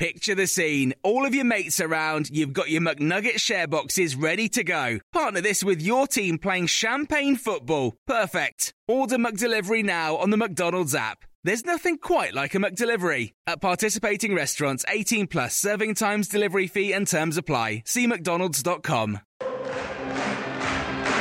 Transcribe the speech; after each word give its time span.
Picture 0.00 0.34
the 0.34 0.46
scene. 0.46 0.94
All 1.02 1.26
of 1.26 1.34
your 1.34 1.44
mates 1.44 1.78
around, 1.78 2.30
you've 2.30 2.54
got 2.54 2.70
your 2.70 2.80
McNugget 2.80 3.38
share 3.38 3.66
boxes 3.66 4.16
ready 4.16 4.48
to 4.48 4.64
go. 4.64 4.98
Partner 5.12 5.42
this 5.42 5.62
with 5.62 5.82
your 5.82 6.06
team 6.06 6.38
playing 6.38 6.68
champagne 6.68 7.36
football. 7.36 7.96
Perfect. 8.06 8.72
Order 8.88 9.18
McDelivery 9.18 9.84
now 9.84 10.16
on 10.16 10.30
the 10.30 10.38
McDonald's 10.38 10.94
app. 10.94 11.26
There's 11.44 11.66
nothing 11.66 11.98
quite 11.98 12.32
like 12.32 12.54
a 12.54 12.58
McDelivery. 12.58 13.32
At 13.46 13.60
participating 13.60 14.34
restaurants, 14.34 14.86
18 14.88 15.26
plus 15.26 15.54
serving 15.54 15.96
times, 15.96 16.28
delivery 16.28 16.66
fee 16.66 16.94
and 16.94 17.06
terms 17.06 17.36
apply. 17.36 17.82
See 17.84 18.06
mcdonalds.com. 18.06 19.20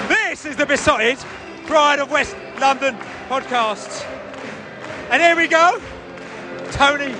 This 0.08 0.46
is 0.46 0.56
the 0.56 0.66
Beesotted 0.66 1.18
Pride 1.66 2.00
of 2.00 2.12
West 2.12 2.34
London 2.62 2.96
podcast. 3.28 4.06
And 5.10 5.22
here 5.22 5.36
we 5.36 5.50
go. 5.50 5.82
Toney 6.72 7.14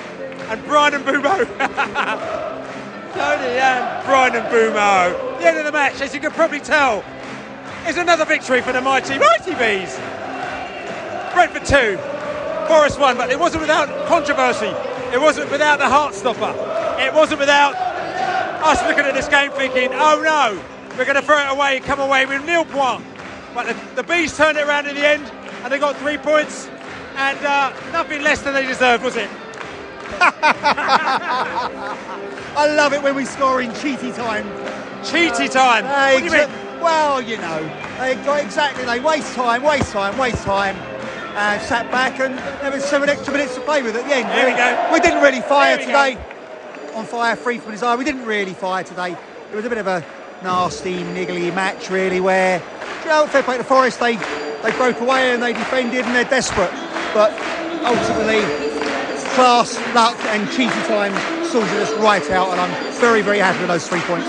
and 0.50 0.66
Bryan 0.66 0.96
and 0.96 1.06
Mbeumo. 1.06 1.46
Toney 3.14 3.58
and 3.60 4.06
Bryan 4.06 4.36
and 4.36 4.46
Mbeumo. 4.48 5.40
The 5.40 5.48
end 5.48 5.58
of 5.60 5.66
the 5.66 5.72
match, 5.72 6.02
as 6.02 6.14
you 6.14 6.20
can 6.20 6.32
probably 6.32 6.60
tell, 6.60 7.04
is 7.88 7.98
another 7.98 8.26
victory 8.26 8.62
for 8.62 8.74
the 8.74 8.82
mighty, 8.82 9.20
mighty 9.20 9.54
Bees. 9.54 9.96
Brentford 11.34 11.66
2, 11.66 11.98
Forest 12.68 13.00
1, 13.00 13.18
but 13.18 13.30
it 13.30 13.40
wasn't 13.40 13.62
without 13.62 14.08
controversy. 14.08 14.74
It 15.14 15.22
wasn't 15.22 15.52
without 15.52 15.78
the 15.78 15.88
heart 15.88 16.16
stopper. 16.16 16.54
It 17.00 17.14
wasn't 17.14 17.40
without 17.40 17.76
us 17.76 18.82
looking 18.88 19.06
at 19.06 19.14
this 19.14 19.28
game 19.28 19.52
thinking, 19.52 19.90
oh 19.94 20.22
no, 20.24 20.62
we're 20.98 21.06
going 21.06 21.16
to 21.16 21.22
throw 21.22 21.40
it 21.40 21.52
away 21.52 21.78
and 21.78 21.86
come 21.86 22.00
away 22.00 22.26
with 22.26 22.44
nil 22.46 22.66
point. 22.66 23.04
But 23.54 23.68
the, 23.68 24.02
the 24.02 24.04
Bees 24.04 24.36
turned 24.36 24.58
it 24.58 24.68
around 24.68 24.88
in 24.88 24.96
the 24.96 25.08
end 25.08 25.32
and 25.64 25.72
they 25.72 25.80
got 25.80 25.96
three 25.98 26.18
points 26.18 26.68
and 27.16 27.38
uh, 27.46 27.70
nothing 27.92 28.22
less 28.24 28.42
than 28.42 28.54
they 28.54 28.66
deserved, 28.66 29.04
was 29.04 29.16
it? 29.16 29.30
I 32.56 32.68
love 32.76 32.94
it 32.94 33.02
when 33.02 33.16
we 33.16 33.26
score 33.26 33.62
in 33.62 33.72
cheaty 33.72 34.16
time. 34.16 34.46
Cheaty 35.04 35.50
time. 35.52 35.84
They 35.84 36.14
what 36.14 36.20
do 36.20 36.26
you 36.26 36.32
mean? 36.32 36.50
Well, 36.82 37.22
you 37.22 37.38
know, 37.38 37.62
they 38.00 38.16
got 38.26 38.44
exactly. 38.44 38.86
They 38.86 39.00
waste 39.00 39.34
time, 39.36 39.64
waste 39.64 39.92
time, 39.92 40.18
waste 40.18 40.44
time. 40.44 40.76
Uh, 41.36 41.60
sat 41.60 41.90
back 41.92 42.20
and 42.20 42.38
there 42.62 42.72
was 42.72 42.84
seven 42.84 43.08
extra 43.08 43.32
minutes 43.32 43.56
to 43.56 43.62
play 43.62 43.82
with 43.82 43.96
at 43.96 44.06
the 44.06 44.16
end. 44.16 44.28
There 44.30 44.50
we 44.50 44.56
go. 44.58 44.90
We 44.94 45.00
didn't 45.00 45.22
really 45.22 45.42
fire 45.42 45.78
we 45.78 45.86
today. 45.86 46.18
On 46.96 47.06
fire, 47.06 47.36
free 47.36 47.60
from 47.60 47.72
his 47.74 47.84
eye. 47.84 47.96
We 47.96 48.04
didn't 48.04 48.26
really 48.26 48.54
fire 48.54 48.84
today. 48.84 49.12
It 49.52 49.56
was 49.56 49.66
a 49.66 49.70
bit 49.70 49.78
of 49.78 49.88
a 49.88 50.04
nasty, 50.42 50.96
niggly 50.96 51.54
match, 51.54 51.90
really. 51.90 52.20
Where, 52.20 52.62
you 53.04 53.10
know, 53.10 53.28
fair 53.28 53.44
play 53.44 53.58
to 53.58 53.64
Forest, 53.64 54.00
they 54.00 54.16
they 54.16 54.72
broke 54.72 55.00
away 55.00 55.32
and 55.32 55.42
they 55.42 55.54
defended 55.54 56.06
and 56.06 56.16
they're 56.16 56.24
desperate. 56.26 56.72
But 57.14 57.32
ultimately, 57.86 58.69
class, 59.36 59.78
luck, 59.94 60.18
and 60.26 60.48
cheaty 60.50 60.88
time 60.88 61.14
sorted 61.46 61.70
us 61.78 61.92
right 62.00 62.30
out. 62.32 62.50
And 62.50 62.62
I'm 62.62 62.94
very, 62.94 63.22
very 63.22 63.40
happy 63.40 63.60
with 63.60 63.70
those 63.70 63.88
three 63.88 64.02
points. 64.02 64.28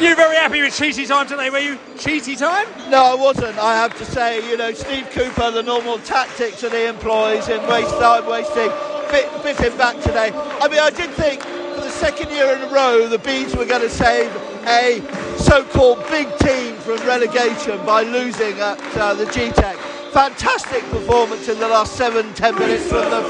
You 0.00 0.14
very 0.14 0.36
happy 0.36 0.60
with 0.60 0.76
cheesy 0.76 1.06
time 1.06 1.26
today, 1.26 1.48
were 1.48 1.58
you? 1.58 1.78
Cheesy 1.98 2.36
time? 2.36 2.66
No, 2.90 3.02
I 3.02 3.14
wasn't. 3.14 3.56
I 3.58 3.76
have 3.76 3.96
to 3.96 4.04
say, 4.04 4.46
you 4.50 4.58
know, 4.58 4.74
Steve 4.74 5.08
Cooper, 5.10 5.50
the 5.50 5.62
normal 5.62 5.98
tactics 6.00 6.60
that 6.60 6.72
he 6.72 6.84
employs 6.84 7.48
in 7.48 7.66
waste 7.66 7.98
time 7.98 8.26
wasting, 8.26 8.68
bit, 9.10 9.42
bit 9.42 9.56
him 9.56 9.74
back 9.78 9.96
today. 10.02 10.32
I 10.60 10.68
mean, 10.68 10.80
I 10.80 10.90
did 10.90 11.08
think 11.12 11.40
for 11.40 11.80
the 11.80 11.88
second 11.88 12.30
year 12.30 12.52
in 12.52 12.60
a 12.60 12.68
row 12.68 13.08
the 13.08 13.18
Bees 13.18 13.56
were 13.56 13.64
going 13.64 13.80
to 13.80 13.88
save 13.88 14.30
a 14.66 15.00
so-called 15.38 15.98
big 16.10 16.28
team 16.40 16.74
from 16.76 16.98
relegation 17.06 17.82
by 17.86 18.02
losing 18.02 18.52
at 18.60 18.78
uh, 18.98 19.14
the 19.14 19.24
Gtech. 19.24 19.95
Fantastic 20.16 20.82
performance 20.84 21.46
in 21.46 21.58
the 21.58 21.68
last 21.68 21.94
seven, 21.94 22.32
ten 22.32 22.54
minutes 22.54 22.88
from 22.88 23.04
the 23.10 23.20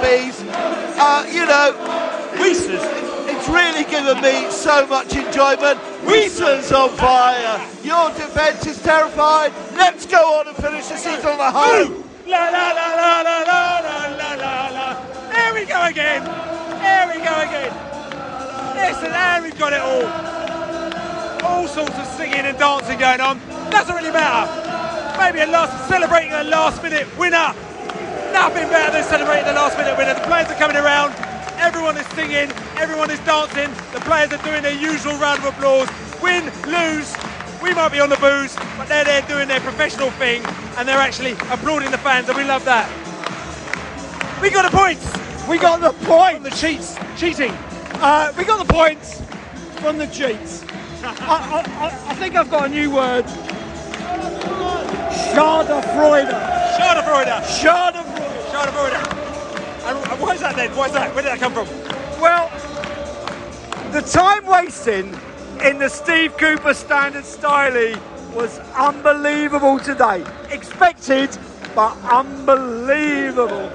Bees. 0.00 0.40
Uh, 0.94 1.26
you 1.28 1.44
know, 1.44 1.74
Wissa's, 2.38 2.78
it's 3.26 3.48
really 3.48 3.82
given 3.90 4.22
me 4.22 4.48
so 4.48 4.86
much 4.86 5.16
enjoyment. 5.16 5.80
Wissa's 6.04 6.70
on 6.70 6.90
fire. 6.90 7.58
Your 7.82 8.10
defence 8.10 8.64
is 8.68 8.80
terrified. 8.80 9.52
Let's 9.74 10.06
go 10.06 10.38
on 10.38 10.46
and 10.46 10.56
finish 10.58 10.86
the 10.86 10.96
season 10.96 11.26
on 11.26 11.40
a 11.40 11.50
high. 11.50 11.90
La 12.28 12.48
la 12.50 12.70
la 12.70 12.94
la 12.94 13.20
la 13.22 13.38
la 13.42 13.80
la 14.14 14.34
la 14.36 14.68
la. 14.68 15.32
There 15.32 15.54
we 15.54 15.64
go 15.64 15.82
again. 15.86 16.22
There 16.22 17.06
we 17.08 17.14
go 17.14 17.34
again. 17.42 17.74
Listen, 18.76 19.10
there 19.10 19.42
we've 19.42 19.58
got 19.58 19.72
it 19.72 19.80
all. 19.80 20.06
All 21.50 21.66
sorts 21.66 21.98
of 21.98 22.06
singing 22.06 22.46
and 22.46 22.56
dancing 22.56 23.00
going 23.00 23.20
on. 23.20 23.40
Doesn't 23.72 23.96
really 23.96 24.12
matter. 24.12 24.71
Maybe 25.22 25.40
a 25.40 25.46
last 25.46 25.88
celebrating 25.88 26.32
a 26.32 26.42
last 26.44 26.82
minute 26.82 27.06
winner. 27.16 27.54
Nothing 28.32 28.68
better 28.68 28.90
than 28.92 29.04
celebrating 29.04 29.44
the 29.46 29.52
last 29.52 29.78
minute 29.78 29.96
winner. 29.96 30.14
The 30.14 30.20
players 30.26 30.48
are 30.50 30.56
coming 30.56 30.76
around. 30.76 31.14
Everyone 31.62 31.96
is 31.96 32.06
singing. 32.08 32.50
Everyone 32.76 33.08
is 33.10 33.20
dancing. 33.20 33.70
The 33.94 34.00
players 34.00 34.32
are 34.32 34.42
doing 34.42 34.62
their 34.62 34.74
usual 34.74 35.14
round 35.18 35.38
of 35.38 35.46
applause. 35.54 35.88
Win, 36.20 36.44
lose. 36.66 37.14
We 37.62 37.72
might 37.72 37.90
be 37.92 38.00
on 38.00 38.10
the 38.10 38.16
booze, 38.16 38.56
but 38.76 38.88
they're 38.88 39.04
there 39.04 39.22
doing 39.22 39.46
their 39.46 39.60
professional 39.60 40.10
thing, 40.18 40.42
and 40.76 40.88
they're 40.88 40.98
actually 40.98 41.32
applauding 41.54 41.92
the 41.92 41.98
fans, 41.98 42.28
and 42.28 42.36
we 42.36 42.42
love 42.44 42.64
that. 42.64 42.90
We 44.42 44.50
got 44.50 44.68
the 44.68 44.76
points. 44.76 45.06
We 45.48 45.56
got 45.58 45.80
the 45.80 45.92
point. 46.04 46.34
From 46.34 46.42
the 46.42 46.50
cheats, 46.50 46.96
cheating. 47.16 47.52
Uh, 48.02 48.32
we 48.36 48.44
got 48.44 48.58
the 48.66 48.72
points 48.72 49.22
from 49.80 49.98
the 49.98 50.08
cheats. 50.08 50.64
I, 51.04 51.14
I, 51.20 51.86
I- 51.86 52.10
I 52.10 52.14
think 52.16 52.34
I've 52.34 52.50
got 52.50 52.66
a 52.66 52.68
new 52.68 52.90
word. 52.90 53.24
Schadenfreude. 55.32 56.30
Schadenfreude. 56.76 57.34
Schadenfreude. 57.60 58.42
Schadenfreude. 58.50 59.22
And 59.84 60.34
is 60.34 60.40
that 60.40 60.56
then? 60.56 60.70
Why 60.76 60.86
is 60.86 60.92
that? 60.92 61.14
Where 61.14 61.22
did 61.22 61.32
that 61.32 61.40
come 61.40 61.52
from? 61.52 61.66
Well, 62.20 62.50
the 63.92 64.02
time 64.02 64.46
wasting 64.46 65.18
in 65.64 65.78
the 65.78 65.88
Steve 65.88 66.36
Cooper 66.36 66.74
standard 66.74 67.24
styling 67.24 67.98
was 68.34 68.58
unbelievable 68.76 69.78
today. 69.78 70.24
Expected, 70.50 71.36
but 71.74 71.96
unbelievable. 72.04 73.70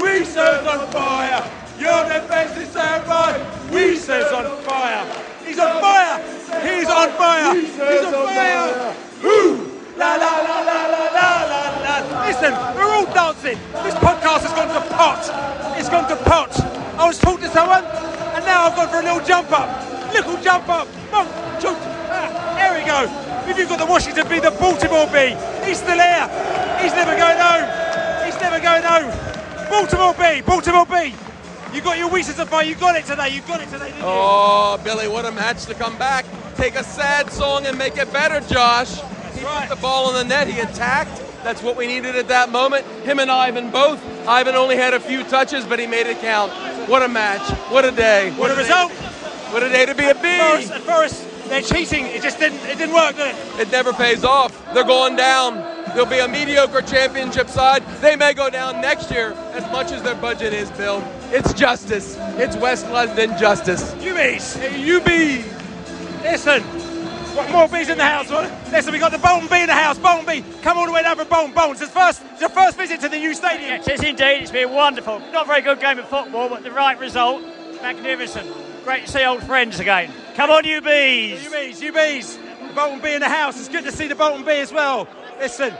Wissa's 0.00 0.66
on 0.66 0.90
fire. 0.90 1.50
Your 1.78 2.02
defense 2.04 2.56
is 2.56 2.72
so 2.72 2.80
right. 2.80 3.70
Wissa's 3.70 4.32
on 4.32 4.56
fire. 4.62 5.27
He's 5.48 5.58
on 5.58 5.80
fire. 5.80 6.20
He's 6.60 6.88
on 6.88 7.08
fire. 7.16 7.54
He's 7.54 7.80
on 7.80 8.26
fire. 8.28 8.94
Woo! 9.22 9.72
La 9.96 10.14
la 10.14 10.32
la 10.44 10.60
la 10.60 10.78
la 10.92 11.06
la 11.16 11.34
la 11.48 11.60
la. 11.80 12.26
Listen, 12.26 12.52
we're 12.76 12.84
all 12.84 13.06
dancing. 13.06 13.58
This 13.82 13.94
podcast 13.94 14.44
has 14.44 14.52
gone 14.52 14.68
to 14.68 14.94
pot. 14.94 15.24
It's 15.80 15.88
gone 15.88 16.06
to 16.10 16.16
pot. 16.28 16.52
I 17.00 17.06
was 17.06 17.18
talking 17.18 17.48
to 17.48 17.50
someone, 17.50 17.82
and 17.82 18.44
now 18.44 18.68
I've 18.68 18.76
gone 18.76 18.88
for 18.88 19.00
a 19.00 19.02
little 19.02 19.24
jump 19.26 19.50
up. 19.50 19.68
Little 20.12 20.36
jump 20.42 20.68
up. 20.68 20.86
Boom, 21.10 21.26
shoot. 21.64 21.80
Ah, 22.12 22.28
there 22.60 22.76
we 22.76 22.84
go. 22.84 23.08
If 23.50 23.56
you've 23.56 23.70
got 23.70 23.78
the 23.78 23.86
Washington 23.86 24.28
bee, 24.28 24.40
the 24.40 24.50
Baltimore 24.50 25.06
bee, 25.08 25.32
he's 25.64 25.78
still 25.78 25.96
here. 25.96 26.28
He's 26.84 26.92
never 26.92 27.16
going 27.16 27.40
home. 27.40 27.64
He's 28.26 28.38
never 28.38 28.60
going 28.60 28.84
home. 28.84 29.08
Baltimore 29.70 30.12
bee, 30.12 30.42
Baltimore 30.42 30.84
bee. 30.84 31.14
You 31.72 31.82
got 31.82 31.98
your 31.98 32.08
wishes 32.10 32.38
on 32.40 32.46
fire. 32.46 32.64
You 32.64 32.74
got 32.74 32.96
it 32.96 33.04
today. 33.04 33.28
You 33.28 33.42
got 33.42 33.60
it 33.60 33.68
today, 33.68 33.86
didn't 33.86 33.98
you? 33.98 34.04
Oh, 34.06 34.80
Billy, 34.82 35.08
what 35.08 35.24
a 35.26 35.32
match 35.32 35.66
to 35.66 35.74
come 35.74 35.96
back. 35.98 36.24
Take 36.56 36.74
a 36.76 36.84
sad 36.84 37.30
song 37.30 37.66
and 37.66 37.76
make 37.76 37.96
it 37.98 38.12
better, 38.12 38.40
Josh. 38.48 39.00
He 39.34 39.44
right. 39.44 39.68
put 39.68 39.76
the 39.76 39.82
ball 39.82 40.08
in 40.10 40.14
the 40.16 40.24
net. 40.24 40.48
He 40.48 40.58
attacked. 40.60 41.22
That's 41.44 41.62
what 41.62 41.76
we 41.76 41.86
needed 41.86 42.16
at 42.16 42.28
that 42.28 42.50
moment. 42.50 42.84
Him 43.04 43.18
and 43.20 43.30
Ivan 43.30 43.70
both. 43.70 44.02
Ivan 44.26 44.54
only 44.56 44.76
had 44.76 44.92
a 44.94 45.00
few 45.00 45.22
touches, 45.24 45.64
but 45.64 45.78
he 45.78 45.86
made 45.86 46.06
it 46.06 46.20
count. 46.20 46.50
What 46.88 47.02
a 47.02 47.08
match. 47.08 47.48
What 47.70 47.84
a 47.84 47.92
day. 47.92 48.32
What 48.36 48.50
a 48.50 48.54
day- 48.54 48.62
result. 48.62 48.92
What 49.52 49.62
a 49.62 49.68
day 49.68 49.86
to 49.86 49.94
be 49.94 50.04
a 50.08 50.14
bee. 50.14 50.28
At 50.28 50.82
first, 50.82 51.24
they're 51.48 51.62
cheating. 51.62 52.06
It 52.06 52.22
just 52.22 52.38
didn't. 52.38 52.58
It 52.66 52.76
didn't 52.78 52.94
work, 52.94 53.16
did 53.16 53.28
it? 53.34 53.60
It 53.60 53.70
never 53.70 53.92
pays 53.92 54.24
off. 54.24 54.52
They're 54.74 54.84
going 54.84 55.16
down. 55.16 55.77
There'll 55.88 56.06
be 56.06 56.18
a 56.18 56.28
mediocre 56.28 56.82
championship 56.82 57.48
side. 57.48 57.82
They 58.00 58.16
may 58.16 58.34
go 58.34 58.50
down 58.50 58.80
next 58.80 59.10
year 59.10 59.32
as 59.52 59.64
much 59.72 59.90
as 59.92 60.02
their 60.02 60.14
budget 60.14 60.52
is, 60.52 60.70
Bill. 60.72 61.02
It's 61.30 61.52
justice. 61.52 62.16
It's 62.36 62.56
West 62.56 62.88
London 62.90 63.36
justice. 63.38 63.94
You 64.00 64.14
bees. 64.14 64.54
Hey, 64.54 64.80
you 64.80 65.00
be. 65.00 65.44
Listen. 66.22 66.62
What 67.38 67.52
more 67.52 67.68
bees 67.68 67.88
in 67.88 67.98
the 67.98 68.04
house? 68.04 68.30
What? 68.30 68.50
Listen, 68.72 68.92
we 68.92 68.98
got 68.98 69.12
the 69.12 69.18
Bolton 69.18 69.48
bee 69.48 69.60
in 69.60 69.68
the 69.68 69.72
house. 69.72 69.96
Bolton 69.96 70.26
bee, 70.26 70.42
come 70.60 70.76
all 70.76 70.86
the 70.86 70.92
way 70.92 71.02
down 71.02 71.16
from 71.16 71.28
Bolton. 71.28 71.54
Bolton, 71.54 71.80
it's 71.80 71.92
first, 71.92 72.20
it's 72.32 72.40
your 72.40 72.50
first 72.50 72.76
visit 72.76 73.00
to 73.02 73.08
the 73.08 73.16
new 73.16 73.32
stadium. 73.32 73.70
Yes, 73.70 73.86
it 73.86 73.94
is 73.94 74.02
indeed. 74.02 74.42
It's 74.42 74.50
been 74.50 74.72
wonderful. 74.72 75.20
Not 75.20 75.44
a 75.44 75.46
very 75.46 75.60
good 75.60 75.78
game 75.78 76.00
of 76.00 76.08
football, 76.08 76.48
but 76.48 76.64
the 76.64 76.72
right 76.72 76.98
result. 76.98 77.42
Magnificent. 77.80 78.50
Great 78.82 79.06
to 79.06 79.12
see 79.12 79.24
old 79.24 79.44
friends 79.44 79.78
again. 79.78 80.10
Come 80.34 80.50
on, 80.50 80.64
you 80.64 80.80
bees. 80.80 81.44
You 81.44 81.50
bees, 81.50 81.80
you 81.80 81.92
bees. 81.92 82.36
The 82.36 82.74
Bolton 82.74 83.00
bee 83.00 83.14
in 83.14 83.20
the 83.20 83.28
house. 83.28 83.56
It's 83.56 83.68
good 83.68 83.84
to 83.84 83.92
see 83.92 84.08
the 84.08 84.16
Bolton 84.16 84.44
bee 84.44 84.58
as 84.58 84.72
well. 84.72 85.06
Listen, 85.38 85.72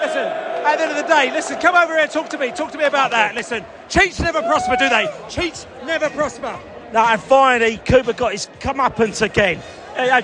listen. 0.00 0.26
At 0.66 0.76
the 0.76 0.82
end 0.82 0.90
of 0.90 0.96
the 0.96 1.08
day, 1.08 1.30
listen. 1.32 1.60
Come 1.60 1.76
over 1.76 1.92
here 1.92 2.02
and 2.02 2.10
talk 2.10 2.28
to 2.30 2.38
me. 2.38 2.50
Talk 2.50 2.72
to 2.72 2.78
me 2.78 2.84
about 2.84 3.10
that. 3.12 3.34
Listen. 3.34 3.64
Cheats 3.88 4.20
never 4.20 4.42
prosper, 4.42 4.76
do 4.76 4.88
they? 4.88 5.08
Cheats 5.28 5.66
never 5.84 6.10
prosper. 6.10 6.58
No, 6.92 7.00
and 7.00 7.20
finally, 7.20 7.78
Cooper 7.78 8.12
got 8.12 8.32
his 8.32 8.48
comeuppance 8.60 9.22
again. 9.22 9.60
Uh, 9.96 10.02
uh, 10.02 10.22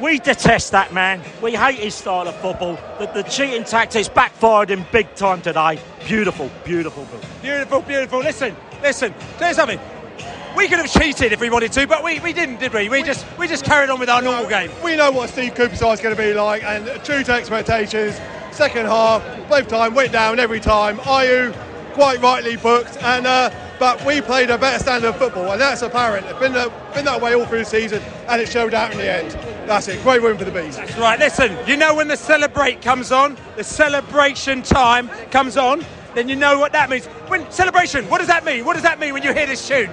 we 0.00 0.18
detest 0.18 0.72
that 0.72 0.92
man. 0.92 1.22
We 1.42 1.52
hate 1.52 1.78
his 1.78 1.94
style 1.94 2.26
of 2.26 2.34
football. 2.36 2.78
The, 2.98 3.06
the 3.06 3.22
cheating 3.22 3.64
tactics 3.64 4.08
backfired 4.08 4.70
him 4.70 4.84
big 4.90 5.14
time 5.14 5.40
today. 5.40 5.78
Beautiful, 6.06 6.50
beautiful. 6.64 7.04
Bill. 7.04 7.20
Beautiful, 7.42 7.82
beautiful. 7.82 8.18
Listen, 8.18 8.56
listen. 8.82 9.14
There's 9.38 9.56
something. 9.56 9.78
We 10.58 10.66
could 10.66 10.80
have 10.80 10.92
cheated 10.92 11.32
if 11.32 11.40
we 11.40 11.50
wanted 11.50 11.70
to, 11.70 11.86
but 11.86 12.02
we, 12.02 12.18
we 12.18 12.32
didn't, 12.32 12.58
did 12.58 12.74
we? 12.74 12.88
We 12.88 13.04
just 13.04 13.24
we 13.38 13.46
just 13.46 13.64
carried 13.64 13.90
on 13.90 14.00
with 14.00 14.08
our 14.08 14.20
normal 14.20 14.48
game. 14.48 14.72
We 14.82 14.96
know 14.96 15.12
what 15.12 15.30
Steve 15.30 15.54
Cooper's 15.54 15.78
side 15.78 15.92
is 15.92 16.00
going 16.00 16.16
to 16.16 16.20
be 16.20 16.34
like, 16.34 16.64
and 16.64 16.84
true 17.04 17.22
to 17.22 17.32
expectations. 17.32 18.18
Second 18.50 18.86
half, 18.86 19.22
both 19.48 19.68
time 19.68 19.94
went 19.94 20.10
down 20.10 20.40
every 20.40 20.58
time. 20.58 20.96
IU 21.06 21.52
quite 21.92 22.20
rightly 22.20 22.56
booked, 22.56 22.96
and 23.04 23.24
uh, 23.24 23.50
but 23.78 24.04
we 24.04 24.20
played 24.20 24.50
a 24.50 24.58
better 24.58 24.82
standard 24.82 25.10
of 25.10 25.16
football, 25.16 25.52
and 25.52 25.60
that's 25.60 25.82
apparent. 25.82 26.26
It's 26.26 26.40
been, 26.40 26.56
uh, 26.56 26.70
been 26.92 27.04
that 27.04 27.22
way 27.22 27.36
all 27.36 27.46
through 27.46 27.60
the 27.60 27.64
season, 27.64 28.02
and 28.26 28.42
it 28.42 28.48
showed 28.48 28.74
out 28.74 28.90
in 28.90 28.98
the 28.98 29.08
end. 29.08 29.30
That's 29.68 29.86
it. 29.86 30.02
Great 30.02 30.24
win 30.24 30.36
for 30.36 30.44
the 30.44 30.50
bees. 30.50 30.76
That's 30.76 30.98
right. 30.98 31.20
Listen, 31.20 31.56
you 31.68 31.76
know 31.76 31.94
when 31.94 32.08
the 32.08 32.16
celebrate 32.16 32.82
comes 32.82 33.12
on, 33.12 33.36
the 33.54 33.62
celebration 33.62 34.62
time 34.62 35.08
comes 35.30 35.56
on, 35.56 35.86
then 36.16 36.28
you 36.28 36.34
know 36.34 36.58
what 36.58 36.72
that 36.72 36.90
means. 36.90 37.06
When 37.28 37.48
celebration, 37.48 38.06
what 38.10 38.18
does 38.18 38.26
that 38.26 38.44
mean? 38.44 38.64
What 38.64 38.74
does 38.74 38.82
that 38.82 38.98
mean 38.98 39.12
when 39.14 39.22
you 39.22 39.32
hear 39.32 39.46
this 39.46 39.68
tune? 39.68 39.90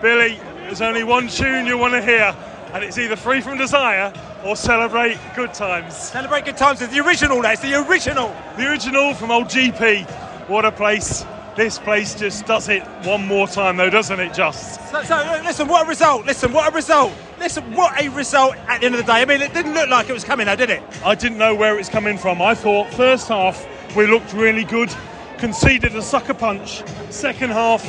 Billy, 0.00 0.38
there's 0.62 0.80
only 0.80 1.02
one 1.02 1.26
tune 1.26 1.66
you 1.66 1.76
want 1.76 1.94
to 1.94 2.02
hear, 2.02 2.36
and 2.72 2.84
it's 2.84 2.98
either 2.98 3.16
Freed 3.16 3.42
from 3.42 3.58
Desire 3.58 4.12
or 4.44 4.54
Celebrate 4.54 5.18
Good 5.34 5.52
Times. 5.52 5.96
Celebrate 5.96 6.44
good 6.44 6.56
times 6.56 6.80
is 6.80 6.88
the 6.90 7.00
original. 7.00 7.42
That's 7.42 7.60
the 7.60 7.74
original. 7.74 8.28
The 8.56 8.68
original 8.70 9.12
from 9.14 9.32
old 9.32 9.46
GP. 9.46 10.08
What 10.48 10.64
a 10.64 10.70
place. 10.70 11.24
This 11.56 11.80
place 11.80 12.14
just 12.14 12.46
does 12.46 12.68
it 12.68 12.84
one 13.02 13.26
more 13.26 13.48
time, 13.48 13.76
though, 13.76 13.90
doesn't 13.90 14.20
it, 14.20 14.32
just? 14.32 14.80
So, 14.92 15.02
so 15.02 15.40
listen, 15.44 15.66
what 15.66 15.84
a 15.84 15.88
result! 15.88 16.24
Listen, 16.24 16.52
what 16.52 16.72
a 16.72 16.74
result! 16.74 17.12
Listen, 17.40 17.74
what 17.74 18.00
a 18.00 18.08
result 18.10 18.54
at 18.68 18.80
the 18.80 18.86
end 18.86 18.94
of 18.94 19.04
the 19.04 19.12
day. 19.12 19.22
I 19.22 19.24
mean, 19.24 19.42
it 19.42 19.52
didn't 19.52 19.74
look 19.74 19.88
like 19.88 20.08
it 20.08 20.12
was 20.12 20.22
coming, 20.22 20.46
though, 20.46 20.54
did 20.54 20.70
it? 20.70 20.82
I 21.04 21.16
didn't 21.16 21.38
know 21.38 21.56
where 21.56 21.74
it 21.74 21.78
was 21.78 21.88
coming 21.88 22.16
from. 22.16 22.40
I 22.40 22.54
thought 22.54 22.88
first 22.94 23.26
half 23.26 23.66
we 23.96 24.06
looked 24.06 24.32
really 24.32 24.62
good, 24.62 24.94
conceded 25.38 25.96
a 25.96 26.02
sucker 26.02 26.34
punch. 26.34 26.84
Second 27.10 27.50
half, 27.50 27.84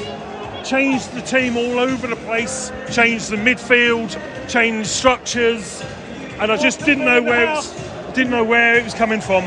changed 0.63 1.13
the 1.13 1.21
team 1.21 1.57
all 1.57 1.79
over 1.79 2.07
the 2.07 2.15
place, 2.17 2.71
changed 2.91 3.29
the 3.29 3.37
midfield, 3.37 4.19
changed 4.47 4.89
structures, 4.89 5.83
and 6.39 6.51
I 6.51 6.57
just 6.57 6.79
didn't 6.85 7.05
know 7.05 7.21
where 7.21 7.43
it 7.43 7.49
was, 7.49 7.73
didn't 8.13 8.31
know 8.31 8.43
where 8.43 8.75
it 8.75 8.83
was 8.83 8.93
coming 8.93 9.21
from. 9.21 9.43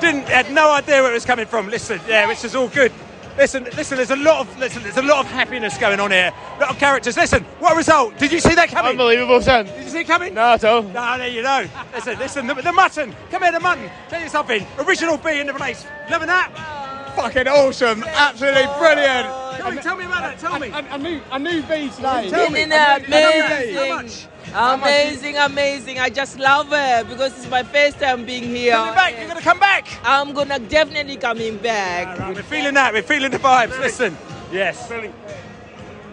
Didn't 0.00 0.28
had 0.28 0.50
no 0.52 0.70
idea 0.72 1.02
where 1.02 1.10
it 1.10 1.14
was 1.14 1.24
coming 1.24 1.46
from. 1.46 1.68
Listen, 1.68 2.00
yeah, 2.08 2.26
which 2.26 2.44
is 2.44 2.54
all 2.54 2.68
good. 2.68 2.92
Listen, 3.36 3.64
listen. 3.76 3.96
There's 3.96 4.10
a 4.10 4.16
lot 4.16 4.40
of 4.40 4.58
listen. 4.58 4.82
There's 4.82 4.96
a 4.96 5.02
lot 5.02 5.24
of 5.24 5.30
happiness 5.30 5.76
going 5.76 5.98
on 5.98 6.10
here. 6.12 6.30
A 6.56 6.60
lot 6.60 6.70
of 6.70 6.78
characters. 6.78 7.16
Listen, 7.16 7.42
what 7.58 7.72
a 7.72 7.76
result! 7.76 8.16
Did 8.18 8.30
you 8.30 8.38
see 8.38 8.54
that 8.54 8.68
coming? 8.68 8.92
Unbelievable, 8.92 9.40
son. 9.42 9.66
Did 9.66 9.84
you 9.84 9.90
see 9.90 10.00
it 10.00 10.06
coming? 10.06 10.34
No, 10.34 10.52
at 10.52 10.64
all. 10.64 10.82
No, 10.82 11.18
there 11.18 11.28
you 11.28 11.42
go. 11.42 11.66
Listen, 11.92 12.18
listen. 12.18 12.46
The, 12.46 12.54
the 12.54 12.72
mutton. 12.72 13.14
Come 13.30 13.42
here, 13.42 13.52
the 13.52 13.60
mutton. 13.60 13.90
Tell 14.08 14.20
you 14.20 14.28
something. 14.28 14.64
Original 14.78 15.16
B 15.16 15.40
in 15.40 15.48
the 15.48 15.54
place. 15.54 15.84
Loving 16.10 16.28
that. 16.28 17.12
Fucking 17.16 17.48
awesome. 17.48 18.04
Absolutely 18.04 18.66
brilliant. 18.78 19.43
Tell 19.56 19.70
me, 19.70 19.82
tell 19.82 19.96
me 19.96 20.04
about 20.04 20.20
that. 20.22 20.38
Tell 20.38 20.58
me. 20.58 20.70
A 20.72 20.98
new, 20.98 21.20
a 21.30 21.38
new 21.38 21.62
bee 21.62 21.90
today. 21.90 22.30
Tell 22.30 22.50
me. 22.50 22.60
Isn't 22.60 22.72
it 22.72 23.06
Amazing. 23.06 23.74
How 23.74 23.84
amazing? 23.84 23.88
much? 23.88 24.28
Amazing, 24.54 25.36
amazing. 25.36 25.98
I 25.98 26.10
just 26.10 26.38
love 26.38 26.68
it 26.70 27.08
because 27.08 27.36
it's 27.36 27.48
my 27.50 27.62
first 27.62 27.98
time 27.98 28.24
being 28.24 28.44
here. 28.44 28.72
Coming 28.74 28.94
back. 28.94 29.18
You're 29.18 29.28
gonna 29.28 29.40
come 29.40 29.58
back. 29.58 29.86
I'm 30.04 30.32
gonna 30.32 30.58
definitely 30.58 31.16
coming 31.16 31.56
back. 31.58 32.18
We're 32.34 32.42
feeling 32.42 32.74
that. 32.74 32.92
We're 32.92 33.02
feeling 33.02 33.30
the 33.30 33.38
vibes. 33.38 33.78
Listen. 33.80 34.16
Yes. 34.52 34.88
Billy, 34.88 35.12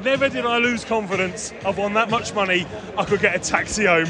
Never 0.04 0.30
did 0.30 0.46
I 0.48 0.58
lose 0.58 0.84
confidence. 0.84 1.54
I've 1.64 1.78
won 1.78 1.94
that 1.94 2.10
much 2.10 2.34
money. 2.34 2.66
I 2.98 3.06
could 3.06 3.20
get 3.22 3.36
a 3.36 3.40
taxi 3.40 3.86
home. 3.86 4.10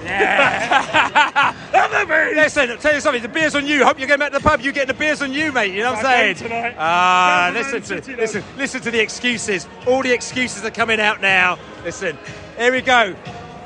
Listen, 2.34 2.70
I'll 2.70 2.76
tell 2.78 2.94
you 2.94 3.00
something. 3.00 3.22
The 3.22 3.28
beer's 3.28 3.54
on 3.54 3.66
you. 3.66 3.84
Hope 3.84 3.98
you're 3.98 4.08
going 4.08 4.20
back 4.20 4.32
to 4.32 4.38
the 4.38 4.42
pub. 4.44 4.60
You 4.60 4.72
getting 4.72 4.88
the 4.88 4.94
beer's 4.94 5.22
on 5.22 5.32
you, 5.32 5.52
mate. 5.52 5.72
You 5.72 5.82
know 5.82 5.92
what 5.92 6.04
I'm 6.04 6.34
saying? 6.34 6.36
tonight. 6.36 6.74
Ah, 6.78 7.50
Camperdown 7.52 7.72
listen 7.72 8.02
to 8.02 8.16
though. 8.16 8.22
listen, 8.22 8.44
listen 8.56 8.80
to 8.82 8.90
the 8.90 9.00
excuses. 9.00 9.68
All 9.86 10.02
the 10.02 10.12
excuses 10.12 10.64
are 10.64 10.70
coming 10.70 11.00
out 11.00 11.20
now. 11.20 11.58
Listen, 11.84 12.16
here 12.56 12.72
we 12.72 12.80
go. 12.80 13.14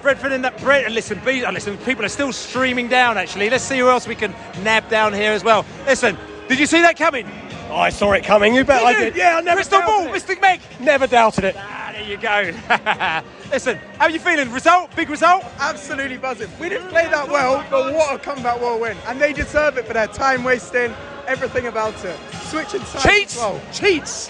Bredford 0.03 0.33
in 0.33 0.43
that 0.43 0.59
bread. 0.61 0.85
And 0.85 0.95
listen, 0.95 1.21
be, 1.25 1.45
oh, 1.45 1.51
listen. 1.51 1.79
People 1.79 2.05
are 2.05 2.09
still 2.11 2.33
streaming 2.33 2.89
down. 2.89 3.17
Actually, 3.17 3.49
let's 3.51 3.65
see 3.65 3.79
who 3.79 3.89
else 3.89 4.07
we 4.07 4.15
can 4.15 4.35
nab 4.63 4.89
down 4.89 5.13
here 5.13 5.33
as 5.33 5.45
well. 5.45 5.65
Listen, 5.87 6.17
did 6.49 6.59
you 6.59 6.67
see 6.67 6.83
that 6.83 6.97
coming? 6.99 7.27
Oh, 7.71 7.77
I 7.77 7.91
saw 7.91 8.13
it 8.13 8.25
coming. 8.25 8.55
You 8.55 8.65
bet 8.65 8.81
Did 8.81 8.87
I 8.87 8.91
you? 8.93 8.99
did. 9.07 9.17
Yeah, 9.17 9.39
I 9.39 9.41
never 9.41 9.57
Crystal 9.57 9.81
ball, 9.81 10.05
doubted 10.05 10.31
it. 10.31 10.39
Mr. 10.39 10.41
Meg. 10.41 10.61
Never 10.81 11.07
doubted 11.07 11.45
it. 11.45 11.57
There 11.95 12.03
you 12.03 12.17
go. 12.17 12.51
listen, 13.53 13.79
how 13.99 14.07
are 14.07 14.11
you 14.11 14.19
feeling? 14.19 14.51
Result? 14.51 14.95
Big 14.97 15.09
result? 15.09 15.45
Absolutely 15.61 16.17
buzzing. 16.17 16.51
We 16.59 16.69
didn't 16.69 16.89
play 16.89 17.05
that 17.07 17.29
well, 17.29 17.65
but 17.71 17.95
what 17.95 18.13
a 18.13 18.19
comeback, 18.19 18.61
a 18.61 18.77
win. 18.77 18.97
And 19.07 19.21
they 19.21 19.33
deserve 19.33 19.79
it 19.79 19.87
for 19.87 19.93
their 19.93 20.09
time 20.09 20.43
wasting, 20.43 20.93
everything 21.29 21.69
about 21.69 22.05
it. 22.05 22.19
Switching 22.49 22.81
sides. 22.85 23.05
Cheats. 23.05 23.37
Well. 23.37 23.61
Cheats. 23.73 24.29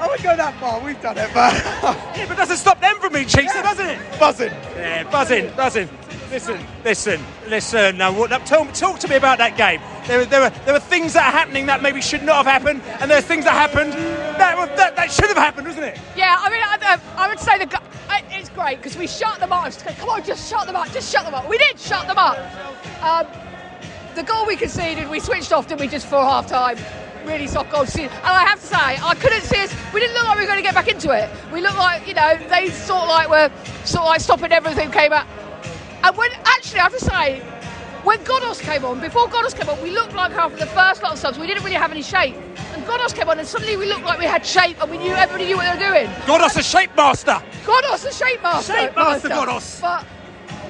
I 0.00 0.06
wouldn't 0.08 0.24
go 0.24 0.34
that 0.36 0.58
far, 0.58 0.80
we've 0.84 1.00
done 1.00 1.16
it, 1.18 1.30
but 1.32 1.54
Yeah, 2.16 2.24
but 2.26 2.36
doesn't 2.36 2.56
stop 2.56 2.80
them 2.80 2.96
from 2.98 3.12
being 3.12 3.28
cheats, 3.28 3.54
doesn't 3.54 3.86
it? 3.86 4.00
buzzing. 4.18 4.50
Yeah, 4.74 5.08
buzzing, 5.08 5.52
buzzing. 5.54 5.88
Listen, 6.32 6.66
listen, 6.82 7.20
listen. 7.48 7.96
Now, 7.98 8.10
what, 8.10 8.30
tell, 8.44 8.66
talk 8.72 8.98
to 9.00 9.08
me 9.08 9.14
about 9.14 9.38
that 9.38 9.56
game. 9.56 9.80
There, 10.08 10.18
were- 10.18 10.24
there 10.24 10.40
were 10.40 10.50
there 10.64 10.74
were 10.74 10.80
things 10.80 11.12
that 11.12 11.26
are 11.26 11.38
happening 11.38 11.66
that 11.66 11.82
maybe 11.82 12.00
should 12.00 12.24
not 12.24 12.44
have 12.44 12.46
happened, 12.46 12.82
and 13.00 13.08
there 13.08 13.18
are 13.18 13.22
things 13.22 13.44
that 13.44 13.52
happened 13.52 13.92
that 14.42 14.76
that, 14.76 14.96
that 14.96 15.10
should 15.10 15.28
have 15.28 15.36
happened, 15.36 15.66
wasn't 15.68 15.86
it? 15.86 15.98
Yeah, 16.16 16.36
I 16.38 16.50
mean, 16.50 16.62
I, 16.62 17.00
I 17.16 17.28
would 17.28 17.40
say 17.40 17.58
the 17.58 17.66
it's 18.30 18.48
great 18.50 18.78
because 18.78 18.96
we 18.96 19.06
shut 19.06 19.38
them 19.40 19.52
up. 19.52 19.72
Come 19.72 20.08
on, 20.08 20.24
just 20.24 20.50
shut 20.50 20.66
them 20.66 20.76
up. 20.76 20.90
Just 20.92 21.12
shut 21.12 21.24
them 21.24 21.34
up. 21.34 21.48
We 21.48 21.58
did 21.58 21.78
shut 21.78 22.06
them 22.06 22.18
up. 22.18 22.38
Um, 23.02 23.26
the 24.14 24.22
goal 24.22 24.46
we 24.46 24.56
conceded, 24.56 25.08
we 25.08 25.20
switched 25.20 25.52
off, 25.52 25.68
didn't 25.68 25.80
we, 25.80 25.88
just 25.88 26.06
for 26.06 26.18
half 26.18 26.46
time? 26.46 26.78
Really 27.24 27.46
soft 27.46 27.70
goal. 27.70 27.82
And 27.82 28.10
I 28.24 28.44
have 28.44 28.60
to 28.60 28.66
say, 28.66 28.76
I 28.76 29.14
couldn't 29.14 29.42
see 29.42 29.62
us. 29.62 29.74
We 29.94 30.00
didn't 30.00 30.14
look 30.14 30.24
like 30.24 30.38
we 30.38 30.42
were 30.42 30.50
going 30.50 30.58
to 30.58 30.62
get 30.62 30.74
back 30.74 30.88
into 30.88 31.10
it. 31.12 31.30
We 31.52 31.60
looked 31.60 31.78
like, 31.78 32.06
you 32.06 32.14
know, 32.14 32.36
they 32.48 32.70
sort 32.70 33.02
of 33.02 33.08
like 33.08 33.28
were 33.28 33.50
sort 33.84 34.02
of 34.02 34.08
like 34.08 34.20
stopping 34.20 34.52
everything 34.52 34.90
came 34.90 35.12
out. 35.12 35.26
And 36.02 36.16
when 36.16 36.30
actually, 36.44 36.80
I 36.80 36.82
have 36.82 36.98
to 36.98 37.04
say, 37.04 37.40
when 38.02 38.18
Godos 38.24 38.60
came 38.60 38.84
on, 38.84 39.00
before 39.00 39.28
Godos 39.28 39.56
came 39.56 39.68
on, 39.68 39.80
we 39.82 39.92
looked 39.92 40.14
like 40.14 40.32
after 40.32 40.56
the 40.56 40.66
first 40.66 41.02
lot 41.02 41.12
of 41.12 41.18
subs, 41.18 41.38
we 41.38 41.46
didn't 41.46 41.62
really 41.62 41.76
have 41.76 41.92
any 41.92 42.02
shape. 42.02 42.34
Godos 42.84 43.14
came 43.14 43.28
on, 43.28 43.38
and 43.38 43.46
suddenly 43.48 43.76
we 43.76 43.86
looked 43.86 44.04
like 44.04 44.18
we 44.18 44.24
had 44.24 44.44
shape, 44.44 44.80
and 44.82 44.90
we 44.90 44.98
knew 44.98 45.12
everybody 45.12 45.46
knew 45.46 45.56
what 45.56 45.78
they 45.78 45.86
were 45.86 45.92
doing. 45.94 46.06
Godos 46.26 46.56
a 46.56 46.62
shape 46.62 46.94
master. 46.96 47.42
Godos, 47.64 48.02
the 48.02 48.12
shape 48.12 48.42
master. 48.42 48.72
Shape 48.74 48.96
master 48.96 49.28
Godos. 49.28 49.80
But 49.80 50.04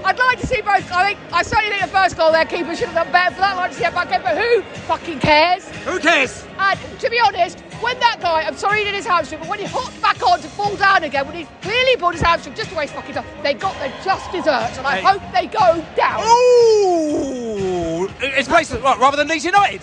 I'd 0.04 0.18
like 0.18 0.40
to 0.40 0.46
see 0.46 0.60
both. 0.62 0.90
I 0.92 1.14
think 1.14 1.18
I 1.32 1.42
certainly 1.42 1.70
think 1.70 1.82
the 1.82 1.88
first 1.88 2.16
goal 2.16 2.32
their 2.32 2.44
keeper 2.44 2.74
should 2.74 2.88
have 2.88 3.04
done 3.04 3.12
better 3.12 3.34
for 3.34 3.40
that. 3.42 3.52
I'd 3.54 3.56
like 3.56 3.70
to 3.72 3.76
see 3.76 3.84
it 3.84 3.94
back 3.94 4.10
in, 4.12 4.20
but 4.22 4.36
who 4.36 4.62
fucking 4.86 5.20
cares? 5.20 5.68
Who 5.84 5.98
cares? 6.00 6.44
And 6.58 6.78
to 7.00 7.08
be 7.10 7.18
honest, 7.24 7.60
when 7.80 7.98
that 8.00 8.18
guy, 8.20 8.42
I'm 8.42 8.56
sorry 8.56 8.78
he 8.80 8.84
did 8.84 8.94
his 8.94 9.06
hamstring, 9.06 9.40
but 9.40 9.48
when 9.48 9.58
he 9.60 9.64
hopped 9.64 10.00
back 10.02 10.20
on 10.26 10.40
to 10.40 10.48
fall 10.48 10.74
down 10.76 11.04
again, 11.04 11.26
when 11.26 11.36
he 11.36 11.46
clearly 11.60 11.96
pulled 11.96 12.14
his 12.14 12.22
hamstring 12.22 12.54
just 12.54 12.70
to 12.70 12.76
waste 12.76 12.94
fucking 12.94 13.14
time, 13.14 13.24
they 13.42 13.54
got 13.54 13.78
their 13.78 13.92
just 14.04 14.30
desserts, 14.32 14.76
and 14.78 14.86
I 14.86 14.96
Hey. 14.96 15.02
hope 15.02 15.22
they 15.32 15.46
go 15.46 15.84
down. 15.96 16.20
Ooh, 16.24 18.08
it's 18.20 18.48
places 18.48 18.82
what, 18.82 18.98
rather 18.98 19.16
than 19.16 19.28
Leeds 19.28 19.44
United. 19.44 19.82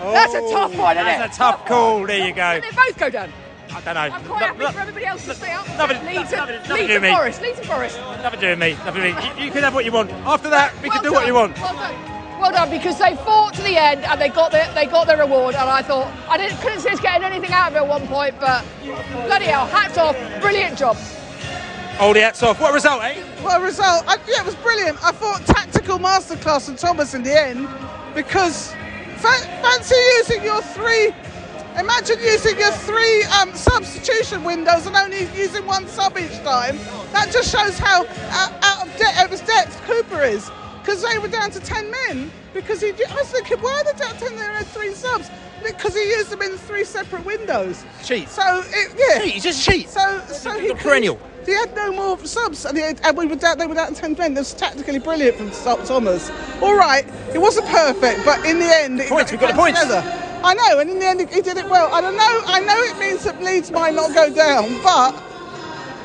That's 0.00 0.34
a 0.34 0.40
tough 0.50 0.76
one, 0.76 0.96
isn't 0.96 1.06
That's 1.06 1.32
it? 1.32 1.34
a 1.34 1.38
tough 1.38 1.66
call. 1.66 2.06
There 2.06 2.26
you 2.26 2.32
go. 2.34 2.42
And 2.42 2.62
they 2.64 2.70
both 2.70 2.98
go 2.98 3.10
down. 3.10 3.32
I 3.72 3.80
don't 3.82 3.94
know. 3.94 4.00
I'm 4.00 4.24
quite 4.24 4.42
happy 4.42 4.72
for 4.72 4.80
everybody 4.80 5.06
else 5.06 5.24
to 5.26 5.34
stay 5.34 5.52
up. 5.52 5.66
nothing- 5.78 6.04
Leeds 6.04 6.32
nothing- 6.32 6.54
and, 6.56 6.68
nothing 6.68 6.74
Leeds 6.76 6.88
to 6.88 6.94
and 6.94 7.02
me. 7.04 7.10
Forest. 7.14 7.42
Leeds 7.42 7.58
and 7.58 7.68
Forest. 7.68 7.98
Nothing 8.22 8.40
to 8.40 8.46
do 8.46 8.50
with 8.50 8.58
me. 8.58 8.72
Nothing 8.84 8.94
to 8.94 9.08
do 9.10 9.14
with 9.14 9.24
me. 9.24 9.30
You, 9.38 9.44
you 9.46 9.50
can 9.52 9.62
have 9.62 9.74
what 9.74 9.84
you 9.84 9.92
want. 9.92 10.10
After 10.26 10.50
that, 10.50 10.72
we 10.82 10.90
can 10.90 11.02
do 11.02 11.12
what 11.12 11.26
you 11.26 11.34
want. 11.34 11.56
Well 11.60 11.74
done. 11.74 11.94
Well 12.40 12.50
done, 12.52 12.70
because 12.70 12.98
they 12.98 13.14
fought 13.16 13.52
to 13.54 13.62
the 13.62 13.76
end 13.76 14.02
and 14.04 14.18
they 14.20 14.30
got 14.30 14.50
their 14.50 14.66
they 14.74 14.86
got 14.86 15.06
their 15.06 15.18
reward. 15.18 15.54
And 15.54 15.68
I 15.68 15.82
thought 15.82 16.10
I 16.28 16.38
didn't 16.38 16.58
couldn't 16.62 16.80
see 16.80 16.88
us 16.88 16.98
getting 16.98 17.22
anything 17.22 17.52
out 17.52 17.68
of 17.70 17.76
it 17.76 17.80
at 17.80 17.86
one 17.86 18.06
point, 18.08 18.34
but 18.40 18.64
bloody 19.26 19.44
hell, 19.44 19.66
hats 19.66 19.98
off, 19.98 20.16
brilliant 20.40 20.78
job. 20.78 20.96
Hold 21.98 22.16
the 22.16 22.22
hats 22.22 22.42
off. 22.42 22.58
What 22.58 22.72
result, 22.72 23.02
eh? 23.04 23.20
What 23.42 23.60
a 23.60 23.62
result! 23.64 24.04
I, 24.08 24.16
yeah, 24.26 24.40
it 24.40 24.46
was 24.46 24.54
brilliant. 24.56 24.96
I 25.04 25.12
thought 25.12 25.44
tactical 25.44 25.98
masterclass 25.98 26.64
from 26.64 26.76
Thomas 26.76 27.12
in 27.12 27.22
the 27.22 27.38
end 27.38 27.68
because 28.14 28.72
fa- 28.72 28.78
fancy 29.20 29.94
using 30.18 30.42
your 30.44 30.62
three. 30.62 31.12
Imagine 31.78 32.18
using 32.20 32.58
your 32.58 32.72
three 32.72 33.22
um, 33.24 33.54
substitution 33.54 34.42
windows 34.44 34.86
and 34.86 34.96
only 34.96 35.28
using 35.36 35.64
one 35.66 35.86
sub 35.86 36.18
each 36.18 36.36
time. 36.38 36.78
That 37.12 37.30
just 37.32 37.50
shows 37.52 37.78
how 37.78 38.04
out, 38.06 38.52
out 38.62 38.86
of 38.86 38.96
de- 38.96 39.04
out 39.20 39.32
of 39.32 39.46
depth 39.46 39.80
Cooper 39.84 40.22
is. 40.22 40.50
Because 40.80 41.02
they 41.02 41.18
were 41.18 41.28
down 41.28 41.50
to 41.52 41.60
ten 41.60 41.90
men. 41.90 42.30
Because 42.52 42.80
he, 42.80 42.88
I 42.88 43.14
was 43.14 43.30
thinking, 43.30 43.58
why 43.58 43.80
are 43.80 43.84
they 43.92 43.98
down 43.98 44.14
to 44.14 44.20
ten? 44.20 44.36
They 44.36 44.42
had 44.42 44.66
three 44.66 44.92
subs. 44.94 45.30
Because 45.62 45.94
he 45.94 46.02
used 46.08 46.30
them 46.30 46.42
in 46.42 46.56
three 46.56 46.84
separate 46.84 47.24
windows. 47.24 47.84
Cheat. 48.02 48.28
So 48.28 48.64
it, 48.66 48.96
yeah, 48.98 49.22
Cheat, 49.22 49.34
he's 49.34 49.42
just 49.42 49.62
cheat. 49.64 49.88
So 49.88 50.20
so 50.28 50.58
he 50.58 50.72
perennial. 50.74 51.20
He 51.44 51.52
had 51.52 51.74
no 51.74 51.92
more 51.92 52.18
subs, 52.26 52.64
and, 52.64 52.76
had, 52.76 53.00
and 53.04 53.16
we 53.16 53.26
were 53.26 53.36
down. 53.36 53.58
They 53.58 53.66
were 53.66 53.74
down 53.74 53.94
to 53.94 54.00
ten 54.00 54.14
men. 54.14 54.34
That 54.34 54.40
was 54.40 54.54
tactically 54.54 54.98
brilliant 54.98 55.36
from 55.36 55.50
Thomas. 55.84 56.30
All 56.62 56.76
right, 56.76 57.06
it 57.34 57.38
wasn't 57.38 57.66
perfect, 57.68 58.24
but 58.24 58.44
in 58.46 58.58
the 58.58 58.66
end, 58.66 59.00
it, 59.00 59.08
Points, 59.08 59.32
it 59.32 59.34
we've 59.34 59.40
got 59.40 59.50
the 59.54 59.60
points. 59.60 59.80
Together. 59.80 60.02
I 60.42 60.54
know, 60.54 60.80
and 60.80 60.88
in 60.88 60.98
the 60.98 61.06
end, 61.06 61.20
he 61.20 61.42
did 61.42 61.58
it 61.58 61.68
well. 61.68 61.92
I 61.92 62.00
don't 62.00 62.16
know. 62.16 62.42
I 62.46 62.60
know 62.60 62.80
it 62.82 62.98
means 62.98 63.24
that 63.24 63.42
Leeds 63.42 63.70
might 63.70 63.94
not 63.94 64.14
go 64.14 64.32
down, 64.32 64.82
but 64.82 65.12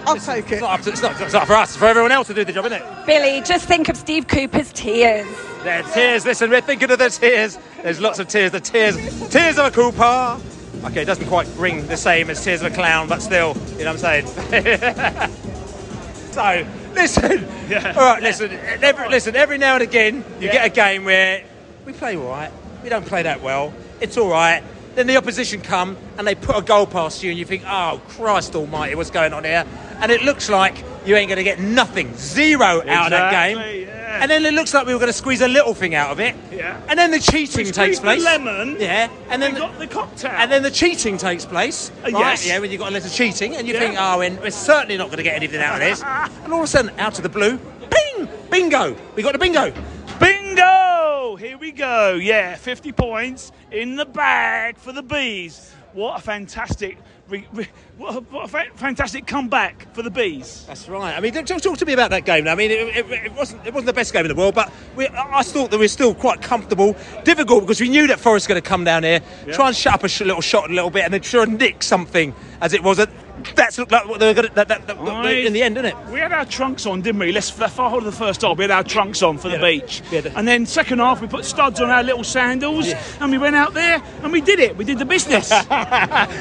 I'll 0.07 0.15
take 0.17 0.45
it. 0.51 0.53
It's 0.53 0.61
not, 0.61 0.83
to- 0.83 0.89
it's, 0.91 1.01
not, 1.01 1.21
it's 1.21 1.33
not 1.33 1.47
for 1.47 1.53
us. 1.53 1.69
It's 1.69 1.77
for 1.77 1.85
everyone 1.85 2.11
else 2.11 2.27
to 2.27 2.33
do 2.33 2.45
the 2.45 2.53
job, 2.53 2.65
isn't 2.65 2.81
it? 2.81 3.05
Billy, 3.05 3.41
just 3.41 3.67
think 3.67 3.89
of 3.89 3.97
Steve 3.97 4.27
Cooper's 4.27 4.71
tears. 4.73 5.27
There, 5.63 5.83
tears. 5.83 6.25
Listen, 6.25 6.49
we're 6.49 6.61
thinking 6.61 6.91
of 6.91 6.99
the 6.99 7.09
tears. 7.09 7.57
There's 7.81 7.99
lots 7.99 8.19
of 8.19 8.27
tears. 8.27 8.51
The 8.51 8.59
tears, 8.59 8.95
tears 9.29 9.57
of 9.57 9.65
a 9.65 9.71
Cooper. 9.71 10.39
Okay, 10.85 11.01
it 11.01 11.05
doesn't 11.05 11.27
quite 11.27 11.47
ring 11.57 11.87
the 11.87 11.97
same 11.97 12.29
as 12.29 12.43
tears 12.43 12.61
of 12.61 12.71
a 12.71 12.75
clown, 12.75 13.07
but 13.07 13.21
still, 13.21 13.55
you 13.77 13.85
know 13.85 13.93
what 13.93 14.03
I'm 14.05 14.25
saying. 14.25 14.27
so, 16.31 16.67
listen. 16.93 17.45
All 17.73 17.93
right, 17.95 18.21
listen. 18.21 18.51
Every, 18.51 19.09
listen. 19.09 19.35
Every 19.35 19.57
now 19.57 19.75
and 19.75 19.83
again, 19.83 20.23
you 20.39 20.51
get 20.51 20.65
a 20.65 20.69
game 20.69 21.05
where 21.05 21.43
we 21.85 21.93
play 21.93 22.15
all 22.15 22.29
right. 22.29 22.51
We 22.83 22.89
don't 22.89 23.05
play 23.05 23.23
that 23.23 23.41
well. 23.41 23.73
It's 24.01 24.17
all 24.17 24.29
right. 24.29 24.61
Then 24.93 25.07
the 25.07 25.17
opposition 25.17 25.61
come 25.61 25.97
and 26.17 26.27
they 26.27 26.35
put 26.35 26.55
a 26.55 26.61
goal 26.61 26.85
past 26.85 27.23
you, 27.23 27.31
and 27.31 27.39
you 27.39 27.45
think, 27.45 27.63
"Oh 27.65 27.99
Christ 28.09 28.55
Almighty, 28.55 28.95
what's 28.95 29.09
going 29.09 29.33
on 29.33 29.43
here?" 29.43 29.65
And 30.01 30.11
it 30.11 30.23
looks 30.23 30.49
like 30.49 30.83
you 31.05 31.15
ain't 31.15 31.29
going 31.29 31.37
to 31.37 31.43
get 31.43 31.59
nothing, 31.59 32.13
zero 32.15 32.81
out 32.87 33.05
of 33.05 33.11
that 33.11 33.31
game. 33.31 33.57
Exactly, 33.57 33.89
And 34.21 34.31
then 34.31 34.45
it 34.45 34.53
looks 34.53 34.73
like 34.73 34.85
we 34.87 34.93
were 34.93 34.99
going 34.99 35.11
to 35.11 35.17
squeeze 35.17 35.41
a 35.41 35.47
little 35.47 35.73
thing 35.73 35.93
out 35.95 36.09
of 36.11 36.19
it. 36.19 36.35
Yeah. 36.51 36.81
And 36.89 36.97
then 36.97 37.11
the 37.11 37.19
cheating 37.19 37.65
takes 37.65 37.75
squeezed 37.97 38.01
the 38.01 38.05
place. 38.05 38.23
lemon. 38.23 38.77
Yeah. 38.79 39.09
And 39.29 39.41
then 39.41 39.53
We 39.53 39.59
the, 39.59 39.65
got 39.65 39.79
the 39.79 39.87
cocktail. 39.87 40.31
And 40.31 40.51
then 40.51 40.63
the 40.63 40.71
cheating 40.71 41.17
takes 41.17 41.45
place. 41.45 41.91
Uh, 41.99 42.03
right? 42.03 42.11
yes. 42.11 42.47
Yeah, 42.47 42.59
when 42.59 42.71
you've 42.71 42.79
got 42.79 42.89
a 42.89 42.93
little 42.93 43.09
cheating 43.09 43.55
and 43.55 43.67
you 43.67 43.73
Yeah. 43.73 43.79
think, 43.79 43.95
oh, 43.99 44.17
we're 44.41 44.51
certainly 44.51 44.97
not 44.97 45.07
going 45.07 45.17
to 45.17 45.23
get 45.23 45.35
anything 45.35 45.61
out 45.61 45.75
of 45.75 45.79
this. 45.81 46.01
and 46.43 46.51
all 46.53 46.59
of 46.59 46.65
a 46.65 46.67
sudden, 46.67 46.91
out 46.99 47.17
of 47.17 47.23
the 47.23 47.29
blue, 47.29 47.57
ping, 47.89 48.27
Bingo! 48.49 48.95
We 49.15 49.23
got 49.23 49.33
the 49.33 49.39
bingo. 49.39 49.71
Bingo! 50.19 51.35
Here 51.37 51.57
we 51.57 51.71
go. 51.71 52.13
Yeah, 52.15 52.55
50 52.55 52.91
points 52.93 53.51
in 53.71 53.95
the 53.95 54.05
bag 54.05 54.77
for 54.77 54.91
the 54.91 55.03
bees. 55.03 55.71
What 55.93 56.19
a 56.19 56.21
fantastic, 56.21 56.97
re, 57.27 57.47
re, 57.53 57.67
what 57.97 58.15
a, 58.15 58.19
what 58.21 58.45
a 58.45 58.71
fantastic 58.75 59.25
comeback 59.27 59.93
for 59.93 60.01
the 60.01 60.09
bees. 60.09 60.65
That's 60.67 60.87
right. 60.87 61.15
I 61.15 61.19
mean, 61.19 61.33
talk, 61.33 61.61
talk 61.61 61.77
to 61.77 61.85
me 61.85 61.93
about 61.93 62.11
that 62.11 62.25
game. 62.25 62.43
Now. 62.45 62.51
I 62.51 62.55
mean, 62.55 62.71
it, 62.71 62.95
it, 62.95 63.11
it 63.25 63.33
wasn't 63.33 63.65
it 63.65 63.73
wasn't 63.73 63.87
the 63.87 63.93
best 63.93 64.13
game 64.13 64.25
in 64.25 64.29
the 64.29 64.35
world, 64.35 64.55
but 64.55 64.71
we, 64.95 65.07
I 65.07 65.43
thought 65.43 65.71
that 65.71 65.77
we 65.77 65.85
were 65.85 65.89
still 65.89 66.13
quite 66.13 66.41
comfortable. 66.41 66.95
Difficult 67.23 67.61
because 67.61 67.81
we 67.81 67.89
knew 67.89 68.07
that 68.07 68.19
Forest 68.19 68.43
was 68.45 68.47
going 68.47 68.61
to 68.61 68.67
come 68.67 68.83
down 68.83 69.03
here, 69.03 69.21
Yeah. 69.45 69.53
try 69.53 69.67
and 69.67 69.75
shut 69.75 69.93
up 69.93 70.03
a 70.03 70.07
sh- 70.07 70.21
little 70.21 70.41
shot 70.41 70.69
a 70.69 70.73
little 70.73 70.89
bit, 70.89 71.03
and 71.05 71.13
then 71.13 71.21
try 71.21 71.43
and 71.43 71.57
nick 71.57 71.83
something 71.83 72.33
as 72.61 72.73
it 72.73 72.83
was. 72.83 72.99
At, 72.99 73.09
that's 73.55 73.77
looked 73.77 73.91
like 73.91 74.07
what 74.07 74.19
they 74.19 74.27
were 74.27 74.33
going 74.33 74.47
to, 74.47 74.53
that, 74.55 74.67
that, 74.69 74.87
that, 74.87 74.97
I- 74.97 75.29
in 75.31 75.53
the 75.53 75.61
end, 75.61 75.75
didn't 75.75 75.95
it? 75.97 76.07
We 76.11 76.19
had 76.19 76.31
our 76.31 76.45
trunks 76.45 76.85
on, 76.85 77.01
didn't 77.01 77.19
we? 77.19 77.31
Let's 77.31 77.49
for 77.49 77.59
the 77.59 77.67
whole 77.67 77.99
of 77.99 78.05
the 78.05 78.11
first 78.11 78.41
half, 78.41 78.57
we 78.57 78.63
had 78.63 78.71
our 78.71 78.83
trunks 78.83 79.21
on 79.21 79.37
for 79.37 79.49
the 79.49 79.59
beach. 79.59 80.01
And 80.35 80.47
then 80.47 80.65
second 80.65 80.99
half, 80.99 81.21
we 81.21 81.27
put 81.27 81.45
studs 81.45 81.79
on 81.81 81.89
our 81.89 82.03
little 82.03 82.23
sandals, 82.23 82.87
and 83.19 83.31
we 83.31 83.37
went 83.37 83.55
out 83.55 83.73
there 83.73 84.01
and 84.23 84.31
we 84.31 84.41
did 84.41 84.59
it. 84.59 84.75
We 84.77 84.85
did 84.85 84.99
the 84.99 85.05
business. 85.05 85.51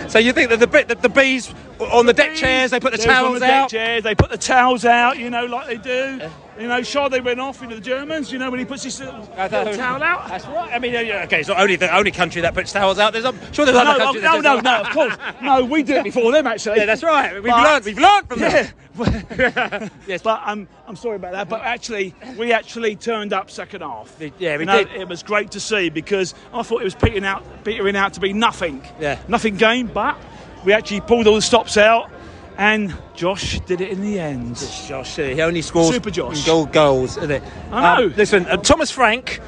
So 0.08 0.18
you 0.18 0.32
think 0.32 0.50
that 0.50 0.60
the 0.60 0.66
bit 0.66 0.88
that 0.88 1.02
the 1.02 1.08
bees 1.08 1.52
on 1.80 2.06
the 2.06 2.12
deck 2.12 2.34
chairs, 2.36 2.70
they 2.70 2.80
put 2.80 2.92
the 2.92 2.98
towels 2.98 3.34
the 3.40 3.46
deck 3.46 3.50
out. 3.50 3.70
chairs, 3.70 4.02
they 4.02 4.14
put 4.14 4.30
the 4.30 4.38
towels 4.38 4.84
out, 4.84 5.18
you 5.18 5.30
know, 5.30 5.44
like 5.46 5.66
they 5.66 5.76
do. 5.76 6.20
You 6.58 6.68
know, 6.68 6.82
Sade 6.82 7.24
went 7.24 7.40
off, 7.40 7.62
into 7.62 7.74
the 7.74 7.80
Germans, 7.80 8.30
you 8.30 8.38
know, 8.38 8.50
when 8.50 8.60
he 8.60 8.64
puts 8.66 8.84
his 8.84 9.00
little 9.00 9.26
towel 9.26 10.02
out. 10.02 10.28
That's 10.28 10.46
right. 10.46 10.72
I 10.72 10.78
mean, 10.78 10.94
uh, 10.94 11.22
okay, 11.24 11.40
it's 11.40 11.48
not 11.48 11.58
only 11.58 11.76
the 11.76 11.94
only 11.94 12.12
country 12.12 12.42
that 12.42 12.54
puts 12.54 12.72
towels 12.72 12.98
out. 12.98 13.12
There's, 13.12 13.24
I'm 13.24 13.38
sure 13.52 13.64
there's 13.64 13.76
no, 13.76 13.82
other 13.82 13.98
no, 13.98 14.04
countries. 14.04 14.22
no, 14.24 14.42
that 14.42 14.64
no, 14.64 14.70
no, 14.70 14.80
of 14.82 14.90
course. 14.90 15.16
No, 15.42 15.64
we 15.64 15.82
did 15.82 15.96
it 15.98 16.04
before 16.12 16.30
them, 16.32 16.46
actually. 16.46 16.78
Yeah, 16.78 16.86
that's 16.86 17.02
right. 17.02 17.34
We've 17.34 17.44
But- 17.44 17.64
learned. 17.64 17.84
We've 17.84 17.98
learned 17.98 18.28
from 18.28 18.40
yeah. 18.40 18.70
them. 18.96 19.90
yes. 20.06 20.22
But 20.22 20.40
I'm, 20.44 20.68
I'm 20.86 20.96
sorry 20.96 21.16
about 21.16 21.32
that. 21.32 21.48
But 21.48 21.62
actually, 21.62 22.14
we 22.38 22.52
actually 22.52 22.94
turned 22.94 23.32
up 23.32 23.50
second 23.50 23.80
half. 23.80 24.14
Yeah, 24.38 24.56
we 24.56 24.60
You 24.62 24.66
know, 24.66 24.84
did. 24.84 25.00
It 25.00 25.08
was 25.08 25.22
great 25.24 25.50
to 25.52 25.60
see 25.60 25.88
because 25.88 26.34
I 26.52 26.62
thought 26.62 26.80
it 26.80 26.84
was 26.84 26.94
petering 26.94 27.24
out, 27.24 27.42
petering 27.64 27.96
out 27.96 28.14
to 28.14 28.20
be 28.20 28.32
nothing. 28.32 28.86
Yeah. 29.00 29.18
Nothing 29.26 29.56
game, 29.56 29.88
but 29.88 30.16
we 30.64 30.72
actually 30.72 31.00
pulled 31.00 31.26
all 31.26 31.34
the 31.34 31.42
stops 31.42 31.76
out, 31.76 32.10
and 32.58 32.94
Josh 33.14 33.60
did 33.60 33.80
it 33.80 33.90
in 33.90 34.02
the 34.02 34.18
end. 34.18 34.56
Josh, 34.86 35.16
he 35.16 35.40
only 35.42 35.62
scores 35.62 35.90
Super 35.94 36.10
Josh. 36.10 36.44
goal 36.46 36.66
goals, 36.66 37.16
isn't 37.16 37.30
it? 37.30 37.42
I 37.70 38.00
know. 38.00 38.06
Um, 38.06 38.14
listen, 38.16 38.46
uh, 38.46 38.56
Thomas 38.58 38.90
Frank. 38.90 39.40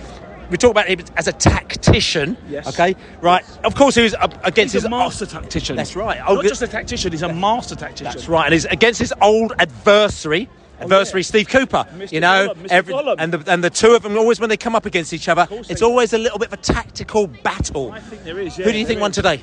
We 0.49 0.57
talk 0.57 0.71
about 0.71 0.87
him 0.87 1.01
as 1.17 1.27
a 1.27 1.33
tactician. 1.33 2.37
Yes. 2.49 2.69
Okay. 2.69 2.95
Right. 3.21 3.45
Of 3.65 3.75
course, 3.75 3.97
he 3.97 4.03
was 4.03 4.15
against 4.45 4.75
He's 4.75 4.83
his 4.83 4.85
a 4.85 4.89
master 4.89 5.27
tactician. 5.27 5.75
That's 5.75 5.97
right. 5.97 6.19
Not 6.21 6.45
just 6.45 6.63
a 6.63 6.69
tactician, 6.69 7.11
he's 7.11 7.23
a 7.23 7.33
master 7.33 7.75
tactician. 7.75 8.05
That's 8.05 8.29
right, 8.29 8.45
and 8.45 8.53
he's 8.53 8.65
against 8.67 9.01
his 9.01 9.13
old 9.21 9.55
adversary. 9.59 10.49
Adversary 10.79 11.23
Steve 11.23 11.49
Cooper, 11.49 11.87
Mr. 11.97 12.13
you 12.13 12.21
know, 12.21 12.55
Gollum. 12.55 12.83
Gollum. 12.85 13.17
and 13.19 13.33
the 13.33 13.53
and 13.53 13.65
the 13.65 13.71
two 13.71 13.95
of 13.95 14.03
them 14.03 14.17
always 14.19 14.39
when 14.39 14.51
they 14.51 14.59
come 14.59 14.77
up 14.77 14.85
against 14.87 15.13
each 15.15 15.29
other, 15.29 15.49
it's 15.51 15.81
always 15.83 16.13
a 16.13 16.19
little 16.19 16.39
bit 16.39 16.49
of 16.49 16.53
a 16.53 16.59
tactical 16.59 17.27
battle. 17.27 17.91
I 17.93 18.01
think 18.01 18.25
there 18.25 18.39
is. 18.39 18.59
Yeah, 18.59 18.67
Who 18.67 18.73
do 18.73 18.79
you 18.79 18.85
think 18.87 18.99
there 18.99 19.03
won 19.03 19.11
today? 19.13 19.43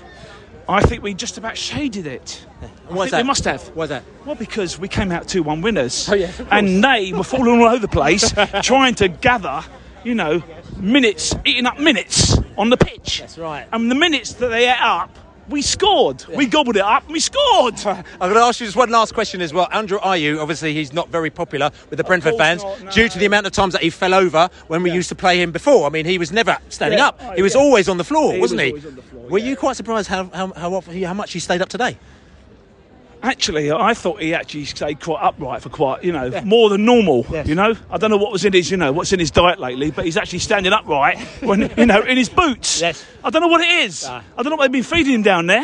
I 0.70 0.82
think 0.82 1.03
we 1.03 1.13
just 1.15 1.38
about 1.38 1.58
shaded 1.58 2.05
it. 2.08 2.46
I 2.89 2.93
why's 2.93 3.09
think 3.09 3.11
that? 3.11 3.17
we 3.23 3.27
must 3.27 3.45
have. 3.45 3.61
Why's 3.69 3.89
that? 3.89 4.03
Well, 4.25 4.35
because 4.35 4.77
we 4.79 4.87
came 4.87 5.11
out 5.11 5.27
2 5.27 5.43
1 5.43 5.61
winners. 5.61 6.09
Oh, 6.09 6.17
course. 6.17 6.41
and 6.51 6.83
they 6.83 7.13
were 7.13 7.23
falling 7.23 7.61
all 7.61 7.67
over 7.67 7.79
the 7.79 7.87
place, 7.87 8.33
trying 8.61 8.95
to 8.95 9.07
gather, 9.07 9.63
you 10.03 10.15
know, 10.15 10.43
minutes, 10.77 11.33
eating 11.45 11.65
up 11.65 11.79
minutes 11.79 12.37
on 12.57 12.69
the 12.69 12.77
pitch. 12.77 13.19
That's 13.19 13.37
right. 13.37 13.67
And 13.71 13.89
the 13.89 13.95
minutes 13.95 14.33
that 14.35 14.49
they 14.49 14.69
ate 14.69 14.81
up, 14.81 15.17
we 15.49 15.61
scored. 15.61 16.25
We 16.27 16.45
gobbled 16.45 16.77
it 16.77 16.81
up 16.83 17.05
we 17.09 17.19
scored. 17.19 17.75
I'm 17.85 18.03
going 18.19 18.33
to 18.35 18.39
ask 18.39 18.61
you 18.61 18.65
just 18.65 18.77
one 18.77 18.89
last 18.89 19.13
question 19.13 19.41
as 19.41 19.51
well. 19.53 19.67
Andrew 19.73 19.99
Ayew, 19.99 20.39
obviously, 20.39 20.73
he's 20.73 20.93
not 20.93 21.09
very 21.09 21.29
popular 21.29 21.69
with 21.89 21.97
the 21.97 22.03
Brentford 22.05 22.35
fans 22.37 22.63
not, 22.63 22.81
no. 22.83 22.91
due 22.91 23.09
to 23.09 23.19
the 23.19 23.25
amount 23.25 23.45
of 23.45 23.51
times 23.51 23.73
that 23.73 23.81
he 23.81 23.89
fell 23.89 24.13
over 24.13 24.49
when 24.67 24.83
we 24.83 24.91
used 24.91 25.09
to 25.09 25.15
play 25.15 25.41
him 25.41 25.51
before. 25.51 25.85
I 25.85 25.89
mean, 25.89 26.05
he 26.05 26.17
was 26.17 26.31
never 26.31 26.57
standing 26.69 26.99
Yeah. 26.99 27.07
up. 27.09 27.19
Oh, 27.21 27.31
he 27.33 27.41
was 27.41 27.55
yeah. 27.55 27.61
always 27.61 27.89
on 27.89 27.97
the 27.97 28.05
floor, 28.05 28.33
He 28.33 28.39
wasn't 28.39 28.59
was 28.59 28.63
he? 28.65 28.69
always 28.71 28.85
on 28.85 28.95
the 28.95 29.01
floor, 29.01 29.27
Were 29.29 29.37
you 29.39 29.57
quite 29.57 29.75
surprised 29.75 30.07
how 30.07 30.29
how 30.33 30.53
how, 30.53 30.73
often, 30.75 31.01
how 31.03 31.13
much 31.13 31.33
he 31.33 31.39
stayed 31.39 31.61
up 31.61 31.67
today? 31.69 31.97
Actually, 33.24 33.72
I 33.72 33.94
thought 33.94 34.22
he 34.22 34.34
actually 34.34 34.65
stayed 34.65 35.00
quite 35.00 35.22
upright 35.24 35.62
for 35.62 35.70
quite, 35.70 36.03
you 36.03 36.12
know, 36.12 36.30
more 36.44 36.70
than 36.70 36.84
normal. 36.84 37.25
You 37.46 37.56
know, 37.56 37.74
I 37.89 37.98
don't 37.98 38.10
know 38.10 38.18
what 38.18 38.34
was 38.34 38.44
in 38.44 38.51
his, 38.51 38.70
you 38.70 38.75
know, 38.75 38.92
what's 38.92 39.13
in 39.13 39.20
his 39.20 39.32
diet 39.32 39.60
lately, 39.60 39.92
but 39.92 40.03
he's 40.03 40.18
actually 40.18 40.39
standing 40.39 40.74
upright 40.74 41.18
when, 41.42 41.72
you 41.77 41.86
know, 41.86 42.01
in 42.01 42.18
his 42.18 42.27
boots. 42.27 42.82
Yes. 42.82 43.06
I 43.24 43.30
don't 43.30 43.42
know 43.42 43.48
what 43.48 43.62
it 43.62 43.70
is. 43.86 44.03
Ah. 44.06 44.22
I 44.38 44.44
don't 44.44 44.50
know 44.50 44.58
what 44.58 44.63
they've 44.65 44.74
been 44.74 44.84
feeding 44.84 45.13
him 45.13 45.22
down 45.22 45.48
there. 45.48 45.63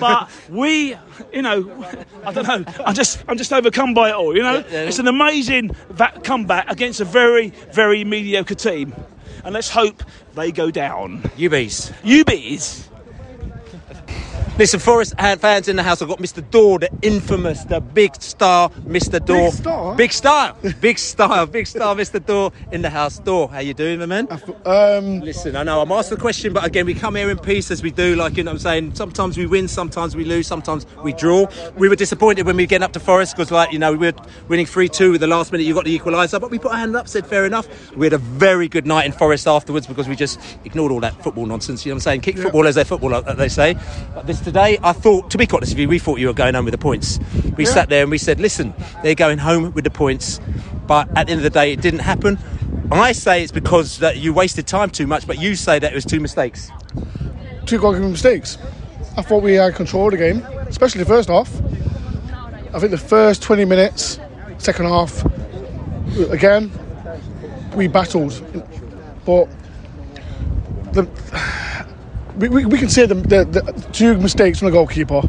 but 0.00 0.30
we, 0.48 0.96
you 1.34 1.42
know, 1.42 1.84
I 2.24 2.32
don't 2.32 2.46
know. 2.46 2.72
I'm 2.82 2.94
just, 2.94 3.22
I'm 3.28 3.36
just 3.36 3.52
overcome 3.52 3.92
by 3.92 4.08
it 4.08 4.14
all. 4.14 4.34
You 4.34 4.42
know, 4.42 4.64
it's 4.70 4.98
an 4.98 5.08
amazing 5.08 5.76
comeback 6.22 6.70
against 6.70 7.00
a 7.00 7.04
very, 7.04 7.50
very 7.72 8.04
mediocre 8.04 8.54
team, 8.54 8.94
and 9.44 9.52
let's 9.52 9.68
hope 9.68 10.02
they 10.34 10.50
go 10.50 10.70
down. 10.70 11.20
UBs. 11.36 11.92
UBs. 12.02 12.88
Listen, 14.58 14.80
Forest 14.80 15.14
fans 15.16 15.66
in 15.66 15.76
the 15.76 15.82
house. 15.82 16.02
I've 16.02 16.08
got 16.08 16.18
Mr. 16.18 16.48
Door, 16.50 16.80
the 16.80 16.90
infamous, 17.00 17.64
the 17.64 17.80
big 17.80 18.14
star, 18.20 18.68
Mr. 18.86 19.24
Door. 19.24 19.96
Big 19.96 20.12
star? 20.12 20.54
Big 20.60 20.68
star. 20.68 20.76
big 20.82 20.98
star. 20.98 21.46
Big 21.46 21.66
star, 21.66 21.94
Mr. 21.94 22.24
Door 22.24 22.52
in 22.70 22.82
the 22.82 22.90
house. 22.90 23.18
Door, 23.18 23.48
how 23.48 23.60
you 23.60 23.72
doing, 23.72 23.98
my 23.98 24.04
man? 24.04 24.28
Um, 24.66 25.20
Listen, 25.20 25.56
I 25.56 25.62
know 25.62 25.80
I'm 25.80 25.90
asking 25.90 26.16
the 26.18 26.20
question, 26.20 26.52
but 26.52 26.66
again, 26.66 26.84
we 26.84 26.92
come 26.92 27.14
here 27.14 27.30
in 27.30 27.38
peace 27.38 27.70
as 27.70 27.82
we 27.82 27.90
do. 27.90 28.14
Like, 28.14 28.36
you 28.36 28.44
know 28.44 28.50
what 28.50 28.56
I'm 28.56 28.58
saying? 28.58 28.94
Sometimes 28.94 29.38
we 29.38 29.46
win, 29.46 29.68
sometimes 29.68 30.14
we 30.14 30.26
lose, 30.26 30.46
sometimes 30.48 30.84
we 31.02 31.14
draw. 31.14 31.46
We 31.76 31.88
were 31.88 31.96
disappointed 31.96 32.44
when 32.44 32.56
we 32.56 32.66
get 32.66 32.82
up 32.82 32.92
to 32.92 33.00
Forest 33.00 33.34
because, 33.34 33.50
like, 33.50 33.72
you 33.72 33.78
know, 33.78 33.92
we 33.92 34.12
were 34.12 34.14
winning 34.48 34.66
3 34.66 34.86
2 34.86 35.12
with 35.12 35.22
the 35.22 35.26
last 35.26 35.50
minute, 35.50 35.64
you 35.64 35.72
got 35.72 35.86
the 35.86 35.98
equaliser, 35.98 36.38
but 36.38 36.50
we 36.50 36.58
put 36.58 36.72
our 36.72 36.78
hand 36.78 36.94
up, 36.94 37.08
said 37.08 37.26
fair 37.26 37.46
enough. 37.46 37.96
We 37.96 38.04
had 38.04 38.12
a 38.12 38.18
very 38.18 38.68
good 38.68 38.86
night 38.86 39.06
in 39.06 39.12
Forest 39.12 39.48
afterwards 39.48 39.86
because 39.86 40.08
we 40.08 40.14
just 40.14 40.38
ignored 40.66 40.92
all 40.92 41.00
that 41.00 41.14
football 41.24 41.46
nonsense. 41.46 41.86
You 41.86 41.92
know 41.92 41.94
what 41.94 42.00
I'm 42.00 42.00
saying? 42.02 42.20
Kick 42.20 42.36
football 42.36 42.66
as 42.66 42.74
their 42.74 42.84
football, 42.84 43.22
they 43.22 43.48
say. 43.48 43.76
But 44.14 44.26
this 44.26 44.41
today, 44.44 44.78
I 44.82 44.92
thought, 44.92 45.30
to 45.30 45.38
be 45.38 45.46
quite 45.46 45.58
honest 45.58 45.72
with 45.72 45.80
you, 45.80 45.88
we 45.88 45.98
thought 45.98 46.18
you 46.18 46.26
were 46.26 46.32
going 46.34 46.54
home 46.54 46.64
with 46.64 46.72
the 46.72 46.78
points. 46.78 47.18
We 47.56 47.64
Yeah. 47.64 47.70
sat 47.70 47.88
there 47.88 48.02
and 48.02 48.10
we 48.10 48.18
said, 48.18 48.40
listen, 48.40 48.74
they're 49.02 49.14
going 49.14 49.38
home 49.38 49.72
with 49.72 49.84
the 49.84 49.90
points. 49.90 50.40
But 50.86 51.08
at 51.16 51.26
the 51.26 51.32
end 51.32 51.38
of 51.40 51.44
the 51.44 51.50
day, 51.50 51.72
it 51.72 51.80
didn't 51.80 52.00
happen. 52.00 52.38
I 52.90 53.12
say 53.12 53.42
it's 53.42 53.52
because 53.52 53.98
that 53.98 54.18
you 54.18 54.32
wasted 54.34 54.66
time 54.66 54.90
too 54.90 55.06
much, 55.06 55.26
but 55.26 55.38
you 55.38 55.54
say 55.54 55.78
that 55.78 55.90
it 55.92 55.94
was 55.94 56.04
two 56.04 56.20
mistakes. 56.20 56.70
two 57.64 57.78
goalkeeping 57.78 58.10
mistakes. 58.10 58.58
I 59.16 59.22
thought 59.22 59.42
we 59.42 59.54
had 59.54 59.74
control 59.76 60.06
of 60.06 60.10
the 60.12 60.16
game, 60.18 60.42
especially 60.66 60.98
the 60.98 61.08
first 61.08 61.28
half. 61.28 61.48
I 62.74 62.78
think 62.80 62.90
the 62.90 62.98
first 62.98 63.40
20 63.42 63.64
minutes, 63.64 64.18
second 64.58 64.86
half, 64.86 65.24
again, 66.30 66.72
we 67.76 67.86
battled. 67.86 68.32
But 69.24 69.48
the, 70.92 71.08
we, 72.36 72.48
we, 72.48 72.64
we 72.64 72.78
can 72.78 72.88
say 72.88 73.06
the, 73.06 73.14
the, 73.14 73.44
the 73.44 73.88
two 73.92 74.16
mistakes 74.18 74.58
from 74.58 74.66
the 74.66 74.72
goalkeeper, 74.72 75.22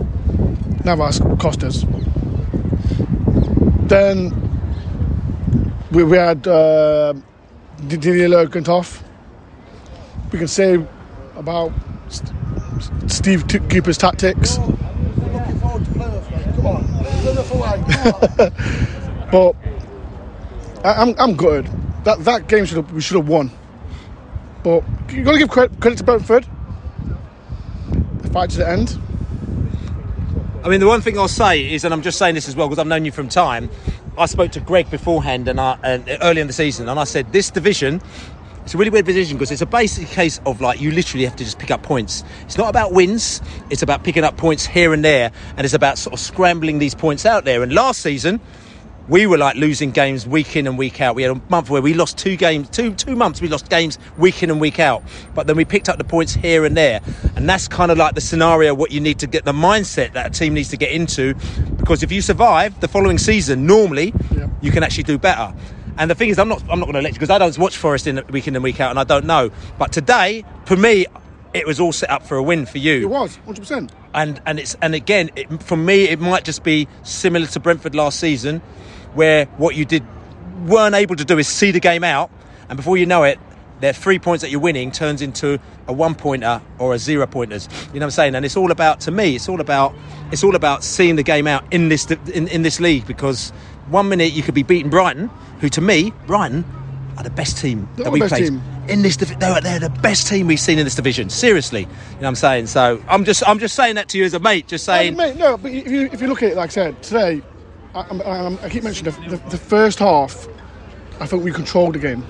Navas 0.83 1.19
cost 1.39 1.63
us. 1.63 1.85
Then 3.87 4.31
we, 5.91 6.03
we 6.03 6.17
had 6.17 6.47
uh, 6.47 7.13
Didier 7.87 8.29
Lerkenthoff. 8.29 9.01
We 10.31 10.39
can 10.39 10.47
say 10.47 10.83
about 11.35 11.71
St- 12.09 12.31
Steve 13.07 13.47
T- 13.47 13.59
Cooper's 13.59 13.97
tactics. 13.97 14.57
but 19.31 19.55
I, 20.83 20.93
I'm 20.93 21.15
I'm 21.19 21.35
good. 21.35 21.67
That 22.03 22.23
that 22.25 22.47
game 22.47 22.65
should 22.65 22.89
we 22.91 23.01
should 23.01 23.17
have 23.17 23.27
won. 23.27 23.51
But 24.63 24.83
you 25.11 25.23
got 25.23 25.33
to 25.33 25.39
give 25.39 25.49
credit, 25.49 25.79
credit 25.79 25.97
to 25.97 26.03
Brentford. 26.03 26.47
Fight 28.33 28.49
to 28.49 28.57
the 28.57 28.67
end. 28.67 28.97
I 30.63 30.67
mean, 30.67 30.79
the 30.79 30.87
one 30.87 31.01
thing 31.01 31.19
I'll 31.19 31.27
say 31.27 31.71
is, 31.71 31.83
and 31.83 31.93
I'm 31.93 32.01
just 32.01 32.17
saying 32.17 32.33
this 32.33 32.47
as 32.47 32.55
well 32.55 32.67
because 32.67 32.79
I've 32.79 32.87
known 32.87 33.05
you 33.05 33.11
from 33.11 33.29
time. 33.29 33.69
I 34.17 34.25
spoke 34.25 34.51
to 34.53 34.59
Greg 34.59 34.89
beforehand 34.89 35.47
and, 35.47 35.61
I, 35.61 35.77
and 35.83 36.03
early 36.19 36.41
in 36.41 36.47
the 36.47 36.53
season, 36.53 36.89
and 36.89 36.99
I 36.99 37.03
said 37.03 37.31
this 37.31 37.51
division. 37.51 38.01
It's 38.63 38.73
a 38.73 38.77
really 38.77 38.89
weird 38.89 39.05
position 39.05 39.37
because 39.37 39.51
it's 39.51 39.61
a 39.61 39.67
basic 39.67 40.07
case 40.07 40.39
of 40.47 40.61
like 40.61 40.81
you 40.81 40.89
literally 40.89 41.25
have 41.25 41.35
to 41.35 41.43
just 41.43 41.59
pick 41.59 41.69
up 41.69 41.83
points. 41.83 42.23
It's 42.41 42.57
not 42.57 42.69
about 42.69 42.91
wins; 42.91 43.39
it's 43.69 43.83
about 43.83 44.03
picking 44.03 44.23
up 44.23 44.35
points 44.35 44.65
here 44.65 44.93
and 44.93 45.05
there, 45.05 45.31
and 45.55 45.63
it's 45.63 45.75
about 45.75 45.99
sort 45.99 46.13
of 46.13 46.19
scrambling 46.19 46.79
these 46.79 46.95
points 46.95 47.27
out 47.27 47.43
there. 47.43 47.61
And 47.61 47.71
last 47.71 48.01
season, 48.01 48.39
we 49.07 49.27
were 49.27 49.37
like 49.37 49.55
losing 49.55 49.91
games 49.91 50.25
week 50.25 50.55
in 50.55 50.65
and 50.67 50.77
week 50.77 51.01
out. 51.01 51.15
We 51.15 51.23
had 51.23 51.35
a 51.35 51.41
month 51.49 51.69
where 51.69 51.81
we 51.81 51.93
lost 51.93 52.17
two 52.17 52.35
games, 52.35 52.69
two 52.69 52.93
two 52.93 53.15
months 53.15 53.41
we 53.41 53.47
lost 53.47 53.69
games 53.69 53.99
week 54.17 54.43
in 54.43 54.49
and 54.49 54.61
week 54.61 54.79
out. 54.79 55.03
But 55.33 55.47
then 55.47 55.57
we 55.57 55.65
picked 55.65 55.89
up 55.89 55.97
the 55.97 56.03
points 56.03 56.33
here 56.33 56.65
and 56.65 56.75
there, 56.77 57.01
and 57.35 57.49
that's 57.49 57.67
kind 57.67 57.91
of 57.91 57.97
like 57.97 58.15
the 58.15 58.21
scenario 58.21 58.73
what 58.73 58.91
you 58.91 58.99
need 59.01 59.19
to 59.19 59.27
get 59.27 59.45
the 59.45 59.51
mindset 59.53 60.13
that 60.13 60.27
a 60.27 60.29
team 60.29 60.53
needs 60.53 60.69
to 60.69 60.77
get 60.77 60.91
into, 60.91 61.33
because 61.77 62.03
if 62.03 62.11
you 62.11 62.21
survive 62.21 62.79
the 62.79 62.87
following 62.87 63.17
season, 63.17 63.65
normally 63.65 64.13
you 64.61 64.71
can 64.71 64.83
actually 64.83 65.03
do 65.03 65.17
better. 65.17 65.53
And 65.97 66.09
the 66.09 66.15
thing 66.15 66.29
is, 66.29 66.39
I'm 66.39 66.49
not 66.49 66.61
I'm 66.71 66.79
not 66.79 66.85
going 66.85 66.95
to 66.95 67.01
let 67.01 67.09
you 67.09 67.19
because 67.19 67.29
I 67.29 67.37
don't 67.37 67.57
watch 67.57 67.77
Forest 67.77 68.07
in 68.07 68.23
week 68.29 68.47
in 68.47 68.55
and 68.55 68.63
week 68.63 68.79
out, 68.79 68.89
and 68.89 68.99
I 68.99 69.03
don't 69.03 69.25
know. 69.25 69.51
But 69.77 69.91
today, 69.91 70.43
for 70.65 70.75
me, 70.75 71.05
it 71.53 71.67
was 71.67 71.79
all 71.79 71.91
set 71.91 72.09
up 72.09 72.25
for 72.25 72.35
a 72.35 72.41
win 72.41 72.65
for 72.65 72.79
you 72.79 73.01
It 73.03 73.09
was 73.09 73.35
100. 73.37 73.59
percent 73.59 73.91
and 74.15 74.41
and 74.45 74.59
it's 74.59 74.75
and 74.81 74.95
again 74.95 75.29
it, 75.35 75.61
for 75.61 75.77
me 75.77 76.05
it 76.05 76.19
might 76.19 76.43
just 76.43 76.63
be 76.63 76.87
similar 77.03 77.45
to 77.45 77.59
Brentford 77.59 77.93
last 77.93 78.19
season 78.19 78.59
where 79.13 79.45
what 79.57 79.75
you 79.75 79.85
did 79.85 80.03
weren't 80.65 80.95
able 80.95 81.15
to 81.15 81.25
do 81.25 81.37
is 81.37 81.47
see 81.47 81.71
the 81.71 81.79
game 81.79 82.03
out 82.03 82.29
and 82.69 82.77
before 82.77 82.97
you 82.97 83.05
know 83.05 83.23
it 83.23 83.39
their 83.79 83.93
three 83.93 84.17
points 84.17 84.41
that 84.41 84.49
you're 84.49 84.61
winning 84.61 84.91
turns 84.91 85.21
into 85.21 85.59
a 85.87 85.93
one 85.93 86.15
pointer 86.15 86.61
or 86.79 86.93
a 86.93 86.99
zero 86.99 87.27
pointers 87.27 87.67
you 87.93 87.99
know 87.99 87.99
what 87.99 88.03
I'm 88.05 88.11
saying? 88.11 88.35
And 88.35 88.45
it's 88.45 88.55
all 88.55 88.71
about 88.71 89.01
to 89.01 89.11
me 89.11 89.35
it's 89.35 89.49
all 89.49 89.59
about 89.59 89.93
it's 90.31 90.43
all 90.43 90.55
about 90.55 90.83
seeing 90.83 91.15
the 91.17 91.23
game 91.23 91.47
out 91.47 91.65
in 91.71 91.89
this 91.89 92.09
in, 92.09 92.47
in 92.47 92.61
this 92.61 92.79
league 92.79 93.05
because 93.05 93.49
one 93.89 94.07
minute 94.07 94.31
you 94.31 94.41
could 94.41 94.53
be 94.55 94.63
beating 94.63 94.89
Brighton 94.89 95.29
who 95.59 95.67
to 95.69 95.81
me 95.81 96.13
Brighton 96.27 96.63
are 97.17 97.23
the 97.23 97.29
best 97.29 97.57
team 97.57 97.87
They're 97.95 98.05
that 98.05 98.11
we 98.11 98.19
played 98.19 98.45
team. 98.47 98.61
in 98.87 99.01
this 99.01 99.17
divi- 99.17 99.35
they're, 99.35 99.59
they're 99.61 99.79
the 99.79 99.89
best 99.89 100.27
team 100.27 100.47
we've 100.47 100.59
seen 100.59 100.79
in 100.79 100.85
this 100.85 100.95
division 100.95 101.29
seriously. 101.29 101.81
You 101.81 101.87
know 101.87 101.93
what 102.19 102.27
i'm 102.29 102.35
saying? 102.35 102.67
So 102.67 103.03
i'm 103.09 103.25
just 103.25 103.43
i'm 103.47 103.59
just 103.59 103.75
saying 103.75 103.95
that 103.95 104.07
to 104.09 104.17
you 104.17 104.23
as 104.23 104.33
a 104.33 104.39
mate 104.39 104.67
just 104.67 104.85
saying 104.85 105.17
mate, 105.17 105.35
no, 105.35 105.57
but 105.57 105.71
if 105.71 105.91
you 105.91 106.09
if 106.13 106.21
you 106.21 106.27
look 106.27 106.41
at 106.41 106.51
it, 106.53 106.55
like 106.57 106.69
I 106.69 106.73
said 106.73 107.03
today, 107.03 107.41
I, 107.95 108.01
I'm- 108.01 108.21
I'm- 108.21 108.69
keep 108.69 108.83
mentioning 108.83 109.13
the, 109.13 109.37
the, 109.37 109.49
the 109.51 109.57
first 109.57 109.99
half. 109.99 110.47
I 111.19 111.25
think 111.27 111.43
we 111.43 111.51
controlled 111.51 111.95
the 111.95 111.99
game, 111.99 112.25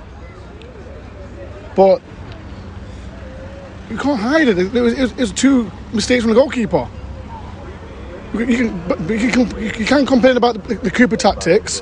but 1.76 2.02
you 3.90 3.98
can't 3.98 4.20
hide 4.20 4.48
it. 4.48 4.60
It 4.60 4.74
was, 4.74 4.94
it 4.94 5.02
was, 5.02 5.12
it 5.14 5.20
was 5.20 5.32
two 5.32 5.72
mistakes 5.94 6.24
from 6.24 6.34
the 6.34 6.40
goalkeeper. 6.40 6.88
You 8.34 8.46
can, 8.46 9.10
you 9.10 9.32
can, 9.32 9.64
you 9.64 9.86
can 9.86 10.06
complain 10.06 10.38
about 10.38 10.68
the, 10.68 10.76
the 10.76 10.92
Cooper 10.92 11.18
tactics, 11.18 11.82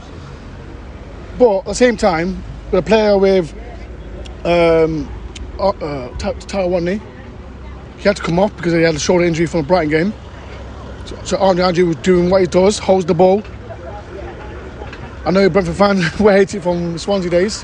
but 1.39 1.59
at 1.59 1.65
the 1.65 1.75
same 1.75 1.97
time, 1.97 2.43
with 2.71 2.85
a 2.85 2.87
player 2.87 3.17
with 3.17 3.53
um, 4.45 5.09
uh, 5.59 5.69
uh, 5.69 6.09
he 7.97 8.03
had 8.03 8.15
to 8.17 8.21
come 8.23 8.39
off 8.39 8.55
because 8.57 8.73
he 8.73 8.81
had 8.81 8.95
a 8.95 8.99
shoulder 8.99 9.25
injury 9.25 9.45
from 9.45 9.61
the 9.61 9.67
Brighton 9.67 9.89
game. 9.91 10.13
So, 11.05 11.23
so 11.23 11.37
Andre 11.37 11.65
Andrew 11.65 11.85
was 11.87 11.95
doing 11.97 12.29
what 12.29 12.41
he 12.41 12.47
does, 12.47 12.79
holds 12.79 13.05
the 13.05 13.13
ball. 13.13 13.43
I 15.25 15.31
know 15.31 15.49
Brentford 15.49 15.75
fans 15.75 16.19
will 16.19 16.31
hate 16.31 16.53
it 16.55 16.61
from 16.61 16.97
Swansea 16.97 17.29
days, 17.29 17.63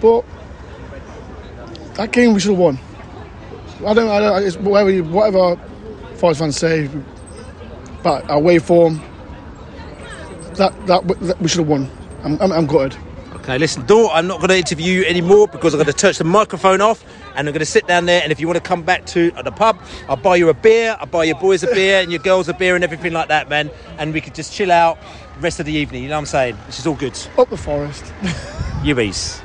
but 0.00 0.24
that 1.94 2.10
game 2.12 2.34
we 2.34 2.40
should 2.40 2.50
have 2.50 2.58
won. 2.58 2.78
I 3.86 3.94
don't, 3.94 4.08
I 4.08 4.20
don't 4.20 4.42
it's 4.42 4.56
whatever, 4.56 5.02
whatever 5.08 5.56
Forest 6.16 6.40
fans 6.40 6.56
say, 6.56 6.88
but 8.02 8.28
our 8.28 8.40
way 8.40 8.58
form, 8.58 9.00
that, 10.54 10.74
that, 10.86 11.06
that 11.20 11.40
we 11.40 11.48
should 11.48 11.60
have 11.60 11.68
won. 11.68 11.88
I'm, 12.24 12.40
I'm, 12.40 12.52
I'm 12.52 12.66
gutted. 12.66 12.96
okay 13.34 13.58
listen 13.58 13.84
Dor, 13.86 14.08
i'm 14.12 14.28
not 14.28 14.38
going 14.38 14.50
to 14.50 14.56
interview 14.56 15.00
you 15.00 15.04
anymore 15.06 15.48
because 15.48 15.74
i'm 15.74 15.78
going 15.78 15.86
to 15.86 15.92
touch 15.92 16.18
the 16.18 16.24
microphone 16.24 16.80
off 16.80 17.04
and 17.34 17.48
i'm 17.48 17.52
going 17.52 17.58
to 17.58 17.66
sit 17.66 17.84
down 17.88 18.06
there 18.06 18.22
and 18.22 18.30
if 18.30 18.38
you 18.38 18.46
want 18.46 18.56
to 18.56 18.62
come 18.62 18.84
back 18.84 19.04
to 19.06 19.32
uh, 19.34 19.42
the 19.42 19.50
pub 19.50 19.76
i'll 20.08 20.14
buy 20.16 20.36
you 20.36 20.48
a 20.48 20.54
beer 20.54 20.96
i'll 21.00 21.06
buy 21.06 21.24
your 21.24 21.34
boys 21.40 21.64
a 21.64 21.66
beer 21.66 22.00
and 22.00 22.12
your 22.12 22.20
girls 22.20 22.48
a 22.48 22.54
beer 22.54 22.76
and 22.76 22.84
everything 22.84 23.12
like 23.12 23.26
that 23.26 23.48
man 23.48 23.68
and 23.98 24.12
we 24.14 24.20
could 24.20 24.34
just 24.36 24.52
chill 24.52 24.70
out 24.70 24.96
rest 25.40 25.60
of 25.60 25.66
the 25.66 25.72
evening 25.72 26.02
you 26.02 26.08
know 26.08 26.14
what 26.16 26.20
i'm 26.20 26.26
saying 26.26 26.54
which 26.66 26.78
is 26.78 26.86
all 26.86 26.94
good 26.96 27.18
Up 27.38 27.48
the 27.48 27.56
Forest. 27.56 28.04
UBs. 28.82 29.40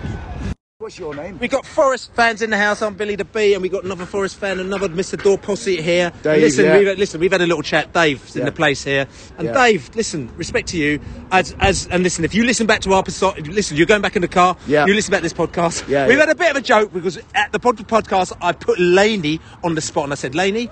What's 0.80 0.98
your 0.98 1.14
name? 1.16 1.38
We 1.40 1.48
got 1.48 1.66
Forest 1.66 2.12
fans 2.14 2.42
in 2.42 2.50
the 2.50 2.58
house. 2.58 2.82
I'm 2.82 2.96
Billy 2.96 3.16
the 3.16 3.26
Bee, 3.26 3.54
and 3.54 3.62
we 3.62 3.68
got 3.70 3.84
another 3.84 4.06
Forest 4.06 4.38
fan, 4.38 4.60
another 4.60 4.88
Mr. 4.88 5.22
Door 5.22 5.40
posse 5.40 5.82
here. 5.82 6.12
Dave, 6.24 6.42
listen, 6.42 6.66
yeah. 6.66 6.78
we've, 6.78 6.98
listen, 6.98 7.20
we've 7.20 7.32
had 7.32 7.42
a 7.42 7.46
little 7.48 7.62
chat. 7.62 7.94
Dave's 7.94 8.36
in 8.36 8.46
the 8.46 8.52
place 8.52 8.84
here, 8.84 9.06
and 9.38 9.48
Yeah. 9.48 9.54
Dave, 9.54 9.94
listen, 9.96 10.30
respect 10.38 10.70
to 10.70 10.78
you. 10.78 11.00
As 11.32 11.56
as 11.60 11.88
and 11.88 12.04
listen, 12.04 12.24
if 12.26 12.34
you 12.34 12.44
listen 12.46 12.66
back 12.68 12.82
to 12.82 12.94
our 12.94 13.00
episode, 13.00 13.48
listen, 13.48 13.76
you're 13.76 13.86
going 13.86 14.02
back 14.02 14.16
in 14.16 14.22
the 14.22 14.28
car. 14.28 14.56
Yeah. 14.66 14.86
You 14.86 14.94
listen 14.94 15.12
back 15.12 15.20
to 15.20 15.24
this 15.24 15.34
podcast. 15.34 15.88
Yeah, 15.88 16.08
We've 16.08 16.18
yeah. 16.18 16.26
had 16.26 16.30
a 16.30 16.36
bit 16.36 16.52
of 16.52 16.58
a 16.58 16.62
joke 16.62 16.94
because 16.94 17.20
at 17.36 17.52
the 17.52 17.60
pod- 17.60 17.78
podcast, 17.88 18.32
I 18.42 18.54
put 18.54 18.80
Laney 18.80 19.40
on 19.64 19.76
the 19.76 19.82
spot, 19.82 20.06
and 20.06 20.14
I 20.14 20.16
said, 20.16 20.36
Laney. 20.36 20.70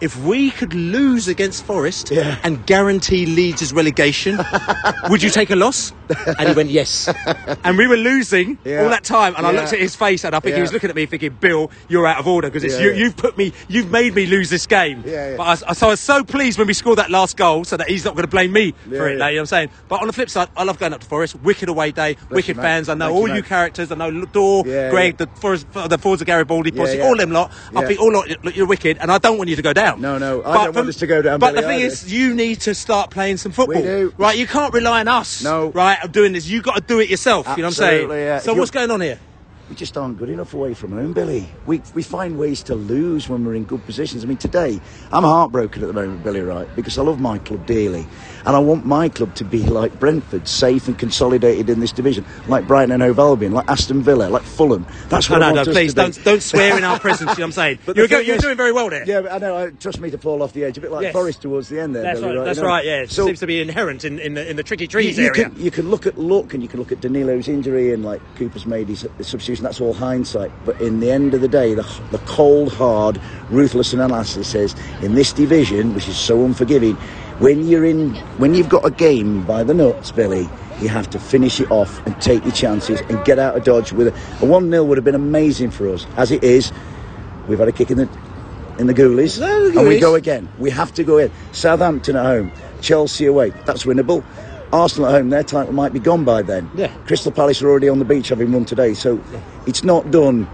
If 0.00 0.16
we 0.24 0.52
could 0.52 0.74
lose 0.74 1.26
against 1.26 1.64
Forest 1.64 2.12
and 2.12 2.64
guarantee 2.66 3.26
Leeds' 3.26 3.72
relegation, 3.72 4.38
would 5.10 5.24
you 5.24 5.30
take 5.30 5.50
a 5.50 5.56
loss? 5.56 5.92
And 6.38 6.48
he 6.48 6.54
went, 6.54 6.70
yes. 6.70 7.08
and 7.64 7.76
we 7.78 7.86
were 7.86 7.96
losing 7.96 8.58
Yeah. 8.64 8.82
all 8.82 8.90
that 8.90 9.04
time. 9.04 9.34
And 9.36 9.46
I 9.46 9.50
looked 9.52 9.72
at 9.72 9.78
his 9.78 9.94
face, 9.96 10.24
and 10.24 10.34
I 10.34 10.40
think 10.40 10.54
he 10.56 10.60
was 10.62 10.72
looking 10.72 10.90
at 10.90 10.96
me, 10.96 11.06
thinking, 11.06 11.36
"Bill, 11.40 11.70
you're 11.88 12.06
out 12.06 12.18
of 12.18 12.26
order 12.26 12.48
because 12.48 12.64
it's 12.64 12.74
Yeah, 12.74 12.86
you. 12.86 12.90
yeah. 12.92 12.96
You've 13.04 13.16
put 13.16 13.36
me. 13.36 13.52
You've 13.68 13.90
made 13.90 14.14
me 14.14 14.26
lose 14.26 14.50
this 14.50 14.66
game." 14.66 15.02
Yeah, 15.06 15.30
yeah. 15.30 15.36
But 15.36 15.42
I, 15.44 15.50
was- 15.50 15.78
so 15.78 15.86
I 15.86 15.90
was 15.90 16.00
so 16.00 16.24
pleased 16.24 16.58
when 16.58 16.66
we 16.66 16.72
scored 16.74 16.98
that 16.98 17.10
last 17.10 17.36
goal, 17.36 17.64
so 17.64 17.76
that 17.76 17.88
he's 17.88 18.04
not 18.04 18.14
going 18.14 18.24
to 18.24 18.30
blame 18.30 18.52
me 18.52 18.74
Yeah, 18.90 18.98
for 18.98 19.08
it. 19.08 19.12
yeah. 19.12 19.18
now, 19.18 19.26
You 19.28 19.36
know 19.36 19.40
what 19.40 19.42
I'm 19.42 19.46
saying? 19.46 19.70
But 19.88 20.00
on 20.00 20.06
the 20.06 20.12
flip 20.12 20.30
side, 20.30 20.48
I 20.56 20.64
love 20.64 20.78
going 20.78 20.92
up 20.92 21.00
to 21.00 21.06
Forest. 21.06 21.36
Wicked 21.42 21.68
away 21.68 21.92
day. 21.92 22.16
wicked 22.30 22.56
you, 22.56 22.62
fans. 22.62 22.88
I 22.88 22.94
know 22.94 23.06
Thank 23.08 23.16
all 23.18 23.28
you, 23.28 23.34
you, 23.36 23.42
characters. 23.42 23.92
I 23.92 23.94
know 23.94 24.24
Dor, 24.26 24.64
Yeah, 24.66 24.90
Greg, 24.90 25.16
the 25.18 25.26
Forest, 25.26 25.66
the 25.72 25.98
of 26.02 26.24
Garibaldi, 26.26 26.70
posse, 26.72 26.96
yeah. 26.98 27.04
all 27.04 27.16
them 27.16 27.30
lot. 27.30 27.52
I 27.74 27.82
Yeah. 27.82 27.86
think 27.88 28.00
all 28.00 28.12
lot, 28.12 28.28
look, 28.44 28.56
you're 28.56 28.66
wicked, 28.66 28.98
and 29.00 29.10
I 29.12 29.18
don't 29.18 29.38
want 29.38 29.50
you 29.50 29.56
to 29.56 29.62
go 29.62 29.72
down. 29.72 30.00
No, 30.00 30.18
no, 30.18 30.40
I 30.40 30.42
But 30.42 30.52
don't 30.52 30.62
want 30.64 30.74
from- 30.76 30.88
us 30.88 30.96
to 30.96 31.06
go 31.06 31.22
down, 31.22 31.38
But 31.38 31.54
Billy, 31.54 31.62
the 31.62 31.68
thing 31.68 31.80
is, 31.80 32.12
you 32.12 32.34
need 32.34 32.60
to 32.62 32.74
start 32.74 33.10
playing 33.10 33.36
some 33.36 33.52
football. 33.52 33.82
do. 33.82 34.12
Right? 34.16 34.36
You 34.36 34.46
can't 34.46 34.72
rely 34.72 35.00
on 35.00 35.08
us. 35.08 35.42
No. 35.42 35.68
Right? 35.68 35.97
Of 36.04 36.12
doing 36.12 36.32
this, 36.32 36.48
You've 36.48 36.64
got 36.64 36.76
to 36.76 36.80
do 36.80 37.00
it 37.00 37.08
yourself. 37.08 37.46
You 37.48 37.56
know 37.58 37.64
what 37.64 37.66
I'm 37.66 37.72
saying? 37.72 38.10
Yeah. 38.10 38.38
So 38.38 38.52
If 38.52 38.58
what's 38.58 38.70
going 38.70 38.90
on 38.90 39.00
here? 39.00 39.18
We 39.68 39.74
just 39.74 39.98
aren't 39.98 40.16
good 40.18 40.30
enough 40.30 40.54
away 40.54 40.72
from 40.72 40.92
home, 40.92 41.12
Billy. 41.12 41.46
We, 41.66 41.82
we 41.94 42.02
find 42.02 42.38
ways 42.38 42.62
to 42.64 42.74
lose 42.74 43.28
when 43.28 43.44
we're 43.44 43.54
in 43.54 43.64
good 43.64 43.84
positions. 43.84 44.24
I 44.24 44.26
mean, 44.26 44.38
today, 44.38 44.80
I'm 45.12 45.24
heartbroken 45.24 45.82
at 45.82 45.88
the 45.88 45.92
moment, 45.92 46.24
Billy, 46.24 46.40
right? 46.40 46.66
Because 46.74 46.96
I 46.96 47.02
love 47.02 47.20
my 47.20 47.36
club 47.38 47.66
dearly. 47.66 48.06
And 48.46 48.56
I 48.56 48.58
want 48.58 48.86
my 48.86 49.08
club 49.08 49.34
to 49.36 49.44
be 49.44 49.62
like 49.64 49.98
Brentford, 49.98 50.48
safe 50.48 50.88
and 50.88 50.98
consolidated 50.98 51.68
in 51.68 51.80
this 51.80 51.92
division. 51.92 52.24
Like 52.46 52.66
Brighton 52.66 52.92
and 52.92 53.02
Hove 53.02 53.18
Albion, 53.18 53.52
like 53.52 53.68
Aston 53.68 54.02
Villa, 54.02 54.28
like 54.28 54.42
Fulham. 54.42 54.86
That's 55.08 55.28
what 55.28 55.38
no, 55.38 55.46
I 55.46 55.50
no, 55.50 55.54
want 55.56 55.66
no, 55.66 55.70
us 55.72 55.76
please 55.76 55.94
to 55.94 56.00
don't 56.00 56.24
don't 56.24 56.42
swear 56.42 56.76
in 56.78 56.84
our 56.84 56.98
presence. 56.98 57.20
You 57.20 57.26
know 57.26 57.32
what 57.32 57.40
I'm 57.44 57.52
saying? 57.52 57.78
But 57.86 57.96
you're, 57.96 58.08
go, 58.08 58.18
you're 58.18 58.36
is- 58.36 58.42
doing 58.42 58.56
very 58.56 58.72
well 58.72 58.90
there. 58.90 59.04
Yeah, 59.06 59.22
but 59.22 59.32
I 59.32 59.38
know. 59.38 59.56
I, 59.56 59.70
trust 59.70 60.00
me 60.00 60.10
to 60.10 60.18
fall 60.18 60.42
off 60.42 60.52
the 60.52 60.64
edge. 60.64 60.78
A 60.78 60.80
bit 60.80 60.90
like 60.90 61.02
Yes. 61.02 61.12
Forest 61.12 61.42
towards 61.42 61.68
the 61.68 61.80
end 61.80 61.94
there. 61.94 62.02
That's 62.02 62.20
Billy, 62.20 62.36
right. 62.36 62.44
That's 62.44 62.56
you 62.58 62.62
know? 62.62 62.68
right. 62.68 62.84
Yeah, 62.84 63.02
it 63.02 63.10
So- 63.10 63.26
seems 63.26 63.40
to 63.40 63.46
be 63.46 63.60
inherent 63.60 64.04
in, 64.04 64.18
in 64.18 64.34
the 64.34 64.48
in 64.48 64.56
the 64.56 64.62
tricky 64.62 64.84
you, 64.84 64.88
trees 64.88 65.18
you 65.18 65.26
area. 65.26 65.48
can, 65.50 65.60
you 65.60 65.70
can 65.70 65.90
look 65.90 66.06
at 66.06 66.18
luck 66.18 66.54
and 66.54 66.62
you 66.62 66.68
can 66.68 66.78
look 66.80 66.92
at 66.92 67.00
Danilo's 67.00 67.48
injury 67.48 67.92
and 67.92 68.04
like 68.04 68.20
Cooper's 68.36 68.66
made 68.66 68.88
his, 68.88 69.02
his 69.18 69.26
substitution. 69.26 69.64
That's 69.64 69.80
all 69.80 69.94
hindsight. 69.94 70.50
But 70.64 70.80
in 70.80 71.00
the 71.00 71.10
end 71.10 71.34
of 71.34 71.40
the 71.40 71.48
day, 71.48 71.74
the, 71.74 71.82
the 72.10 72.18
cold, 72.26 72.72
hard, 72.72 73.20
ruthless 73.50 73.92
analysis 73.92 74.48
says 74.48 74.74
in 75.02 75.14
this 75.14 75.32
division, 75.32 75.94
which 75.94 76.08
is 76.08 76.16
so 76.16 76.44
unforgiving, 76.44 76.96
when 77.38 77.66
you're 77.66 77.84
in, 77.84 78.14
when 78.38 78.54
you've 78.54 78.68
got 78.68 78.84
a 78.84 78.90
game 78.90 79.44
by 79.46 79.62
the 79.64 79.74
nuts, 79.74 80.10
Billy. 80.12 80.48
You 80.80 80.88
have 80.88 81.10
to 81.10 81.18
finish 81.18 81.60
it 81.60 81.68
off 81.72 82.04
and 82.06 82.20
take 82.22 82.44
your 82.44 82.52
chances 82.52 83.00
and 83.08 83.24
get 83.24 83.40
out 83.40 83.56
of 83.56 83.64
dodge 83.64 83.92
with 83.92 84.08
a, 84.08 84.44
a 84.44 84.48
one 84.48 84.70
0 84.70 84.84
would 84.84 84.96
have 84.96 85.04
been 85.04 85.16
amazing 85.16 85.72
for 85.72 85.88
us. 85.88 86.06
As 86.16 86.30
it 86.30 86.44
is, 86.44 86.72
we've 87.48 87.58
had 87.58 87.66
a 87.66 87.72
kick 87.72 87.90
in 87.90 87.98
the 87.98 88.08
in 88.78 88.86
the 88.86 88.94
ghoulies, 88.94 89.40
No, 89.40 89.70
the 89.70 89.80
and 89.80 89.88
we 89.88 89.98
go 89.98 90.14
again. 90.14 90.48
We 90.56 90.70
have 90.70 90.94
to 90.94 91.02
go 91.02 91.18
in. 91.18 91.32
Southampton 91.50 92.14
at 92.14 92.24
home, 92.24 92.52
Chelsea 92.80 93.26
away. 93.26 93.50
That's 93.66 93.82
winnable. 93.84 94.22
Arsenal 94.72 95.08
at 95.08 95.14
home, 95.14 95.30
their 95.30 95.42
title 95.42 95.72
might 95.72 95.92
be 95.92 95.98
gone 95.98 96.24
by 96.24 96.42
then. 96.42 96.70
Yeah. 96.76 96.92
Crystal 97.06 97.32
Palace 97.32 97.60
are 97.60 97.68
already 97.68 97.88
on 97.88 97.98
the 97.98 98.04
beach 98.04 98.28
having 98.28 98.52
won 98.52 98.64
today, 98.64 98.94
so 98.94 99.20
it's 99.66 99.82
not 99.82 100.10
done. 100.12 100.46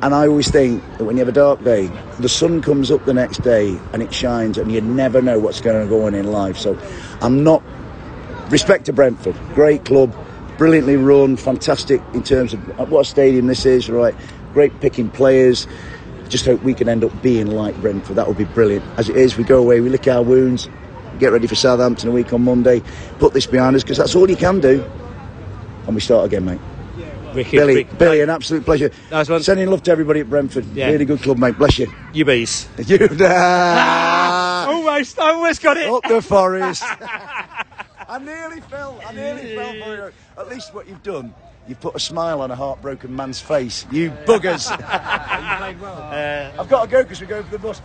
And 0.00 0.14
I 0.14 0.28
always 0.28 0.50
think 0.50 0.82
that 0.98 1.04
when 1.04 1.16
you 1.16 1.20
have 1.20 1.28
a 1.28 1.32
dark 1.32 1.64
day, 1.64 1.88
the 2.20 2.28
sun 2.28 2.62
comes 2.62 2.90
up 2.90 3.04
the 3.04 3.14
next 3.14 3.42
day 3.42 3.76
and 3.92 4.02
it 4.02 4.14
shines, 4.14 4.56
and 4.56 4.70
you 4.70 4.80
never 4.80 5.20
know 5.20 5.40
what's 5.40 5.60
going 5.60 5.82
to 5.82 5.88
go 5.88 6.06
on 6.06 6.14
in 6.14 6.30
life. 6.30 6.56
So 6.56 6.78
I'm 7.20 7.42
not. 7.42 7.62
Respect 8.50 8.86
to 8.86 8.94
Brentford, 8.94 9.36
great 9.54 9.84
club, 9.84 10.16
brilliantly 10.56 10.96
run, 10.96 11.36
fantastic 11.36 12.00
in 12.14 12.22
terms 12.22 12.54
of 12.54 12.90
what 12.90 13.00
a 13.00 13.04
stadium 13.04 13.46
this 13.46 13.66
is, 13.66 13.90
right? 13.90 14.14
Great 14.54 14.80
picking 14.80 15.10
players. 15.10 15.66
Just 16.30 16.46
hope 16.46 16.62
we 16.62 16.72
can 16.72 16.88
end 16.88 17.04
up 17.04 17.12
being 17.20 17.48
like 17.48 17.76
Brentford. 17.82 18.16
That 18.16 18.26
would 18.26 18.38
be 18.38 18.46
brilliant. 18.46 18.86
As 18.96 19.10
it 19.10 19.16
is, 19.16 19.36
we 19.36 19.44
go 19.44 19.58
away, 19.58 19.82
we 19.82 19.90
lick 19.90 20.08
our 20.08 20.22
wounds, 20.22 20.66
get 21.18 21.30
ready 21.30 21.46
for 21.46 21.56
Southampton 21.56 22.08
a 22.08 22.12
week 22.12 22.32
on 22.32 22.42
Monday, 22.42 22.82
put 23.18 23.34
this 23.34 23.46
behind 23.46 23.76
us 23.76 23.82
because 23.82 23.98
that's 23.98 24.14
all 24.14 24.30
you 24.30 24.36
can 24.36 24.60
do, 24.60 24.82
and 25.86 25.94
we 25.94 26.00
start 26.00 26.24
again, 26.24 26.46
mate. 26.46 26.60
Wicked, 27.34 27.52
Billy, 27.52 27.74
wicked. 27.74 27.98
Billy, 27.98 28.20
an 28.20 28.30
absolute 28.30 28.64
pleasure. 28.64 28.90
Nice 29.10 29.28
one. 29.28 29.42
Sending 29.42 29.68
love 29.70 29.82
to 29.84 29.90
everybody 29.90 30.20
at 30.20 30.30
Brentford. 30.30 30.64
Yeah. 30.74 30.90
Really 30.90 31.04
good 31.04 31.20
club, 31.22 31.38
mate. 31.38 31.56
Bless 31.58 31.78
you. 31.78 31.92
You 32.12 32.24
bees. 32.24 32.68
You. 32.86 33.08
Ah, 33.20 34.66
almost, 34.68 35.18
I 35.18 35.30
almost 35.32 35.62
got 35.62 35.76
it. 35.76 35.88
up 35.88 36.02
the 36.08 36.22
forest. 36.22 36.82
I 38.08 38.18
nearly 38.20 38.60
fell. 38.62 39.00
I 39.06 39.12
nearly 39.12 39.54
fell 39.54 39.72
for 39.84 39.94
you. 39.96 40.12
At 40.38 40.48
least 40.48 40.72
what 40.72 40.88
you've 40.88 41.02
done, 41.02 41.34
you've 41.66 41.80
put 41.80 41.94
a 41.94 42.00
smile 42.00 42.40
on 42.40 42.50
a 42.50 42.56
heartbroken 42.56 43.14
man's 43.14 43.40
face. 43.40 43.84
You 43.92 44.10
buggers. 44.10 44.70
I've 44.70 46.68
got 46.68 46.84
to 46.84 46.90
go 46.90 47.02
because 47.02 47.20
we're 47.20 47.26
going 47.26 47.44
for 47.44 47.50
the 47.50 47.58
bus. 47.58 47.82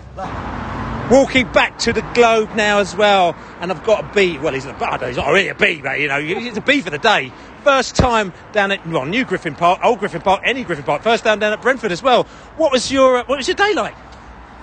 Walking 1.11 1.51
back 1.51 1.77
to 1.79 1.91
the 1.91 2.01
Globe 2.13 2.55
now 2.55 2.79
as 2.79 2.95
well, 2.95 3.35
and 3.59 3.69
I've 3.71 3.83
got 3.83 4.05
a 4.05 4.13
B. 4.13 4.37
Well, 4.37 4.53
he's, 4.53 4.65
a, 4.65 4.69
I 4.73 4.91
don't 4.91 5.01
know, 5.01 5.07
he's 5.07 5.17
not 5.17 5.27
really 5.27 5.49
a 5.49 5.55
B, 5.55 5.81
but 5.81 5.99
you 5.99 6.07
know, 6.07 6.21
he's 6.21 6.55
a 6.55 6.61
B 6.61 6.79
for 6.79 6.89
the 6.91 6.97
day. 6.97 7.31
First 7.63 7.95
time 7.95 8.33
down 8.51 8.71
at 8.71 8.85
well, 8.85 9.05
New 9.05 9.23
Griffin 9.23 9.55
Park, 9.55 9.79
Old 9.83 9.99
Griffin 9.99 10.21
Park, 10.21 10.41
any 10.43 10.63
Griffin 10.63 10.83
Park. 10.83 11.01
First 11.01 11.23
time 11.23 11.39
down 11.39 11.53
at 11.53 11.61
Brentford 11.61 11.91
as 11.91 12.03
well. 12.03 12.23
What 12.57 12.71
was 12.71 12.91
your 12.91 13.17
uh, 13.17 13.23
What 13.25 13.37
was 13.37 13.47
your 13.47 13.55
day 13.55 13.73
like? 13.73 13.95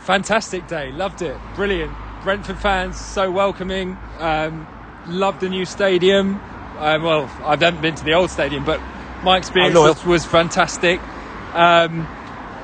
Fantastic 0.03 0.67
day, 0.67 0.93
loved 0.93 1.23
it, 1.23 1.37
brilliant. 1.55 1.93
Brentford 2.23 2.59
fans 2.59 3.01
so 3.01 3.31
welcoming. 3.31 3.97
Um, 4.19 4.67
loved 5.07 5.41
the 5.41 5.49
new 5.49 5.65
stadium. 5.65 6.41
Um, 6.79 7.03
well, 7.03 7.25
I 7.43 7.57
haven't 7.57 7.81
been 7.81 7.95
to 7.95 8.05
the 8.05 8.13
old 8.13 8.31
stadium, 8.31 8.65
but 8.65 8.81
my 9.23 9.39
experience 9.39 9.75
was, 9.75 10.05
was 10.05 10.25
fantastic. 10.25 11.01
Um, 11.55 12.07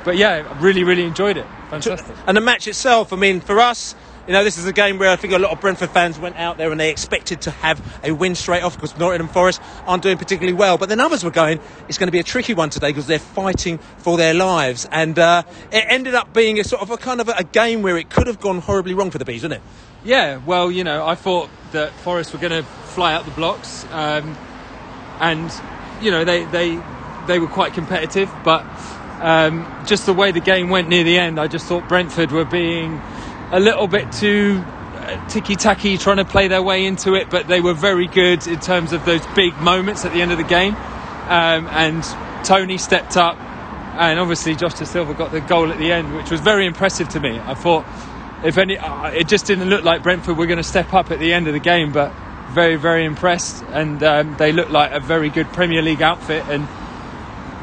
but 0.04 0.16
yeah, 0.16 0.46
I 0.48 0.60
really, 0.60 0.84
really 0.84 1.04
enjoyed 1.04 1.36
it. 1.36 1.46
Fantastic. 1.70 2.14
And 2.26 2.36
the 2.36 2.40
match 2.40 2.68
itself, 2.68 3.12
I 3.12 3.16
mean, 3.16 3.40
for 3.40 3.58
us, 3.58 3.94
you 4.26 4.32
know, 4.32 4.42
this 4.42 4.58
is 4.58 4.66
a 4.66 4.72
game 4.72 4.98
where 4.98 5.10
I 5.10 5.16
think 5.16 5.32
a 5.32 5.38
lot 5.38 5.52
of 5.52 5.60
Brentford 5.60 5.90
fans 5.90 6.18
went 6.18 6.36
out 6.36 6.56
there 6.56 6.70
and 6.70 6.80
they 6.80 6.90
expected 6.90 7.42
to 7.42 7.50
have 7.50 7.80
a 8.02 8.12
win 8.12 8.34
straight 8.34 8.62
off 8.62 8.74
because 8.74 8.96
Nottingham 8.98 9.28
Forest 9.28 9.62
aren't 9.86 10.02
doing 10.02 10.18
particularly 10.18 10.56
well. 10.56 10.78
But 10.78 10.88
then 10.88 10.98
others 10.98 11.22
were 11.22 11.30
going, 11.30 11.60
it's 11.88 11.96
going 11.96 12.08
to 12.08 12.12
be 12.12 12.18
a 12.18 12.24
tricky 12.24 12.52
one 12.52 12.70
today 12.70 12.88
because 12.88 13.06
they're 13.06 13.18
fighting 13.18 13.78
for 13.98 14.16
their 14.16 14.34
lives. 14.34 14.86
And 14.90 15.18
uh, 15.18 15.44
it 15.70 15.84
ended 15.88 16.14
up 16.14 16.32
being 16.32 16.58
a 16.58 16.64
sort 16.64 16.82
of 16.82 16.90
a 16.90 16.96
kind 16.96 17.20
of 17.20 17.28
a, 17.28 17.34
a 17.38 17.44
game 17.44 17.82
where 17.82 17.96
it 17.96 18.10
could 18.10 18.26
have 18.26 18.40
gone 18.40 18.58
horribly 18.58 18.94
wrong 18.94 19.10
for 19.10 19.18
the 19.18 19.24
Bees, 19.24 19.42
didn't 19.42 19.58
it? 19.58 19.62
Yeah, 20.04 20.38
well, 20.44 20.70
you 20.70 20.84
know, 20.84 21.06
I 21.06 21.14
thought 21.14 21.48
that 21.72 21.92
Forest 21.92 22.32
were 22.32 22.38
going 22.38 22.52
to 22.52 22.62
fly 22.62 23.12
out 23.12 23.24
the 23.24 23.30
blocks, 23.32 23.84
um, 23.90 24.36
and 25.20 25.52
you 26.00 26.10
know 26.10 26.24
they 26.24 26.44
they 26.44 26.80
they 27.26 27.38
were 27.40 27.48
quite 27.48 27.74
competitive, 27.74 28.30
but 28.44 28.64
um, 29.20 29.66
just 29.84 30.06
the 30.06 30.12
way 30.12 30.30
the 30.30 30.40
game 30.40 30.68
went 30.68 30.88
near 30.88 31.02
the 31.02 31.18
end, 31.18 31.40
I 31.40 31.48
just 31.48 31.66
thought 31.66 31.88
Brentford 31.88 32.30
were 32.30 32.44
being 32.44 33.00
a 33.52 33.60
little 33.60 33.86
bit 33.86 34.10
too 34.12 34.62
uh, 34.62 35.28
ticky 35.28 35.56
tacky, 35.56 35.98
trying 35.98 36.16
to 36.16 36.24
play 36.24 36.48
their 36.48 36.62
way 36.62 36.84
into 36.84 37.14
it, 37.14 37.30
but 37.30 37.46
they 37.46 37.60
were 37.60 37.74
very 37.74 38.06
good 38.06 38.46
in 38.46 38.58
terms 38.60 38.92
of 38.92 39.04
those 39.04 39.24
big 39.34 39.56
moments 39.58 40.04
at 40.04 40.12
the 40.12 40.22
end 40.22 40.32
of 40.32 40.38
the 40.38 40.44
game, 40.44 40.74
um, 40.74 41.68
and 41.68 42.02
Toney 42.44 42.78
stepped 42.78 43.16
up. 43.16 43.38
And 43.98 44.20
obviously, 44.20 44.54
Josh 44.54 44.74
Dasilva 44.74 45.16
got 45.16 45.32
the 45.32 45.40
goal 45.40 45.72
at 45.72 45.78
the 45.78 45.90
end, 45.90 46.14
which 46.14 46.30
was 46.30 46.40
very 46.40 46.66
impressive 46.66 47.08
to 47.10 47.20
me. 47.20 47.38
I 47.38 47.54
thought 47.54 47.86
if 48.44 48.58
any, 48.58 48.76
uh, 48.76 49.08
it 49.08 49.26
just 49.28 49.46
didn't 49.46 49.70
look 49.70 49.84
like 49.84 50.02
Brentford 50.02 50.36
were 50.36 50.46
going 50.46 50.58
to 50.58 50.62
step 50.62 50.92
up 50.92 51.10
at 51.10 51.18
the 51.18 51.32
end 51.32 51.46
of 51.46 51.54
the 51.54 51.60
game, 51.60 51.92
but 51.92 52.12
very, 52.50 52.76
very 52.76 53.04
impressed, 53.04 53.64
and 53.70 54.02
um, 54.02 54.36
they 54.38 54.52
looked 54.52 54.70
like 54.70 54.92
a 54.92 55.00
very 55.00 55.30
good 55.30 55.46
Premier 55.48 55.82
League 55.82 56.02
outfit, 56.02 56.44
and 56.48 56.66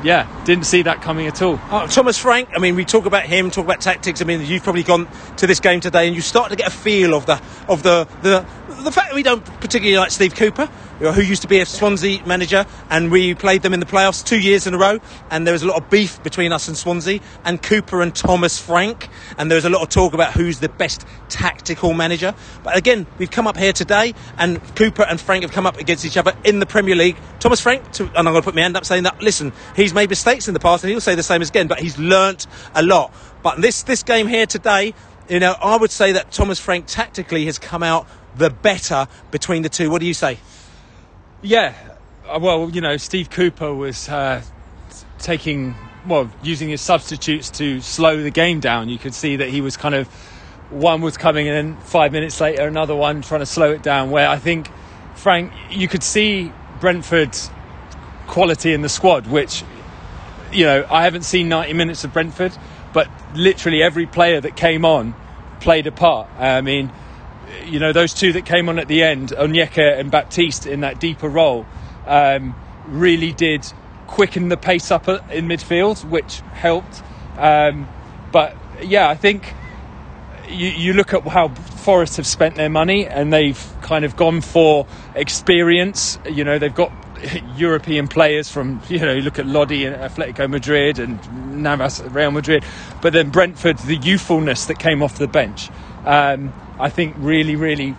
yeah, 0.03 0.27
didn't 0.45 0.65
see 0.65 0.81
that 0.81 1.01
coming 1.01 1.27
at 1.27 1.41
all. 1.41 1.59
Oh, 1.71 1.87
Thomas 1.87 2.17
Frank, 2.17 2.49
I 2.53 2.59
mean, 2.59 2.75
we 2.75 2.85
talk 2.85 3.05
about 3.05 3.23
him, 3.23 3.49
talk 3.49 3.65
about 3.65 3.81
tactics. 3.81 4.21
I 4.21 4.25
mean, 4.25 4.45
you've 4.45 4.63
probably 4.63 4.83
gone 4.83 5.07
to 5.37 5.47
this 5.47 5.59
game 5.59 5.79
today 5.79 6.07
and 6.07 6.15
you 6.15 6.21
start 6.21 6.49
to 6.49 6.55
get 6.55 6.67
a 6.67 6.71
feel 6.71 7.13
of 7.13 7.25
the 7.25 7.41
of 7.67 7.83
the 7.83 8.07
the, 8.21 8.45
the 8.83 8.91
fact 8.91 9.09
that 9.09 9.15
we 9.15 9.23
don't 9.23 9.43
particularly 9.61 9.97
like 9.97 10.11
Steve 10.11 10.35
Cooper, 10.35 10.69
uh, 11.01 11.13
who 11.13 11.21
used 11.21 11.41
to 11.43 11.47
be 11.47 11.59
a 11.59 11.65
Swansea 11.65 12.25
manager, 12.25 12.65
and 12.89 13.11
we 13.11 13.33
played 13.33 13.61
them 13.61 13.73
in 13.73 13.79
the 13.79 13.85
playoffs 13.85 14.23
two 14.23 14.39
years 14.39 14.67
in 14.67 14.73
a 14.73 14.77
row, 14.77 14.99
and 15.31 15.47
there 15.47 15.53
was 15.53 15.63
a 15.63 15.67
lot 15.67 15.81
of 15.81 15.89
beef 15.89 16.21
between 16.23 16.51
us 16.51 16.67
and 16.67 16.77
Swansea, 16.77 17.19
and 17.45 17.61
Cooper 17.61 18.01
and 18.01 18.13
Thomas 18.13 18.59
Frank, 18.59 19.07
and 19.37 19.49
there 19.49 19.55
was 19.55 19.65
a 19.65 19.69
lot 19.69 19.81
of 19.81 19.89
talk 19.89 20.13
about 20.13 20.33
who's 20.33 20.59
the 20.59 20.69
best 20.69 21.05
tactical 21.29 21.93
manager. 21.93 22.35
But 22.63 22.75
again, 22.75 23.07
we've 23.17 23.31
come 23.31 23.47
up 23.47 23.57
here 23.57 23.73
today, 23.73 24.13
and 24.37 24.61
Cooper 24.75 25.03
and 25.03 25.19
Frank 25.21 25.43
have 25.43 25.51
come 25.51 25.65
up 25.65 25.77
against 25.77 26.03
each 26.05 26.17
other 26.17 26.33
in 26.43 26.59
the 26.59 26.65
Premier 26.65 26.95
League. 26.95 27.17
Thomas 27.39 27.61
Frank, 27.61 27.91
to, 27.93 28.03
and 28.03 28.17
I'm 28.17 28.33
going 28.33 28.35
to 28.35 28.41
put 28.41 28.55
my 28.55 28.61
hand 28.61 28.75
up 28.75 28.85
saying 28.85 29.03
that, 29.03 29.21
listen, 29.21 29.53
he's 29.75 29.93
made 29.93 30.09
mistakes 30.09 30.32
in 30.47 30.53
the 30.53 30.59
past, 30.59 30.83
and 30.83 30.91
he'll 30.91 31.01
say 31.01 31.15
the 31.15 31.23
same 31.23 31.41
again, 31.41 31.67
but 31.67 31.79
he's 31.79 31.97
learnt 31.97 32.47
a 32.75 32.81
lot. 32.81 33.13
But 33.43 33.61
this 33.61 33.83
this 33.83 34.03
game 34.03 34.27
here 34.27 34.45
today, 34.45 34.93
you 35.29 35.39
know, 35.39 35.55
I 35.61 35.77
would 35.77 35.91
say 35.91 36.13
that 36.13 36.31
Thomas 36.31 36.59
Frank 36.59 36.85
tactically 36.87 37.45
has 37.45 37.59
come 37.59 37.83
out 37.83 38.07
the 38.35 38.49
better 38.49 39.07
between 39.31 39.61
the 39.61 39.69
two. 39.69 39.89
What 39.89 40.01
do 40.01 40.07
you 40.07 40.13
say? 40.13 40.39
Yeah, 41.41 41.75
uh, 42.27 42.39
well, 42.41 42.69
you 42.69 42.81
know, 42.81 42.97
Steve 42.97 43.29
Cooper 43.29 43.73
was 43.73 44.09
uh, 44.09 44.41
taking, 45.19 45.75
well, 46.07 46.31
using 46.41 46.69
his 46.69 46.81
substitutes 46.81 47.49
to 47.51 47.81
slow 47.81 48.21
the 48.21 48.31
game 48.31 48.59
down. 48.59 48.89
You 48.89 48.97
could 48.97 49.13
see 49.13 49.35
that 49.37 49.49
he 49.49 49.61
was 49.61 49.77
kind 49.77 49.93
of, 49.93 50.07
one 50.69 51.01
was 51.01 51.17
coming 51.17 51.45
then 51.45 51.77
five 51.81 52.11
minutes 52.11 52.39
later, 52.39 52.67
another 52.67 52.95
one 52.95 53.21
trying 53.21 53.41
to 53.41 53.45
slow 53.45 53.71
it 53.71 53.83
down. 53.83 54.09
Where 54.09 54.27
I 54.27 54.37
think, 54.37 54.69
Frank, 55.15 55.51
you 55.69 55.87
could 55.87 56.03
see 56.03 56.51
Brentford's 56.79 57.49
quality 58.27 58.73
in 58.73 58.81
the 58.81 58.89
squad, 58.89 59.27
which, 59.27 59.63
you 60.53 60.65
know, 60.65 60.85
I 60.89 61.03
haven't 61.03 61.23
seen 61.23 61.49
90 61.49 61.73
minutes 61.73 62.03
of 62.03 62.13
Brentford, 62.13 62.53
but 62.93 63.09
literally 63.35 63.81
every 63.81 64.05
player 64.05 64.39
that 64.41 64.55
came 64.55 64.85
on 64.85 65.15
played 65.59 65.87
a 65.87 65.91
part. 65.91 66.29
I 66.37 66.61
mean, 66.61 66.91
you 67.65 67.79
know, 67.79 67.93
those 67.93 68.13
two 68.13 68.33
that 68.33 68.45
came 68.45 68.69
on 68.69 68.79
at 68.79 68.87
the 68.87 69.03
end, 69.03 69.29
Onyeka 69.29 69.99
and 69.99 70.11
Baptiste, 70.11 70.65
in 70.65 70.81
that 70.81 70.99
deeper 70.99 71.29
role, 71.29 71.65
um, 72.05 72.55
really 72.87 73.31
did 73.31 73.65
quicken 74.07 74.49
the 74.49 74.57
pace 74.57 74.91
up 74.91 75.07
in 75.07 75.47
midfield, 75.47 76.07
which 76.09 76.39
helped. 76.53 77.01
Um, 77.37 77.87
but 78.31 78.55
yeah, 78.81 79.09
I 79.09 79.15
think 79.15 79.53
you, 80.49 80.67
you 80.69 80.93
look 80.93 81.13
at 81.13 81.23
how 81.27 81.49
Forest 81.49 82.17
have 82.17 82.27
spent 82.27 82.55
their 82.55 82.69
money 82.69 83.07
and 83.07 83.31
they've 83.31 83.73
kind 83.81 84.05
of 84.05 84.15
gone 84.15 84.41
for 84.41 84.85
experience. 85.15 86.19
You 86.29 86.43
know, 86.43 86.59
they've 86.59 86.73
got 86.73 86.91
European 87.57 88.07
players 88.07 88.49
from, 88.49 88.81
you 88.89 88.99
know, 88.99 89.13
you 89.13 89.21
look 89.21 89.39
at 89.39 89.45
Lodi 89.45 89.85
and 89.85 89.95
Atletico 89.95 90.49
Madrid 90.49 90.99
and 90.99 91.61
Navas 91.61 91.99
at 92.01 92.11
Real 92.11 92.31
Madrid. 92.31 92.63
But 93.01 93.13
then 93.13 93.29
Brentford, 93.29 93.77
the 93.79 93.95
youthfulness 93.95 94.65
that 94.65 94.79
came 94.79 95.03
off 95.03 95.17
the 95.17 95.27
bench, 95.27 95.69
um, 96.05 96.53
I 96.79 96.89
think 96.89 97.15
really, 97.19 97.55
really 97.55 97.95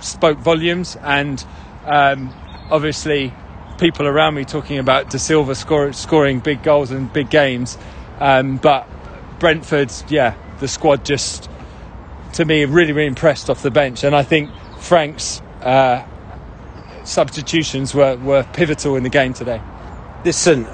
spoke 0.00 0.38
volumes. 0.38 0.96
And 1.02 1.44
um, 1.84 2.34
obviously, 2.70 3.32
people 3.78 4.06
around 4.06 4.34
me 4.34 4.44
talking 4.44 4.78
about 4.78 5.10
Dasilva 5.10 5.56
score, 5.56 5.92
scoring 5.92 6.40
big 6.40 6.62
goals 6.62 6.90
and 6.90 7.12
big 7.12 7.30
games. 7.30 7.78
Um, 8.20 8.56
but 8.56 8.88
Brentford, 9.38 9.92
yeah, 10.08 10.34
the 10.60 10.68
squad 10.68 11.04
just, 11.04 11.50
to 12.34 12.44
me, 12.44 12.64
really, 12.64 12.92
really 12.92 13.08
impressed 13.08 13.50
off 13.50 13.62
the 13.62 13.70
bench. 13.70 14.04
And 14.04 14.14
I 14.14 14.22
think 14.22 14.50
Frank's 14.78 15.40
uh, 15.62 16.04
substitutions 17.04 17.94
were, 17.94 18.16
were 18.16 18.44
pivotal 18.52 18.96
in 18.96 19.02
the 19.02 19.08
game 19.08 19.32
today. 19.32 19.60
Listen, 20.24 20.66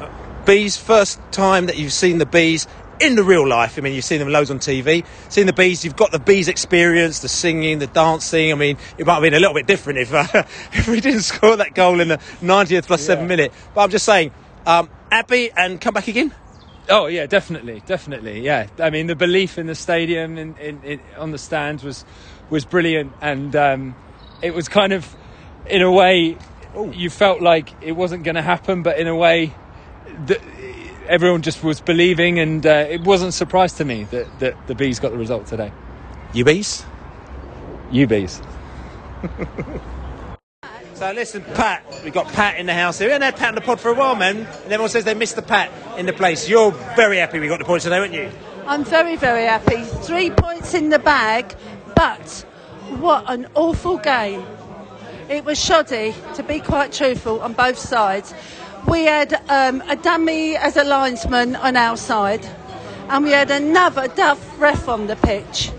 bees, 0.46 0.76
first 0.76 1.20
time 1.32 1.66
that 1.66 1.76
you've 1.76 1.92
seen 1.92 2.18
the 2.18 2.26
bees 2.26 2.66
in 3.00 3.14
the 3.16 3.24
real 3.24 3.46
life. 3.46 3.78
I 3.78 3.80
mean, 3.80 3.94
you've 3.94 4.04
seen 4.04 4.18
them 4.18 4.28
loads 4.28 4.50
on 4.50 4.58
TV. 4.58 5.04
Seen 5.28 5.46
the 5.46 5.52
bees, 5.52 5.84
you've 5.84 5.96
got 5.96 6.12
the 6.12 6.18
bees 6.18 6.48
experience, 6.48 7.20
the 7.20 7.28
singing, 7.28 7.78
the 7.78 7.86
dancing. 7.86 8.52
I 8.52 8.54
mean, 8.54 8.76
it 8.98 9.06
might 9.06 9.14
have 9.14 9.22
been 9.22 9.34
a 9.34 9.40
little 9.40 9.54
bit 9.54 9.66
different 9.66 9.98
if 9.98 10.12
uh, 10.12 10.26
if 10.72 10.88
we 10.88 11.00
didn't 11.00 11.22
score 11.22 11.56
that 11.56 11.74
goal 11.74 12.00
in 12.00 12.08
the 12.08 12.18
90th 12.40 12.86
plus 12.86 13.04
seven 13.04 13.26
minute. 13.26 13.52
But 13.74 13.82
I'm 13.82 13.90
just 13.90 14.04
saying, 14.04 14.32
um, 14.66 14.90
happy 15.10 15.50
and 15.56 15.80
come 15.80 15.94
back 15.94 16.08
again. 16.08 16.32
Oh 16.88 17.06
yeah, 17.06 17.26
definitely, 17.26 17.82
definitely. 17.86 18.40
Yeah, 18.40 18.68
I 18.78 18.90
mean 18.90 19.06
the 19.06 19.16
belief 19.16 19.58
in 19.58 19.66
the 19.66 19.74
stadium 19.74 20.36
and 20.38 20.58
in, 20.58 20.82
in, 20.82 21.00
on 21.16 21.30
the 21.30 21.38
stands 21.38 21.84
was 21.84 22.04
was 22.50 22.64
brilliant, 22.64 23.12
and 23.20 23.54
um, 23.54 23.94
it 24.42 24.54
was 24.54 24.68
kind 24.68 24.92
of, 24.92 25.14
in 25.70 25.82
a 25.82 25.90
way, 25.90 26.36
you 26.92 27.10
felt 27.10 27.40
like 27.40 27.70
it 27.80 27.92
wasn't 27.92 28.24
going 28.24 28.34
to 28.34 28.42
happen, 28.42 28.82
but 28.82 28.98
in 28.98 29.06
a 29.06 29.16
way, 29.16 29.54
that 30.26 30.40
everyone 31.08 31.42
just 31.42 31.62
was 31.62 31.80
believing, 31.80 32.38
and 32.38 32.64
uh, 32.66 32.86
it 32.88 33.02
wasn't 33.02 33.30
a 33.30 33.32
surprise 33.32 33.74
to 33.74 33.84
me 33.84 34.04
that, 34.04 34.40
that 34.40 34.66
the 34.66 34.74
bees 34.74 34.98
got 35.00 35.12
the 35.12 35.18
result 35.18 35.46
today. 35.46 35.72
You 36.32 36.44
bees, 36.44 36.84
you 37.90 38.06
bees. 38.06 38.40
So 41.00 41.10
listen, 41.12 41.42
Pat, 41.54 41.82
we've 42.04 42.12
got 42.12 42.28
Pat 42.28 42.58
in 42.58 42.66
the 42.66 42.74
house 42.74 42.98
here. 42.98 43.08
We 43.08 43.12
haven't 43.12 43.24
had 43.24 43.36
Pat 43.36 43.48
in 43.48 43.54
the 43.54 43.62
pod 43.62 43.80
for 43.80 43.88
a 43.90 43.94
while, 43.94 44.14
man. 44.14 44.36
And 44.36 44.64
everyone 44.66 44.90
says 44.90 45.04
they 45.04 45.14
missed 45.14 45.34
the 45.34 45.40
Pat 45.40 45.72
in 45.96 46.04
the 46.04 46.12
place. 46.12 46.46
You're 46.46 46.72
very 46.94 47.16
happy 47.16 47.40
we 47.40 47.48
got 47.48 47.58
the 47.58 47.64
points 47.64 47.84
today, 47.84 48.00
weren't 48.00 48.12
you? 48.12 48.30
I'm 48.66 48.84
very, 48.84 49.16
very 49.16 49.46
happy. 49.46 49.82
Three 49.82 50.28
points 50.28 50.74
in 50.74 50.90
the 50.90 50.98
bag, 50.98 51.54
but 51.96 52.44
what 52.98 53.24
an 53.28 53.46
awful 53.54 53.96
game. 53.96 54.44
It 55.30 55.44
was 55.44 55.64
shoddy, 55.64 56.12
to 56.34 56.42
be 56.42 56.58
quite 56.58 56.92
truthful, 56.92 57.40
on 57.40 57.52
both 57.52 57.78
sides. 57.78 58.34
We 58.88 59.04
had 59.04 59.32
um, 59.48 59.80
a 59.88 59.94
dummy 59.94 60.56
as 60.56 60.76
a 60.76 60.82
linesman 60.82 61.54
on 61.54 61.76
our 61.76 61.96
side, 61.96 62.44
and 63.08 63.24
we 63.24 63.30
had 63.30 63.52
another 63.52 64.08
duff 64.08 64.60
ref 64.60 64.88
on 64.88 65.06
the 65.06 65.14
pitch. 65.14 65.70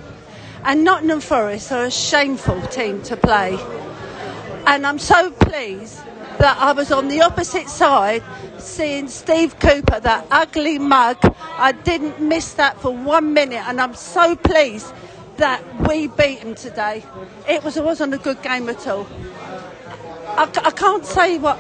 And 0.63 0.85
Nottingham 0.85 1.19
Forest 1.19 1.73
are 1.73 1.83
a 1.83 1.91
shameful 1.91 2.61
team 2.67 3.01
to 3.03 3.17
play. 3.17 3.59
And 4.67 4.87
I'm 4.87 4.99
so 4.99 5.31
pleased 5.31 5.99
that 6.37 6.57
I 6.57 6.71
was 6.71 6.89
on 6.93 7.09
the 7.09 7.21
opposite 7.21 7.67
side 7.67 8.23
seeing 8.57 9.09
Steve 9.09 9.59
Cooper, 9.59 9.99
that 9.99 10.27
ugly 10.31 10.79
mug. 10.79 11.17
I 11.57 11.73
didn't 11.73 12.21
miss 12.21 12.53
that 12.53 12.79
for 12.79 12.91
one 12.91 13.33
minute, 13.33 13.67
and 13.67 13.81
I'm 13.81 13.95
so 13.95 14.33
pleased 14.37 14.93
that 15.41 15.63
we 15.89 16.07
beat 16.07 16.39
him 16.39 16.53
today. 16.53 17.03
It 17.49 17.63
was 17.63 17.75
it 17.75 17.83
wasn't 17.83 18.13
a 18.13 18.17
good 18.19 18.41
game 18.43 18.69
at 18.69 18.87
all. 18.87 19.07
I, 20.37 20.43
I 20.63 20.71
can't 20.71 21.05
say 21.05 21.37
what. 21.39 21.59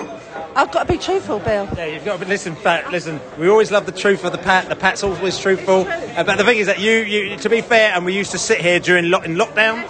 I've 0.55 0.71
got 0.71 0.87
to 0.87 0.93
be 0.93 0.97
truthful, 0.99 1.39
Bill. 1.39 1.67
Yeah, 1.75 1.85
you've 1.87 2.05
got 2.05 2.19
to 2.19 2.25
be, 2.25 2.29
listen, 2.29 2.55
Pat. 2.55 2.91
Listen, 2.91 3.19
we 3.37 3.49
always 3.49 3.71
love 3.71 3.85
the 3.85 3.91
truth 3.91 4.23
of 4.23 4.31
the 4.33 4.37
Pat. 4.37 4.69
The 4.69 4.75
Pat's 4.75 5.03
always 5.03 5.37
truthful. 5.37 5.81
Uh, 5.87 6.23
but 6.23 6.37
the 6.37 6.43
thing 6.43 6.57
is 6.59 6.67
that 6.67 6.79
you, 6.79 6.91
you, 6.91 7.37
to 7.37 7.49
be 7.49 7.61
fair, 7.61 7.93
and 7.93 8.05
we 8.05 8.13
used 8.15 8.31
to 8.31 8.37
sit 8.37 8.61
here 8.61 8.79
during 8.79 9.09
lo- 9.09 9.21
in 9.21 9.35
lockdown, 9.35 9.87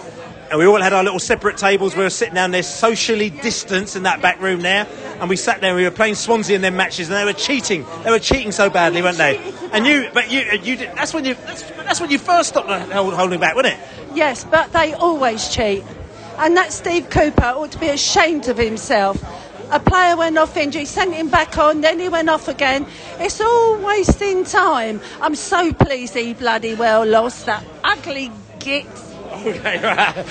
and 0.52 0.60
we 0.60 0.66
all 0.66 0.82
had 0.82 0.92
our 0.92 1.02
little 1.02 1.18
separate 1.18 1.56
tables. 1.56 1.96
We 1.96 2.04
were 2.04 2.10
sitting 2.10 2.36
down 2.36 2.52
there, 2.52 2.62
socially 2.62 3.30
distanced 3.30 3.96
in 3.96 4.04
that 4.04 4.22
back 4.22 4.42
room 4.42 4.60
there, 4.60 4.86
and 5.22 5.30
we 5.30 5.38
sat 5.38 5.62
there. 5.62 5.70
and 5.70 5.78
We 5.78 5.86
were 5.86 5.92
playing 5.92 6.16
Swansea 6.16 6.58
in 6.58 6.62
their 6.62 6.72
matches, 6.72 7.08
and 7.08 7.16
they 7.16 7.24
were 7.24 7.32
cheating. 7.32 7.86
They 8.04 8.12
were 8.12 8.20
cheating 8.20 8.52
so 8.52 8.70
badly, 8.70 9.02
weren't 9.02 9.18
they? 9.18 9.38
And 9.72 9.88
you, 9.88 10.10
but 10.14 10.30
you, 10.30 10.42
uh, 10.42 10.56
you 10.56 10.76
did, 10.76 10.92
that's 10.94 11.14
when 11.14 11.24
you, 11.24 11.36
that's, 11.36 11.64
that's 11.64 12.02
when 12.02 12.12
you 12.12 12.20
first 12.20 12.50
stopped 12.50 12.70
holding 12.70 13.40
back, 13.40 13.56
wasn't 13.56 13.76
it? 13.76 13.80
Yes, 14.14 14.44
but 14.44 14.74
they 14.74 14.94
always 14.94 15.48
cheat. 15.48 15.86
And 16.38 16.58
that 16.58 16.74
Steve 16.74 17.10
Cooper 17.10 17.46
ought 17.46 17.72
to 17.72 17.80
be 17.80 17.88
ashamed 17.88 18.50
of 18.50 18.58
himself. 18.58 19.24
A 19.72 19.80
player 19.80 20.18
went 20.18 20.38
off 20.38 20.58
injury, 20.58 20.84
sent 20.84 21.14
him 21.14 21.30
back 21.30 21.58
on, 21.58 21.80
then 21.80 21.98
he 21.98 22.10
went 22.10 22.30
off 22.30 22.50
again. 22.50 22.86
It's 23.20 23.40
all 23.40 23.78
wasting 23.78 24.44
time. 24.44 25.00
I'm 25.22 25.36
so 25.36 25.72
pleased 25.72 26.14
he 26.14 26.34
bloody 26.34 26.74
well 26.74 27.06
lost 27.06 27.46
that 27.46 27.64
ugly 27.86 28.32
git. 28.60 28.86
Okay, 29.48 29.80
right. 29.84 30.26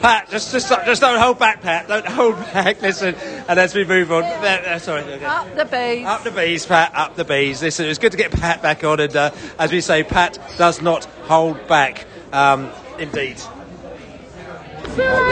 Pat, 0.00 0.30
just, 0.30 0.50
just, 0.50 0.68
just 0.68 1.00
don't 1.02 1.20
hold 1.20 1.38
back, 1.38 1.60
Pat. 1.60 1.86
Don't 1.86 2.06
hold 2.06 2.36
back. 2.52 2.80
Listen, 2.80 3.14
and 3.14 3.60
as 3.60 3.74
we 3.74 3.84
move 3.84 4.10
on, 4.10 4.22
there, 4.22 4.78
sorry. 4.78 5.02
okay. 5.02 5.24
Up 5.24 5.54
the 5.54 5.64
bees. 5.66 6.06
Up 6.06 6.24
the 6.24 6.30
bees, 6.30 6.64
Pat. 6.64 6.92
Up 6.94 7.16
the 7.16 7.24
bees. 7.24 7.62
Listen, 7.62 7.84
it 7.84 7.88
was 7.88 7.98
good 7.98 8.12
to 8.12 8.18
get 8.18 8.30
Pat 8.32 8.62
back 8.62 8.82
on, 8.82 8.98
and 8.98 9.14
uh, 9.14 9.30
as 9.58 9.70
we 9.70 9.80
say, 9.80 10.02
Pat 10.02 10.38
does 10.56 10.80
not 10.80 11.04
hold 11.04 11.66
back. 11.68 12.06
Um, 12.32 12.70
indeed. 12.98 13.40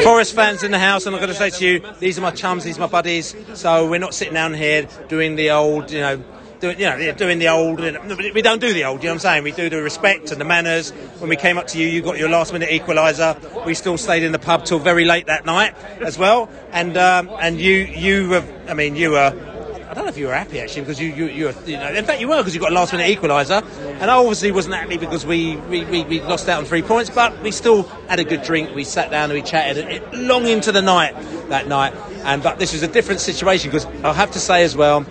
Forest 0.04 0.34
fans 0.34 0.62
in 0.62 0.70
the 0.70 0.78
house, 0.78 1.06
and 1.06 1.14
I'm 1.14 1.20
going 1.20 1.32
to 1.32 1.38
say 1.38 1.50
to 1.50 1.66
you, 1.66 1.92
these 1.98 2.18
are 2.18 2.22
my 2.22 2.30
chums, 2.30 2.64
these 2.64 2.76
are 2.76 2.82
my 2.82 2.86
buddies. 2.86 3.34
So 3.54 3.88
we're 3.88 3.98
not 3.98 4.14
sitting 4.14 4.34
down 4.34 4.54
here 4.54 4.86
doing 5.08 5.34
the 5.36 5.50
old, 5.50 5.90
you 5.90 6.00
know, 6.00 6.22
doing, 6.60 6.78
you 6.78 6.86
know, 6.86 7.12
doing 7.12 7.38
the 7.38 7.48
old. 7.48 7.80
We 7.80 8.42
don't 8.42 8.60
do 8.60 8.72
the 8.72 8.84
old. 8.84 9.02
You 9.02 9.08
know 9.08 9.14
what 9.14 9.16
I'm 9.16 9.20
saying? 9.20 9.44
We 9.44 9.52
do 9.52 9.68
the 9.68 9.82
respect 9.82 10.30
and 10.30 10.40
the 10.40 10.44
manners. 10.44 10.90
When 11.18 11.28
we 11.28 11.36
came 11.36 11.58
up 11.58 11.66
to 11.68 11.78
you, 11.78 11.88
you 11.88 12.02
got 12.02 12.18
your 12.18 12.28
last 12.28 12.52
minute 12.52 12.70
equaliser. 12.70 13.64
We 13.64 13.74
still 13.74 13.98
stayed 13.98 14.22
in 14.22 14.32
the 14.32 14.38
pub 14.38 14.64
till 14.64 14.78
very 14.78 15.04
late 15.04 15.26
that 15.26 15.46
night 15.46 15.74
as 16.00 16.18
well. 16.18 16.50
And 16.72 16.96
um, 16.96 17.30
and 17.40 17.60
you 17.60 17.72
you 17.72 18.28
were, 18.30 18.44
I 18.68 18.74
mean, 18.74 18.96
you 18.96 19.12
were. 19.12 19.54
I 19.88 19.94
don't 19.94 20.04
know 20.04 20.10
if 20.10 20.18
you 20.18 20.26
were 20.26 20.34
happy 20.34 20.60
actually 20.60 20.82
because 20.82 21.00
you, 21.00 21.08
you, 21.14 21.28
you, 21.28 21.44
were, 21.46 21.54
you 21.64 21.78
know, 21.78 21.90
in 21.90 22.04
fact 22.04 22.20
you 22.20 22.28
were 22.28 22.36
because 22.36 22.54
you 22.54 22.60
got 22.60 22.72
a 22.72 22.74
last 22.74 22.92
minute 22.92 23.08
equaliser, 23.10 23.64
and 24.00 24.10
I 24.10 24.16
obviously 24.16 24.52
wasn't 24.52 24.74
happy 24.74 24.98
because 24.98 25.24
we, 25.24 25.56
we, 25.56 25.82
we, 25.86 26.04
we 26.04 26.20
lost 26.20 26.46
out 26.46 26.58
on 26.58 26.66
three 26.66 26.82
points, 26.82 27.08
but 27.08 27.42
we 27.42 27.50
still 27.50 27.84
had 28.06 28.20
a 28.20 28.24
good 28.24 28.42
drink. 28.42 28.74
We 28.74 28.84
sat 28.84 29.10
down 29.10 29.30
and 29.30 29.32
we 29.32 29.42
chatted 29.42 30.12
long 30.12 30.46
into 30.46 30.72
the 30.72 30.82
night 30.82 31.16
that 31.48 31.68
night, 31.68 31.94
and 32.24 32.42
but 32.42 32.58
this 32.58 32.74
was 32.74 32.82
a 32.82 32.88
different 32.88 33.22
situation 33.22 33.70
because 33.70 33.86
I 34.04 34.12
have 34.12 34.30
to 34.32 34.38
say 34.38 34.62
as 34.62 34.76
well, 34.76 35.06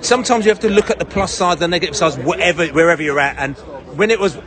sometimes 0.00 0.44
you 0.44 0.50
have 0.50 0.60
to 0.60 0.70
look 0.70 0.90
at 0.90 0.98
the 0.98 1.04
plus 1.04 1.32
side, 1.32 1.58
the 1.58 1.68
negative 1.68 1.96
sides, 1.96 2.16
whatever 2.18 2.66
wherever 2.68 3.02
you're 3.02 3.20
at, 3.20 3.36
and 3.38 3.56
when 3.96 4.10
it 4.10 4.20
was 4.20 4.38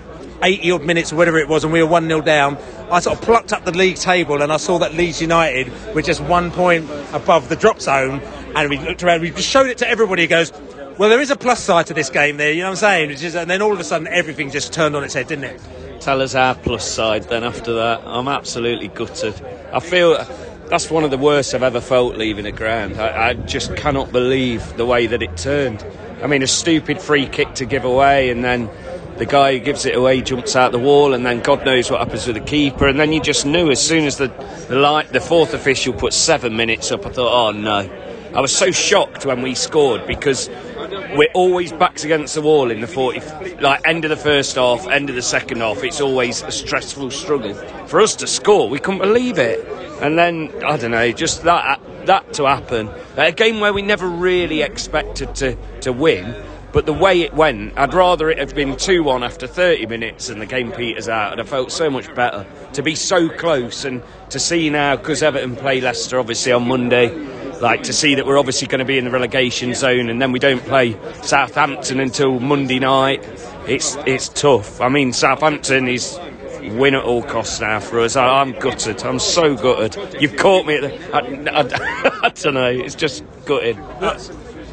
80 0.41 0.71
odd 0.71 0.83
minutes 0.83 1.13
or 1.13 1.15
whatever 1.15 1.37
it 1.37 1.47
was, 1.47 1.63
and 1.63 1.71
we 1.71 1.81
were 1.81 1.89
1 1.89 2.07
0 2.07 2.21
down, 2.21 2.57
I 2.91 2.99
sort 2.99 3.17
of 3.17 3.23
plucked 3.23 3.53
up 3.53 3.65
the 3.65 3.71
league 3.71 3.95
table 3.95 4.41
and 4.41 4.51
I 4.51 4.57
saw 4.57 4.77
that 4.79 4.93
Leeds 4.93 5.21
United 5.21 5.71
were 5.95 6.01
just 6.01 6.21
one 6.21 6.51
point 6.51 6.89
above 7.13 7.49
the 7.49 7.55
drop 7.55 7.79
zone. 7.79 8.21
And 8.55 8.69
we 8.69 8.77
looked 8.77 9.03
around, 9.03 9.21
we 9.21 9.31
just 9.31 9.49
showed 9.49 9.67
it 9.67 9.79
to 9.79 9.87
everybody. 9.87 10.23
He 10.23 10.27
goes, 10.27 10.51
Well, 10.97 11.09
there 11.09 11.21
is 11.21 11.31
a 11.31 11.35
plus 11.35 11.59
side 11.59 11.87
to 11.87 11.93
this 11.93 12.09
game 12.09 12.37
there, 12.37 12.51
you 12.51 12.61
know 12.61 12.69
what 12.69 12.83
I'm 12.83 13.09
saying? 13.09 13.35
And 13.35 13.49
then 13.49 13.61
all 13.61 13.71
of 13.71 13.79
a 13.79 13.83
sudden, 13.83 14.07
everything 14.07 14.51
just 14.51 14.73
turned 14.73 14.95
on 14.95 15.03
its 15.03 15.13
head, 15.13 15.27
didn't 15.27 15.45
it? 15.45 15.61
tell 16.03 16.21
us 16.21 16.35
our 16.35 16.53
plus 16.53 16.85
side 16.85 17.23
then 17.29 17.45
after 17.45 17.75
that. 17.75 18.01
I'm 18.05 18.27
absolutely 18.27 18.89
gutted. 18.89 19.33
I 19.71 19.79
feel 19.79 20.17
that's 20.69 20.89
one 20.89 21.03
of 21.03 21.11
the 21.11 21.17
worst 21.17 21.53
I've 21.53 21.63
ever 21.63 21.81
felt 21.81 22.15
leaving 22.17 22.45
a 22.45 22.51
ground. 22.51 22.99
I, 22.99 23.29
I 23.29 23.33
just 23.33 23.75
cannot 23.75 24.11
believe 24.11 24.77
the 24.77 24.85
way 24.85 25.07
that 25.07 25.21
it 25.21 25.35
turned. 25.37 25.85
I 26.21 26.27
mean, 26.27 26.41
a 26.41 26.47
stupid 26.47 27.01
free 27.01 27.27
kick 27.27 27.53
to 27.55 27.65
give 27.65 27.83
away, 27.83 28.29
and 28.29 28.43
then 28.43 28.69
the 29.17 29.25
guy 29.25 29.57
who 29.57 29.63
gives 29.63 29.85
it 29.85 29.95
away 29.95 30.21
jumps 30.21 30.55
out 30.55 30.71
the 30.71 30.79
wall, 30.79 31.13
and 31.13 31.25
then 31.25 31.41
God 31.41 31.65
knows 31.65 31.91
what 31.91 31.99
happens 31.99 32.25
with 32.25 32.35
the 32.35 32.41
keeper. 32.41 32.87
And 32.87 32.99
then 32.99 33.13
you 33.13 33.21
just 33.21 33.45
knew 33.45 33.69
as 33.69 33.85
soon 33.85 34.05
as 34.05 34.17
the 34.17 34.27
the, 34.67 34.75
light, 34.75 35.09
the 35.09 35.19
fourth 35.19 35.53
official 35.53 35.93
put 35.93 36.13
seven 36.13 36.55
minutes 36.55 36.91
up, 36.91 37.05
I 37.05 37.09
thought, 37.09 37.49
oh 37.49 37.51
no. 37.51 37.89
I 38.33 38.41
was 38.41 38.55
so 38.55 38.71
shocked 38.71 39.27
when 39.27 39.43
we 39.43 39.53
scored 39.53 40.07
because 40.07 40.49
we're 41.15 41.31
always 41.33 41.71
backs 41.71 42.03
against 42.03 42.35
the 42.35 42.41
wall 42.41 42.71
in 42.71 42.81
the 42.81 42.87
40 42.87 43.55
like 43.57 43.81
end 43.85 44.05
of 44.05 44.09
the 44.09 44.17
first 44.17 44.55
half 44.55 44.87
end 44.87 45.09
of 45.09 45.15
the 45.15 45.21
second 45.21 45.59
half. 45.59 45.83
It's 45.83 46.01
always 46.01 46.41
a 46.41 46.51
stressful 46.51 47.11
struggle 47.11 47.53
for 47.87 48.01
us 48.01 48.15
to 48.17 48.27
score. 48.27 48.69
We 48.69 48.79
couldn't 48.79 49.01
believe 49.01 49.37
it. 49.37 49.67
And 50.01 50.17
then 50.17 50.51
i 50.65 50.75
don't 50.75 50.91
know 50.91 51.11
just 51.11 51.43
that 51.43 51.79
that 52.05 52.33
to 52.33 52.45
happen. 52.45 52.89
A 53.17 53.31
game 53.31 53.59
where 53.59 53.73
we 53.73 53.81
never 53.81 54.07
really 54.07 54.61
expected 54.61 55.35
to 55.35 55.55
to 55.81 55.93
win 55.93 56.35
but 56.73 56.87
the 56.87 56.93
way 56.93 57.21
it 57.21 57.35
went, 57.35 57.77
I'd 57.77 57.93
rather 57.93 58.31
it 58.31 58.39
have 58.39 58.55
been 58.55 58.75
2 58.75 59.03
1 59.03 59.23
after 59.23 59.45
30 59.45 59.85
minutes 59.85 60.29
and 60.29 60.41
the 60.41 60.47
game 60.47 60.71
peters 60.71 61.07
out, 61.07 61.31
and 61.31 61.39
I 61.39 61.43
felt 61.43 61.71
so 61.71 61.87
much 61.87 62.13
better 62.15 62.47
to 62.73 62.81
be 62.81 62.95
so 62.95 63.29
close 63.29 63.85
and 63.85 64.01
to 64.31 64.39
see 64.39 64.71
now, 64.71 64.95
because 64.95 65.21
Everton 65.21 65.55
play 65.55 65.81
Leicester 65.81 66.17
obviously 66.17 66.51
on 66.51 66.67
Monday, 66.67 67.09
Like 67.63 67.83
to 67.83 67.93
see 67.93 68.15
that 68.15 68.25
we're 68.25 68.37
obviously 68.37 68.67
going 68.67 68.79
to 68.79 68.85
be 68.85 68.97
in 68.97 69.05
the 69.05 69.09
relegation 69.09 69.73
zone, 69.73 70.09
and 70.09 70.21
then 70.21 70.33
we 70.33 70.39
don't 70.39 70.61
play 70.63 70.97
Southampton 71.21 72.01
until 72.01 72.41
Monday 72.41 72.77
night. 72.77 73.23
It's 73.65 73.95
it's 74.05 74.27
tough. 74.27 74.81
I 74.81 74.89
mean, 74.89 75.13
Southampton 75.13 75.87
is 75.87 76.19
win 76.71 76.93
at 76.93 77.05
all 77.05 77.23
costs 77.23 77.61
now 77.61 77.79
for 77.79 78.01
us. 78.01 78.17
I, 78.17 78.41
I'm 78.41 78.51
gutted. 78.51 79.01
I'm 79.03 79.17
so 79.17 79.55
gutted. 79.55 80.21
You've 80.21 80.35
caught 80.35 80.65
me. 80.65 80.75
At 80.75 80.81
the, 80.81 81.53
I, 81.55 81.61
I, 81.61 82.19
I 82.23 82.29
don't 82.31 82.53
know. 82.53 82.67
It's 82.67 82.95
just 82.95 83.23
gutted. 83.45 83.77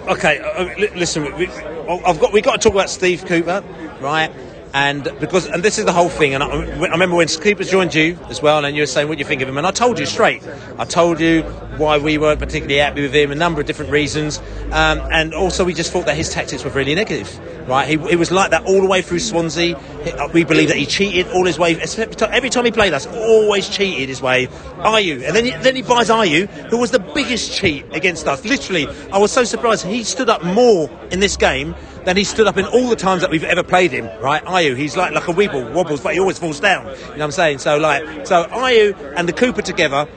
Okay, 0.09 0.41
uh, 0.41 0.89
listen. 0.97 1.33
We, 1.37 1.47
I've 1.47 2.19
got 2.19 2.33
we 2.33 2.41
got 2.41 2.61
to 2.61 2.69
talk 2.69 2.75
about 2.75 2.91
Steve 2.91 3.25
Cooper, 3.25 3.63
right? 4.01 4.33
And 4.73 5.05
because 5.19 5.47
and 5.47 5.63
this 5.63 5.79
is 5.79 5.85
the 5.85 5.93
whole 5.93 6.09
thing. 6.09 6.35
And 6.35 6.45
I, 6.45 6.47
I 6.47 6.91
remember 6.91 7.17
when 7.17 7.27
Cooper 7.27 7.65
joined 7.65 7.95
you 7.95 8.17
as 8.29 8.41
well, 8.41 8.65
and 8.65 8.77
you 8.77 8.83
were 8.83 8.87
saying 8.87 9.09
what 9.09 9.17
do 9.17 9.19
you 9.19 9.25
think 9.25 9.43
of 9.43 9.49
him, 9.49 9.59
and 9.59 9.67
I 9.67 9.73
told 9.73 9.99
you 9.99 10.07
straight. 10.07 10.43
I 10.79 10.85
told 10.85 11.19
you 11.21 11.43
why 11.77 11.99
we 11.99 12.19
weren't 12.19 12.39
particularly 12.39 12.77
happy 12.77 13.03
with 13.03 13.15
him, 13.15 13.33
a 13.33 13.35
number 13.35 13.61
of 13.61 13.67
different 13.67 13.91
reasons, 13.91 14.39
um, 14.71 15.01
and 15.11 15.35
also 15.35 15.65
we 15.65 15.75
just 15.75 15.93
thought 15.93 16.07
that 16.07 16.17
his 16.17 16.31
tactics 16.31 16.63
were 16.63 16.71
really 16.71 16.95
negative. 16.95 17.39
Right? 17.69 17.87
He, 17.87 17.97
he 18.09 18.17
was 18.17 18.31
like 18.33 18.51
that 18.51 18.65
all 18.65 18.81
the 18.81 18.87
way 18.87 19.03
through 19.03 19.21
Swansea. 19.21 19.77
Uh, 19.77 20.29
We 20.33 20.45
believe 20.45 20.69
that 20.69 20.77
he 20.77 20.87
cheated 20.87 21.29
all 21.29 21.45
his 21.45 21.59
way. 21.59 21.77
Every 21.77 22.51
time 22.51 22.65
he 22.65 22.73
played 22.73 22.93
us, 22.93 23.07
always 23.07 23.69
cheated 23.69 24.09
his 24.09 24.21
way. 24.21 24.47
Ayew, 24.79 25.27
and 25.27 25.37
then 25.37 25.45
he, 25.45 25.51
then 25.51 25.77
he 25.77 25.83
buys 25.83 26.09
Ayew, 26.09 26.49
who 26.71 26.79
was 26.79 26.91
the 26.91 26.99
biggest 26.99 27.55
cheat 27.55 27.85
against 27.93 28.27
us. 28.27 28.45
Literally, 28.45 28.89
I 29.13 29.19
was 29.19 29.31
so 29.31 29.45
surprised. 29.45 29.85
He 29.85 30.05
stood 30.05 30.29
up 30.29 30.43
more 30.45 30.91
in 31.11 31.21
this 31.21 31.37
game 31.37 31.75
than 32.05 32.17
he 32.17 32.25
stood 32.25 32.47
up 32.47 32.57
in 32.57 32.65
all 32.67 32.89
the 32.89 32.97
times 32.97 33.23
that 33.23 33.31
we've 33.31 33.45
ever 33.45 33.63
played 33.63 33.91
him. 33.91 34.07
Right, 34.21 34.45
Ayew, 34.45 34.77
he's 34.77 34.97
like 34.97 35.13
like 35.13 35.29
a 35.29 35.33
weeble, 35.33 35.73
wobbles, 35.73 36.01
but 36.01 36.15
he 36.15 36.21
always 36.21 36.39
falls 36.39 36.61
down. 36.61 36.87
You 36.87 36.93
know 36.93 37.11
what 37.11 37.23
I'm 37.23 37.31
saying? 37.31 37.59
So 37.59 37.79
like, 37.79 38.27
so 38.27 38.45
Ayew 38.45 39.15
and 39.17 39.29
the 39.29 39.33
Cooper 39.33 39.63
together. 39.63 40.09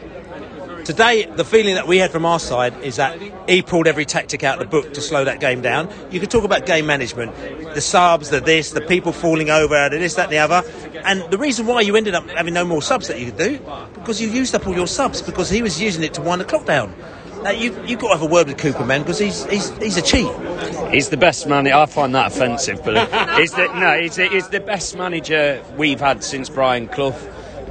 Today, 0.86 1.26
the 1.26 1.46
feeling 1.46 1.76
that 1.76 1.88
we 1.88 1.98
had 1.98 2.12
from 2.12 2.26
our 2.26 2.40
side 2.40 2.78
is 2.84 2.98
that 2.98 3.18
he 3.48 3.62
pulled 3.62 3.88
every 3.88 4.04
tactic 4.04 4.44
out 4.44 4.62
of 4.62 4.70
the 4.70 4.82
book 4.82 4.94
to 4.96 5.00
slow 5.00 5.24
that 5.24 5.40
game 5.40 5.62
down. 5.62 5.90
You 6.12 6.20
could 6.20 6.30
talk 6.30 6.44
about 6.44 6.66
game 6.66 6.86
management, 6.86 7.34
the 7.74 7.80
subs, 7.80 8.30
the 8.30 8.42
this, 8.42 8.72
the 8.72 8.82
people 8.82 9.14
falling 9.14 9.50
over, 9.50 9.88
the 9.88 9.98
this, 9.98 10.16
that, 10.16 10.26
and 10.26 10.34
the 10.34 10.40
other. 10.40 10.62
And 11.06 11.24
the 11.32 11.38
reason 11.38 11.68
why 11.68 11.80
you 11.82 11.96
ended 11.96 12.16
up 12.16 12.30
having 12.32 12.54
no 12.54 12.66
more 12.66 12.82
subs 12.82 13.08
that 13.08 13.18
you 13.18 13.28
could 13.28 13.38
do, 13.38 13.60
because 13.94 14.22
you 14.22 14.28
used 14.28 14.54
up 14.56 14.68
all 14.68 14.76
your 14.76 14.88
subs, 14.88 15.22
because 15.22 15.50
he 15.50 15.62
was 15.62 15.82
using 15.82 16.04
it 16.04 16.16
to 16.16 16.22
wind 16.22 16.42
the 16.42 16.46
clock 16.46 16.66
down. 16.66 16.94
Now, 17.44 17.52
you, 17.52 17.78
you've 17.86 18.00
got 18.00 18.14
to 18.14 18.20
have 18.20 18.22
a 18.22 18.34
word 18.34 18.48
with 18.48 18.58
Cooper, 18.58 18.86
man, 18.86 19.02
because 19.02 19.20
he's, 19.20 19.44
he's, 19.46 19.70
he's 19.78 19.98
a 19.98 20.02
cheat. 20.02 20.32
He's 20.94 21.10
the 21.10 21.18
best 21.18 21.46
man. 21.46 21.68
I 21.68 21.86
find 21.88 22.16
that 22.16 22.32
offensive, 22.32 22.82
but 22.86 22.96
he's 23.38 23.52
the, 23.52 23.68
no, 23.78 24.00
he's 24.00 24.16
the, 24.16 24.28
he's 24.28 24.48
the 24.48 24.62
best 24.62 24.96
manager 24.96 25.62
we've 25.76 26.00
had 26.00 26.24
since 26.24 26.50
Brian 26.50 26.88
Clough. 26.88 27.16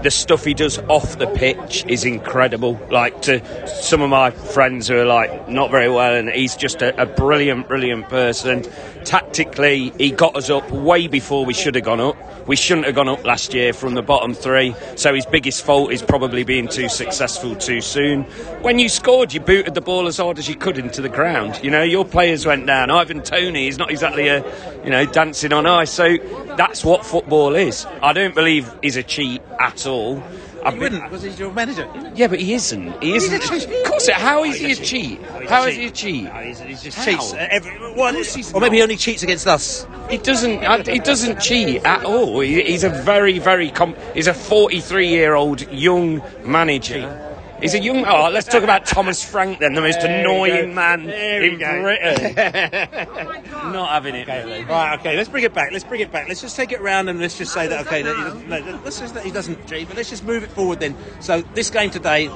The 0.02 0.10
stuff 0.10 0.44
he 0.44 0.52
does 0.52 0.78
off 0.88 1.18
the 1.18 1.26
pitch 1.28 1.86
is 1.86 2.04
incredible. 2.04 2.78
Like 2.90 3.22
to 3.22 3.66
some 3.66 4.02
of 4.02 4.10
my 4.10 4.30
friends 4.30 4.88
who 4.88 4.98
are 4.98 5.06
like 5.06 5.48
not 5.48 5.70
very 5.70 5.88
well, 5.88 6.16
and 6.16 6.28
he's 6.28 6.56
just 6.56 6.82
a, 6.82 7.00
a 7.00 7.06
brilliant, 7.06 7.68
brilliant 7.68 8.08
person. 8.08 8.64
Tactically, 9.04 9.92
he 9.98 10.10
got 10.10 10.36
us 10.36 10.50
up 10.50 10.70
way 10.70 11.06
before 11.08 11.44
we 11.44 11.54
should 11.54 11.74
have 11.74 11.84
gone 11.84 12.00
up. 12.00 12.16
We 12.46 12.56
shouldn't 12.56 12.86
have 12.86 12.94
gone 12.94 13.08
up 13.08 13.24
last 13.24 13.54
year 13.54 13.72
from 13.72 13.94
the 13.94 14.02
bottom 14.02 14.34
three. 14.34 14.74
So 14.96 15.14
his 15.14 15.26
biggest 15.26 15.64
fault 15.64 15.92
is 15.92 16.02
probably 16.02 16.44
being 16.44 16.68
too 16.68 16.88
successful 16.88 17.54
too 17.54 17.80
soon. 17.80 18.24
When 18.62 18.78
you 18.78 18.88
scored, 18.88 19.32
you 19.32 19.40
booted 19.40 19.74
the 19.74 19.80
ball 19.80 20.06
as 20.06 20.16
hard 20.16 20.38
as 20.38 20.48
you 20.48 20.56
could 20.56 20.78
into 20.78 21.02
the 21.02 21.08
ground. 21.08 21.60
You 21.62 21.70
know, 21.70 21.82
your 21.82 22.04
players 22.04 22.44
went 22.46 22.66
down. 22.66 22.90
Ivan 22.90 23.22
Toney 23.22 23.68
is 23.68 23.78
not 23.78 23.90
exactly 23.90 24.28
a, 24.28 24.44
you 24.84 24.90
know, 24.90 25.04
dancing 25.06 25.52
on 25.52 25.66
ice. 25.66 25.90
So 25.90 26.16
that's 26.56 26.84
what 26.84 27.06
football 27.06 27.54
is. 27.54 27.86
I 28.02 28.12
don't 28.12 28.34
believe 28.34 28.72
he's 28.82 28.96
a 28.96 29.02
cheat 29.02 29.40
at 29.60 29.86
all. 29.86 30.22
I've 30.64 30.78
wouldn't, 30.78 31.02
because 31.04 31.22
he's 31.22 31.38
your 31.38 31.52
manager. 31.52 31.88
yeah, 32.14 32.28
but 32.28 32.40
he 32.40 32.54
isn't. 32.54 33.02
He 33.02 33.14
isn't. 33.14 33.50
Of 33.50 33.84
course, 33.84 34.08
how 34.08 34.44
is 34.44 34.56
he 34.56 34.72
a 34.72 34.76
cheat? 34.76 35.22
How 35.48 35.66
is 35.66 35.76
he 35.76 35.86
a 35.86 35.90
cheat? 35.90 36.32
He's 36.66 36.82
just 36.82 36.98
How? 36.98 37.04
cheats. 37.04 37.34
Every, 37.36 37.78
well, 37.94 38.14
or 38.54 38.60
maybe 38.60 38.76
he 38.76 38.82
only 38.82 38.96
cheats 38.96 39.22
against 39.22 39.46
us. 39.46 39.86
He 40.08 40.18
doesn't. 40.18 40.86
He 40.88 40.98
doesn't 40.98 41.40
cheat 41.40 41.84
at 41.84 42.04
all. 42.04 42.40
He's 42.40 42.84
a 42.84 42.90
very, 42.90 43.38
very. 43.38 43.70
Com- 43.70 43.96
he's 44.14 44.26
a 44.26 44.32
43-year-old 44.32 45.70
young 45.72 46.22
manager. 46.44 47.31
He's 47.62 47.74
a 47.74 47.78
young. 47.78 48.04
Oh, 48.04 48.28
let's 48.28 48.48
talk 48.48 48.64
about 48.64 48.84
Thomas 48.84 49.22
Frank 49.24 49.60
then, 49.60 49.74
the 49.74 49.80
most 49.80 50.00
There 50.00 50.20
annoying 50.20 50.74
man 50.74 51.06
There 51.06 51.44
in. 51.44 51.58
Britain. 51.58 52.34
Not 53.72 53.90
having 53.90 54.16
it. 54.16 54.26
really. 54.26 54.64
Right, 54.64 54.98
okay, 54.98 55.16
let's 55.16 55.28
bring 55.28 55.44
it 55.44 55.54
back. 55.54 55.70
Let's 55.70 55.84
bring 55.84 56.00
it 56.00 56.10
back. 56.10 56.26
Let's 56.26 56.40
just 56.40 56.56
take 56.56 56.72
it 56.72 56.80
round 56.80 57.08
and 57.08 57.20
let's 57.20 57.38
just 57.38 57.52
say 57.52 57.68
that, 57.68 57.86
okay, 57.86 58.02
that 58.02 58.16
he 58.16 58.22
doesn't, 58.22 58.48
no, 58.48 58.80
let's 58.84 58.98
just 58.98 59.14
that 59.14 59.24
he 59.24 59.30
doesn't 59.30 59.68
but 59.68 59.96
let's 59.96 60.10
just 60.10 60.24
move 60.24 60.42
it 60.42 60.50
forward 60.50 60.80
then. 60.80 60.96
So, 61.20 61.42
this 61.54 61.70
game 61.70 61.90
today, 61.90 62.28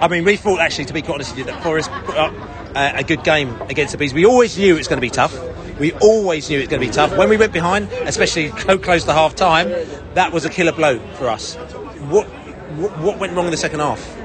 I 0.00 0.08
mean, 0.08 0.24
we 0.24 0.36
thought 0.36 0.60
actually, 0.60 0.86
to 0.86 0.94
be 0.94 1.02
quite 1.02 1.16
honest 1.16 1.32
with 1.32 1.40
you, 1.40 1.44
that 1.44 1.62
Forest 1.62 1.90
put 2.06 2.16
up 2.16 2.32
uh, 2.74 2.92
a 2.94 3.04
good 3.04 3.24
game 3.24 3.54
against 3.68 3.92
the 3.92 3.98
Bees. 3.98 4.14
We 4.14 4.24
always 4.24 4.56
knew 4.56 4.74
it 4.74 4.78
was 4.78 4.88
going 4.88 4.96
to 4.96 5.06
be 5.06 5.10
tough. 5.10 5.38
We 5.78 5.92
always 5.92 6.48
knew 6.48 6.56
it 6.56 6.62
was 6.62 6.68
going 6.68 6.80
to 6.80 6.86
be 6.86 6.92
tough. 6.92 7.16
When 7.18 7.28
we 7.28 7.36
went 7.36 7.52
behind, 7.52 7.92
especially 7.92 8.50
so 8.60 8.78
close 8.78 9.04
to 9.04 9.12
half 9.12 9.34
time, 9.34 9.68
that 10.14 10.32
was 10.32 10.46
a 10.46 10.48
killer 10.48 10.72
blow 10.72 10.98
for 11.16 11.28
us. 11.28 11.56
What, 12.08 12.26
what 12.98 13.18
went 13.18 13.34
wrong 13.34 13.44
in 13.44 13.50
the 13.50 13.58
second 13.58 13.80
half? 13.80 14.17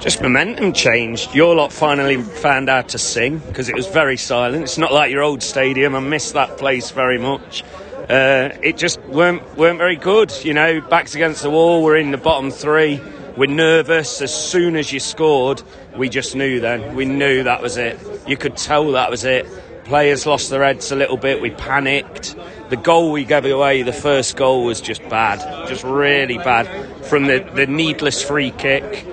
Just 0.00 0.22
momentum 0.22 0.72
changed. 0.72 1.34
Your 1.34 1.56
lot 1.56 1.72
finally 1.72 2.22
found 2.22 2.68
out 2.68 2.90
to 2.90 2.98
sing 2.98 3.38
because 3.38 3.68
it 3.68 3.74
was 3.74 3.88
very 3.88 4.16
silent. 4.16 4.62
It's 4.62 4.78
not 4.78 4.92
like 4.92 5.10
your 5.10 5.22
old 5.22 5.42
stadium. 5.42 5.96
I 5.96 6.00
miss 6.00 6.32
that 6.32 6.56
place 6.56 6.92
very 6.92 7.18
much. 7.18 7.64
Uh, 8.08 8.50
it 8.62 8.76
just 8.76 9.00
weren't 9.06 9.42
weren't 9.56 9.78
very 9.78 9.96
good. 9.96 10.32
You 10.44 10.54
know, 10.54 10.80
backs 10.80 11.16
against 11.16 11.42
the 11.42 11.50
wall. 11.50 11.82
We're 11.82 11.96
in 11.96 12.12
the 12.12 12.16
bottom 12.16 12.52
three. 12.52 13.00
We're 13.36 13.50
nervous. 13.50 14.22
As 14.22 14.32
soon 14.32 14.76
as 14.76 14.92
you 14.92 15.00
scored, 15.00 15.64
we 15.96 16.08
just 16.08 16.36
knew. 16.36 16.60
Then 16.60 16.94
we 16.94 17.04
knew 17.04 17.42
that 17.42 17.60
was 17.60 17.76
it. 17.76 17.98
You 18.24 18.36
could 18.36 18.56
tell 18.56 18.92
that 18.92 19.10
was 19.10 19.24
it. 19.24 19.48
Players 19.84 20.26
lost 20.26 20.50
their 20.50 20.62
heads 20.62 20.92
a 20.92 20.96
little 20.96 21.16
bit. 21.16 21.40
We 21.40 21.50
panicked. 21.50 22.36
The 22.68 22.76
goal 22.76 23.10
we 23.10 23.24
gave 23.24 23.46
away, 23.46 23.82
the 23.82 23.92
first 23.92 24.36
goal, 24.36 24.64
was 24.64 24.80
just 24.80 25.02
bad, 25.08 25.68
just 25.68 25.82
really 25.82 26.36
bad. 26.36 26.66
From 27.06 27.24
the, 27.24 27.40
the 27.54 27.66
needless 27.66 28.22
free 28.22 28.50
kick 28.52 29.06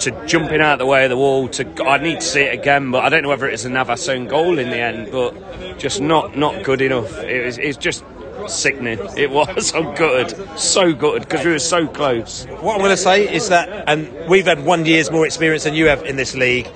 to 0.00 0.26
jumping 0.26 0.60
out 0.60 0.74
of 0.74 0.78
the 0.80 0.86
way 0.86 1.04
of 1.04 1.10
the 1.10 1.16
wall 1.16 1.48
to 1.48 1.84
I 1.84 1.98
need 1.98 2.20
to 2.20 2.26
see 2.26 2.42
it 2.42 2.54
again, 2.54 2.90
but 2.90 3.04
I 3.04 3.08
don't 3.08 3.22
know 3.22 3.28
whether 3.28 3.48
it 3.48 3.52
was 3.52 3.64
a 3.64 3.70
Navas 3.70 4.08
own 4.08 4.26
goal 4.26 4.58
in 4.58 4.70
the 4.70 4.78
end, 4.78 5.10
but 5.10 5.78
just 5.78 6.00
not 6.00 6.36
not 6.36 6.64
good 6.64 6.80
enough. 6.80 7.12
It 7.18 7.44
was 7.44 7.58
it's 7.58 7.78
just 7.78 8.04
sickening. 8.46 8.98
It 9.16 9.30
was. 9.38 9.74
I'm 9.74 9.94
gutted, 9.94 10.58
so 10.58 10.92
gutted 10.92 11.22
because 11.22 11.44
we 11.44 11.52
were 11.52 11.58
so 11.58 11.86
close. 11.86 12.46
What 12.46 12.74
I'm 12.74 12.80
going 12.80 12.90
to 12.90 12.96
say 12.96 13.32
is 13.32 13.48
that, 13.48 13.88
and 13.88 14.28
we've 14.28 14.46
had 14.46 14.64
one 14.64 14.86
year's 14.86 15.10
more 15.10 15.24
experience 15.26 15.64
than 15.64 15.74
you 15.74 15.86
have 15.86 16.04
in 16.04 16.16
this 16.16 16.34
league. 16.34 16.68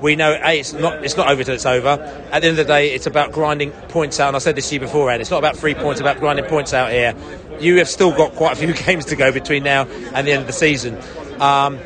We 0.00 0.16
know 0.16 0.32
a 0.42 0.58
it's 0.58 0.72
not 0.72 1.04
it's 1.04 1.16
not 1.16 1.28
over 1.28 1.44
till 1.44 1.54
it's 1.54 1.66
over. 1.66 1.88
At 2.32 2.40
the 2.40 2.48
end 2.48 2.58
of 2.58 2.66
the 2.66 2.72
day, 2.72 2.92
it's 2.94 3.06
about 3.06 3.32
grinding 3.32 3.70
points 3.88 4.18
out. 4.18 4.28
And 4.28 4.36
I 4.36 4.38
said 4.38 4.56
this 4.56 4.68
to 4.70 4.76
you 4.76 4.80
beforehand. 4.80 5.20
It's 5.20 5.30
not 5.30 5.38
about 5.38 5.56
three 5.56 5.74
points. 5.74 6.00
It's 6.00 6.08
about 6.08 6.20
grinding 6.20 6.46
points 6.46 6.72
out 6.72 6.90
here. 6.90 7.14
You 7.58 7.76
have 7.78 7.88
still 7.88 8.10
got 8.16 8.32
quite 8.32 8.52
a 8.52 8.56
few 8.56 8.72
games 8.86 9.04
to 9.06 9.16
go 9.16 9.30
between 9.30 9.62
now 9.62 9.86
and 10.14 10.26
the 10.26 10.32
end 10.32 10.40
of 10.40 10.46
the 10.46 10.54
season. 10.54 10.98
Um, 11.38 11.78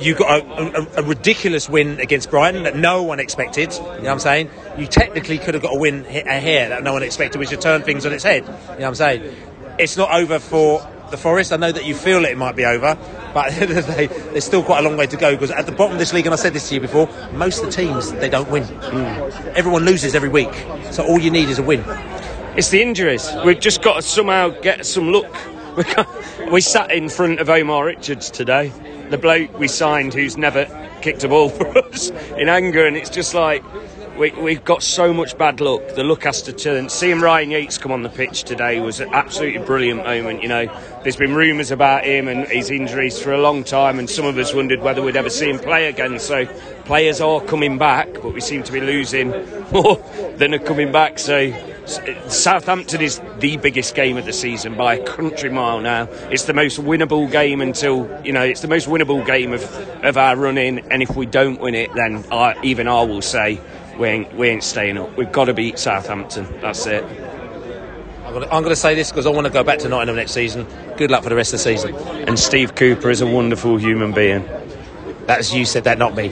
you 0.00 0.14
got 0.14 0.40
a, 0.40 0.98
a, 0.98 1.02
a 1.02 1.02
ridiculous 1.02 1.68
win 1.68 2.00
against 2.00 2.30
Brighton 2.30 2.64
that 2.64 2.76
no 2.76 3.02
one 3.02 3.20
expected. 3.20 3.72
You 3.72 3.80
know 3.80 3.86
what 3.86 4.08
I'm 4.08 4.18
saying? 4.18 4.50
You 4.76 4.86
technically 4.86 5.38
could 5.38 5.54
have 5.54 5.62
got 5.62 5.74
a 5.74 5.78
win 5.78 6.04
here 6.04 6.68
that 6.68 6.82
no 6.82 6.92
one 6.92 7.02
expected, 7.02 7.38
which 7.38 7.50
would 7.50 7.60
turn 7.60 7.82
things 7.82 8.06
on 8.06 8.12
its 8.12 8.24
head. 8.24 8.44
You 8.44 8.50
know 8.50 8.54
what 8.54 8.84
I'm 8.84 8.94
saying? 8.94 9.34
It's 9.78 9.96
not 9.96 10.12
over 10.12 10.38
for 10.38 10.86
the 11.10 11.16
Forest. 11.16 11.52
I 11.52 11.56
know 11.56 11.72
that 11.72 11.84
you 11.84 11.94
feel 11.94 12.24
it 12.24 12.36
might 12.36 12.56
be 12.56 12.64
over, 12.64 12.98
but 13.32 13.50
there's 13.54 14.44
still 14.44 14.62
quite 14.62 14.80
a 14.80 14.82
long 14.82 14.96
way 14.96 15.06
to 15.06 15.16
go 15.16 15.32
because 15.32 15.50
at 15.50 15.66
the 15.66 15.72
bottom 15.72 15.92
of 15.92 15.98
this 15.98 16.12
league, 16.12 16.26
and 16.26 16.32
I 16.32 16.36
said 16.36 16.52
this 16.52 16.68
to 16.68 16.74
you 16.74 16.80
before, 16.80 17.08
most 17.32 17.60
of 17.60 17.66
the 17.66 17.72
teams 17.72 18.12
they 18.12 18.28
don't 18.28 18.50
win. 18.50 18.64
Everyone 19.56 19.84
loses 19.84 20.14
every 20.14 20.28
week, 20.28 20.52
so 20.90 21.04
all 21.06 21.18
you 21.18 21.30
need 21.30 21.48
is 21.48 21.58
a 21.58 21.62
win. 21.62 21.84
It's 22.56 22.70
the 22.70 22.82
injuries. 22.82 23.30
We've 23.44 23.60
just 23.60 23.82
got 23.82 23.96
to 23.96 24.02
somehow 24.02 24.48
get 24.48 24.84
some 24.84 25.12
luck. 25.12 25.32
We, 26.50 26.60
sat 26.60 26.90
in 26.90 27.08
front 27.08 27.40
of 27.40 27.48
Omar 27.48 27.84
Richards 27.84 28.30
today, 28.30 28.72
the 29.10 29.18
bloke 29.18 29.56
we 29.58 29.68
signed 29.68 30.14
who's 30.14 30.36
never 30.36 30.64
kicked 31.02 31.22
a 31.24 31.28
ball 31.28 31.48
for 31.50 31.78
us 31.78 32.10
in 32.36 32.48
anger, 32.48 32.86
and 32.86 32.96
it's 32.96 33.10
just 33.10 33.34
like 33.34 33.62
we, 34.18 34.32
we've 34.32 34.64
got 34.64 34.82
so 34.82 35.14
much 35.14 35.38
bad 35.38 35.60
luck. 35.60 35.94
The 35.94 36.02
luck 36.02 36.24
has 36.24 36.42
to 36.42 36.52
turn. 36.52 36.88
Seeing 36.88 37.20
Ryan 37.20 37.52
Yates 37.52 37.78
come 37.78 37.92
on 37.92 38.02
the 38.02 38.08
pitch 38.08 38.42
today 38.42 38.80
was 38.80 38.98
an 38.98 39.14
absolutely 39.14 39.64
brilliant 39.64 40.02
moment. 40.04 40.42
You 40.42 40.48
know, 40.48 40.80
there's 41.02 41.16
been 41.16 41.34
rumours 41.34 41.70
about 41.70 42.04
him 42.04 42.26
and 42.26 42.46
his 42.48 42.70
injuries 42.70 43.20
for 43.20 43.32
a 43.32 43.40
long 43.40 43.62
time, 43.62 43.98
and 43.98 44.10
some 44.10 44.26
of 44.26 44.36
us 44.36 44.52
wondered 44.52 44.80
whether 44.80 45.02
we'd 45.02 45.16
ever 45.16 45.30
see 45.30 45.48
him 45.48 45.58
play 45.58 45.86
again. 45.86 46.18
So 46.18 46.46
players 46.84 47.20
are 47.20 47.40
coming 47.42 47.78
back, 47.78 48.12
but 48.14 48.34
we 48.34 48.40
seem 48.40 48.64
to 48.64 48.72
be 48.72 48.80
losing 48.80 49.30
more 49.72 49.96
than 50.36 50.52
are 50.52 50.58
coming 50.58 50.90
back. 50.90 51.20
So 51.20 51.52
Southampton 52.28 53.00
is 53.00 53.20
the 53.38 53.56
biggest 53.56 53.94
game 53.94 54.16
of 54.16 54.26
the 54.26 54.32
season 54.32 54.76
by 54.76 54.96
a 54.96 55.04
country 55.04 55.48
mile 55.48 55.80
now. 55.80 56.04
It's 56.30 56.44
the 56.44 56.54
most 56.54 56.80
winnable 56.80 57.30
game 57.30 57.60
until 57.60 58.20
you 58.24 58.32
know 58.32 58.42
it's 58.42 58.60
the 58.60 58.68
most 58.68 58.88
winnable 58.88 59.24
game 59.24 59.52
of, 59.52 59.62
of 60.04 60.16
our 60.16 60.36
run 60.36 60.58
in, 60.58 60.80
and 60.90 61.02
if 61.02 61.16
we 61.16 61.24
don't 61.24 61.60
win 61.60 61.74
it, 61.74 61.94
then 61.94 62.24
I, 62.32 62.56
even 62.62 62.88
I 62.88 63.02
will 63.02 63.22
say 63.22 63.60
we 63.98 64.08
ain't, 64.08 64.34
we 64.34 64.48
ain't 64.48 64.64
staying 64.64 64.98
up. 64.98 65.16
We've 65.16 65.30
got 65.30 65.46
to 65.46 65.54
beat 65.54 65.78
Southampton. 65.78 66.46
That's 66.60 66.86
it. 66.86 67.04
I'm 67.04 68.34
going 68.34 68.46
to, 68.46 68.54
I'm 68.54 68.62
going 68.62 68.74
to 68.74 68.76
say 68.76 68.94
this 68.94 69.10
because 69.10 69.26
I 69.26 69.30
want 69.30 69.46
to 69.46 69.52
go 69.52 69.64
back 69.64 69.78
to 69.80 69.88
Nottingham 69.88 70.16
next 70.16 70.32
season. 70.32 70.66
Good 70.96 71.10
luck 71.10 71.22
for 71.22 71.30
the 71.30 71.34
rest 71.34 71.52
of 71.52 71.58
the 71.58 71.64
season. 71.64 71.94
And 72.28 72.38
Steve 72.38 72.74
Cooper 72.74 73.10
is 73.10 73.20
a 73.20 73.26
wonderful 73.26 73.78
human 73.78 74.12
being. 74.12 74.48
That's 75.26 75.52
you 75.52 75.64
said 75.64 75.84
that, 75.84 75.98
not 75.98 76.14
me. 76.14 76.28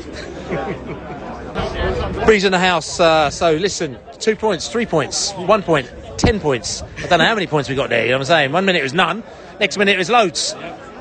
Breeze 2.25 2.45
in 2.45 2.53
the 2.53 2.59
house. 2.59 3.01
Uh, 3.01 3.31
so 3.31 3.55
listen, 3.55 3.99
two 4.19 4.37
points, 4.37 4.69
three 4.69 4.87
points, 4.87 5.33
one 5.33 5.63
point, 5.63 5.91
ten 6.19 6.39
points. 6.41 6.83
I 6.99 7.07
don't 7.07 7.19
know 7.19 7.25
how 7.25 7.35
many 7.35 7.47
points 7.47 7.69
we 7.69 7.75
got 7.75 7.91
there. 7.91 8.05
You 8.05 8.11
know 8.11 8.19
what 8.19 8.23
I'm 8.23 8.27
saying? 8.27 8.53
One 8.53 8.65
minute 8.65 8.81
it 8.81 8.85
was 8.85 8.95
none. 8.95 9.23
Next 9.59 9.77
minute 9.77 9.95
it 9.95 9.99
was 9.99 10.11
loads. 10.11 10.53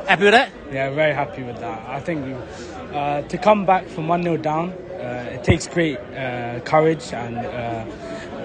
Happy 0.07 0.24
with 0.24 0.34
that? 0.34 0.51
Yeah, 0.72 0.91
very 0.91 1.13
happy 1.13 1.43
with 1.43 1.59
that. 1.59 1.88
I 1.89 1.99
think 1.99 2.38
uh, 2.93 3.22
to 3.24 3.38
come 3.38 3.66
back 3.66 3.88
from 3.88 4.07
1 4.07 4.24
0 4.24 4.38
down, 4.38 4.74
it 5.00 5.43
takes 5.43 5.68
great 5.68 5.98
uh, 5.98 6.60
courage 6.62 7.14
and 7.14 7.38
uh, 7.38 7.86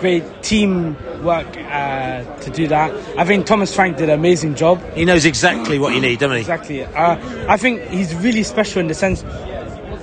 great 0.01 0.25
team 0.43 0.97
work 1.23 1.47
uh, 1.57 2.25
to 2.41 2.51
do 2.51 2.67
that. 2.69 2.93
I 3.19 3.25
think 3.25 3.47
Thomas 3.47 3.75
Frank 3.75 3.97
did 3.97 4.09
an 4.09 4.19
amazing 4.19 4.55
job. 4.55 4.83
He 4.95 5.05
knows 5.05 5.25
exactly 5.25 5.79
what 5.79 5.95
you 5.95 6.01
need, 6.01 6.19
doesn't 6.19 6.37
he? 6.37 6.41
Exactly. 6.41 6.85
Uh, 6.85 7.17
I 7.49 7.57
think 7.57 7.83
he's 7.89 8.15
really 8.15 8.43
special 8.43 8.81
in 8.81 8.89
the 8.89 8.95
sense 8.95 9.25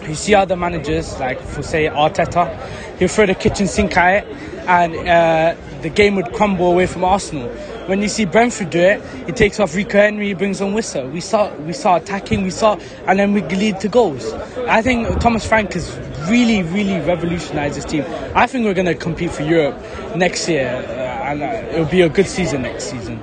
you 0.08 0.16
see 0.16 0.34
other 0.34 0.56
managers, 0.56 1.20
like 1.20 1.40
for 1.42 1.62
say 1.62 1.86
Arteta, 1.86 2.98
he'll 2.98 3.08
throw 3.08 3.26
the 3.26 3.36
kitchen 3.36 3.68
sink 3.68 3.98
at 3.98 4.24
it 4.24 4.38
and 4.68 4.96
uh, 4.96 5.56
the 5.82 5.90
game 5.90 6.16
would 6.16 6.32
crumble 6.34 6.72
away 6.72 6.86
from 6.86 7.04
Arsenal. 7.04 7.50
When 7.88 8.02
you 8.02 8.10
see 8.10 8.26
Brentford 8.26 8.70
do 8.70 8.80
it, 8.80 9.02
he 9.26 9.32
takes 9.32 9.62
off 9.62 9.74
Rico 9.74 9.98
Henry, 9.98 10.28
he 10.28 10.34
brings 10.34 10.60
on 10.60 10.74
Wissa. 10.74 11.10
We 11.10 11.22
start, 11.22 11.58
we 11.62 11.72
start 11.72 12.04
attacking, 12.04 12.44
we 12.44 12.50
start, 12.50 12.82
and 13.06 13.18
then 13.18 13.32
we 13.32 13.42
lead 13.42 13.80
to 13.80 13.88
goals. 13.88 14.34
I 14.68 14.82
think 14.82 15.20
Thomas 15.22 15.48
Frank 15.48 15.72
has 15.72 15.98
really, 16.30 16.64
really 16.64 17.00
revolutionised 17.00 17.78
this 17.78 17.86
team. 17.86 18.04
I 18.36 18.46
think 18.46 18.66
we're 18.66 18.74
going 18.74 18.88
to 18.88 18.96
compete 18.96 19.32
for 19.32 19.44
Europe 19.44 19.82
next 20.18 20.50
year, 20.50 20.68
uh, 20.68 21.32
and 21.32 21.42
uh, 21.42 21.76
it'll 21.76 21.86
be 21.86 22.02
a 22.02 22.10
good 22.10 22.28
season 22.28 22.64
next 22.64 22.92
season. 22.92 23.20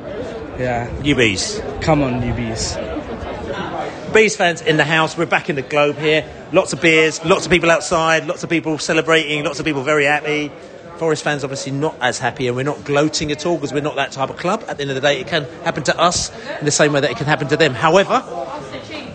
Yeah. 0.59 0.89
UBs. 1.03 1.83
Come 1.83 2.03
on, 2.03 2.23
UBs. 2.23 4.15
Bees 4.15 4.35
fans 4.35 4.63
in 4.63 4.79
the 4.79 4.85
house. 4.85 5.15
We're 5.19 5.27
back 5.27 5.51
in 5.51 5.57
the 5.57 5.63
globe 5.63 5.99
here. 5.99 6.25
Lots 6.53 6.73
of 6.73 6.81
beers, 6.81 7.23
lots 7.25 7.45
of 7.45 7.53
people 7.53 7.71
outside, 7.71 8.27
lots 8.27 8.45
of 8.45 8.49
people 8.49 8.79
celebrating, 8.79 9.45
lots 9.45 9.59
of 9.59 9.67
people 9.67 9.83
very 9.83 10.05
happy. 10.05 10.51
Forest 10.99 11.25
fans 11.25 11.43
obviously 11.43 11.73
not 11.73 11.97
as 12.01 12.19
happy, 12.19 12.47
and 12.47 12.57
we're 12.57 12.63
not 12.63 12.85
gloating 12.85 13.33
at 13.33 13.45
all 13.45 13.57
because 13.57 13.73
we're 13.73 13.81
not 13.81 13.97
that 13.97 14.13
type 14.13 14.31
of 14.31 14.37
club. 14.37 14.65
At 14.69 14.77
the 14.77 14.83
end 14.83 14.91
of 14.91 14.95
the 14.95 15.01
day, 15.01 15.21
it 15.21 15.27
can 15.27 15.45
happen 15.65 15.83
to 15.85 15.99
us 15.99 16.31
in 16.59 16.65
the 16.65 16.71
same 16.71 16.93
way 16.93 17.01
that 17.01 17.11
it 17.11 17.17
can 17.17 17.27
happen 17.27 17.49
to 17.49 17.57
them. 17.57 17.75
However, 17.75 18.23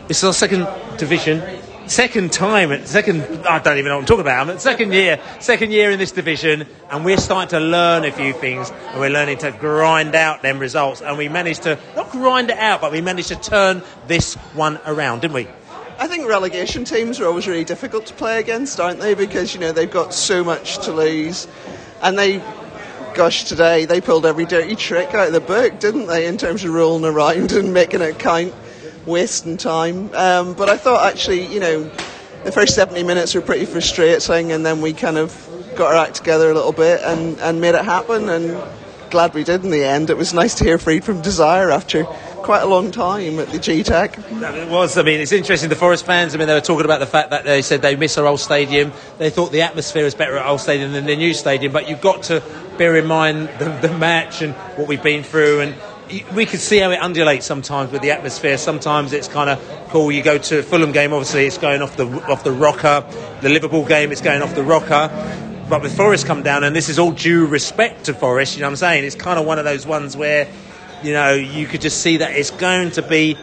this 0.08 0.18
is 0.18 0.24
our 0.24 0.34
second 0.34 0.68
division, 0.98 1.42
second 1.88 2.34
time, 2.34 2.86
second. 2.86 3.22
I 3.46 3.60
don't 3.60 3.78
even 3.78 3.90
know 3.90 3.96
what 3.96 4.02
I'm 4.02 4.06
talking 4.08 4.22
about. 4.22 4.48
But 4.48 4.62
second 4.62 4.92
year, 4.92 5.22
second 5.40 5.72
year 5.72 5.92
in 5.92 6.00
this 6.00 6.12
division, 6.12 6.66
and 6.92 7.06
we're 7.06 7.18
starting 7.18 7.50
to 7.50 7.60
learn 7.60 8.04
a 8.04 8.12
few 8.12 8.34
things, 8.34 8.72
and 8.90 9.00
we're 9.00 9.10
learning 9.10 9.38
to 9.40 9.52
grind 9.52 10.16
out 10.16 10.42
them 10.42 10.60
results, 10.60 11.02
and 11.02 11.18
we 11.18 11.30
managed 11.30 11.64
to 11.64 11.80
not 11.96 12.12
grind 12.12 12.50
it 12.50 12.58
out, 12.58 12.82
but 12.82 12.92
we 12.92 13.02
managed 13.02 13.30
to 13.30 13.36
turn 13.36 13.82
this 14.08 14.36
one 14.54 14.80
around, 14.86 15.22
didn't 15.22 15.36
we? 15.36 15.48
I 16.00 16.08
think 16.08 16.30
relegation 16.30 16.86
teams 16.86 17.20
are 17.20 17.26
always 17.26 17.46
really 17.46 17.66
difficult 17.66 18.06
to 18.06 18.14
play 18.14 18.40
against, 18.40 18.80
aren't 18.80 19.02
they? 19.02 19.16
Because 19.16 19.54
you 19.54 19.60
know 19.60 19.74
they've 19.74 19.92
got 19.92 20.14
so 20.14 20.46
much 20.46 20.78
to 20.86 20.94
lose, 20.94 21.46
and 22.02 22.18
they, 22.18 22.38
gosh, 23.16 23.44
today 23.44 23.84
they 23.84 24.00
pulled 24.00 24.26
every 24.26 24.46
dirty 24.46 24.78
trick 24.78 25.14
out 25.14 25.28
of 25.28 25.34
the 25.34 25.42
book, 25.42 25.78
didn't 25.82 26.08
they? 26.08 26.26
In 26.26 26.38
terms 26.38 26.64
of 26.64 26.74
rolling 26.74 27.04
around 27.04 27.52
and 27.52 27.74
making 27.74 28.00
it 28.00 28.18
count, 28.18 28.54
wasting 29.06 29.58
time. 29.58 30.10
Um, 30.14 30.54
but 30.54 30.70
I 30.70 30.78
thought 30.78 31.06
actually, 31.06 31.46
you 31.48 31.60
know, 31.60 31.92
the 32.46 32.52
first 32.54 32.76
70 32.76 33.04
minutes 33.04 33.36
were 33.36 33.42
pretty 33.42 33.66
frustrating, 33.66 34.54
and 34.54 34.66
then 34.66 34.80
we 34.80 34.94
kind 34.94 35.18
of 35.18 35.36
got 35.76 35.94
our 35.94 36.06
act 36.06 36.16
together 36.16 36.50
a 36.50 36.54
little 36.54 36.72
bit 36.72 37.02
and, 37.04 37.38
and 37.40 37.60
made 37.60 37.76
it 37.76 37.84
happen. 37.84 38.30
And 38.30 38.58
glad 39.10 39.34
we 39.34 39.44
did 39.44 39.66
in 39.66 39.72
the 39.72 39.84
end. 39.84 40.10
It 40.10 40.18
was 40.18 40.34
nice 40.34 40.56
to 40.56 40.64
hear 40.64 40.78
Freed 40.78 41.04
from 41.04 41.22
Desire 41.22 41.72
after 41.72 42.06
quite 42.40 42.62
a 42.62 42.68
long 42.68 42.92
time 42.92 43.40
at 43.40 43.50
the 43.50 43.60
Gtech. 43.60 44.18
It 44.58 44.70
was. 44.70 44.98
I 44.98 45.04
mean, 45.04 45.20
it's 45.20 45.32
interesting. 45.32 45.70
The 45.70 45.76
Forest 45.76 46.06
fans. 46.06 46.34
I 46.34 46.38
mean, 46.38 46.48
they 46.48 46.54
were 46.54 46.62
talking 46.62 46.86
about 46.86 47.00
the 47.00 47.06
fact 47.06 47.30
that 47.30 47.44
they 47.44 47.62
said 47.62 47.82
they 47.82 47.96
miss 47.96 48.18
our 48.18 48.26
old 48.26 48.40
stadium. 48.40 48.92
They 49.18 49.30
thought 49.30 49.52
the 49.52 49.62
atmosphere 49.62 50.06
is 50.06 50.16
better 50.16 50.38
at 50.38 50.46
old 50.46 50.60
stadium 50.60 50.92
than 50.92 51.06
the 51.06 51.16
new 51.16 51.34
stadium. 51.34 51.72
But 51.72 51.90
you've 51.90 52.02
got 52.02 52.24
to 52.24 52.42
bear 52.78 52.96
in 52.96 53.06
mind 53.06 53.50
the, 53.60 53.88
the 53.88 53.98
match 53.98 54.42
and 54.42 54.54
what 54.78 54.88
we've 54.88 55.04
been 55.04 55.24
through 55.24 55.62
and. 55.62 55.76
We 56.34 56.48
can 56.48 56.58
see 56.58 56.80
how 56.80 56.90
it 56.90 57.00
undulates 57.00 57.46
sometimes 57.46 57.92
with 57.92 58.02
the 58.02 58.10
atmosphere. 58.10 58.58
Sometimes 58.58 59.14
it's 59.14 59.28
kind 59.28 59.48
of 59.48 59.60
cool. 59.90 60.12
You 60.12 60.24
go 60.24 60.40
to 60.40 60.64
Fulham 60.64 60.92
game, 60.92 61.14
obviously 61.14 61.46
it's 61.46 61.60
going 61.60 61.84
off 61.84 61.98
the 61.98 62.08
off 62.24 62.44
the 62.44 62.52
rocker. 62.52 63.06
The 63.42 63.50
Liverpool 63.50 63.86
game, 63.86 64.12
it's 64.12 64.20
going 64.20 64.42
off 64.42 64.56
the 64.56 64.64
rocker. 64.64 65.08
But 65.70 65.84
with 65.84 65.96
Forest 65.96 66.26
come 66.26 66.42
down, 66.42 66.64
and 66.64 66.76
this 66.76 66.90
is 66.90 66.98
all 66.98 67.12
due 67.12 67.46
respect 67.46 68.06
to 68.06 68.16
Forest, 68.16 68.56
you 68.56 68.62
know 68.62 68.68
what 68.70 68.72
I'm 68.72 68.78
saying? 68.78 69.04
It's 69.04 69.16
kind 69.16 69.40
of 69.40 69.46
one 69.46 69.60
of 69.60 69.66
those 69.66 69.86
ones 69.86 70.18
where 70.18 70.48
you 71.04 71.14
know, 71.14 71.34
you 71.34 71.66
could 71.68 71.82
just 71.82 72.02
see 72.02 72.18
that 72.18 72.32
it's 72.36 72.52
going 72.52 72.92
to 72.92 73.02
be 73.02 73.38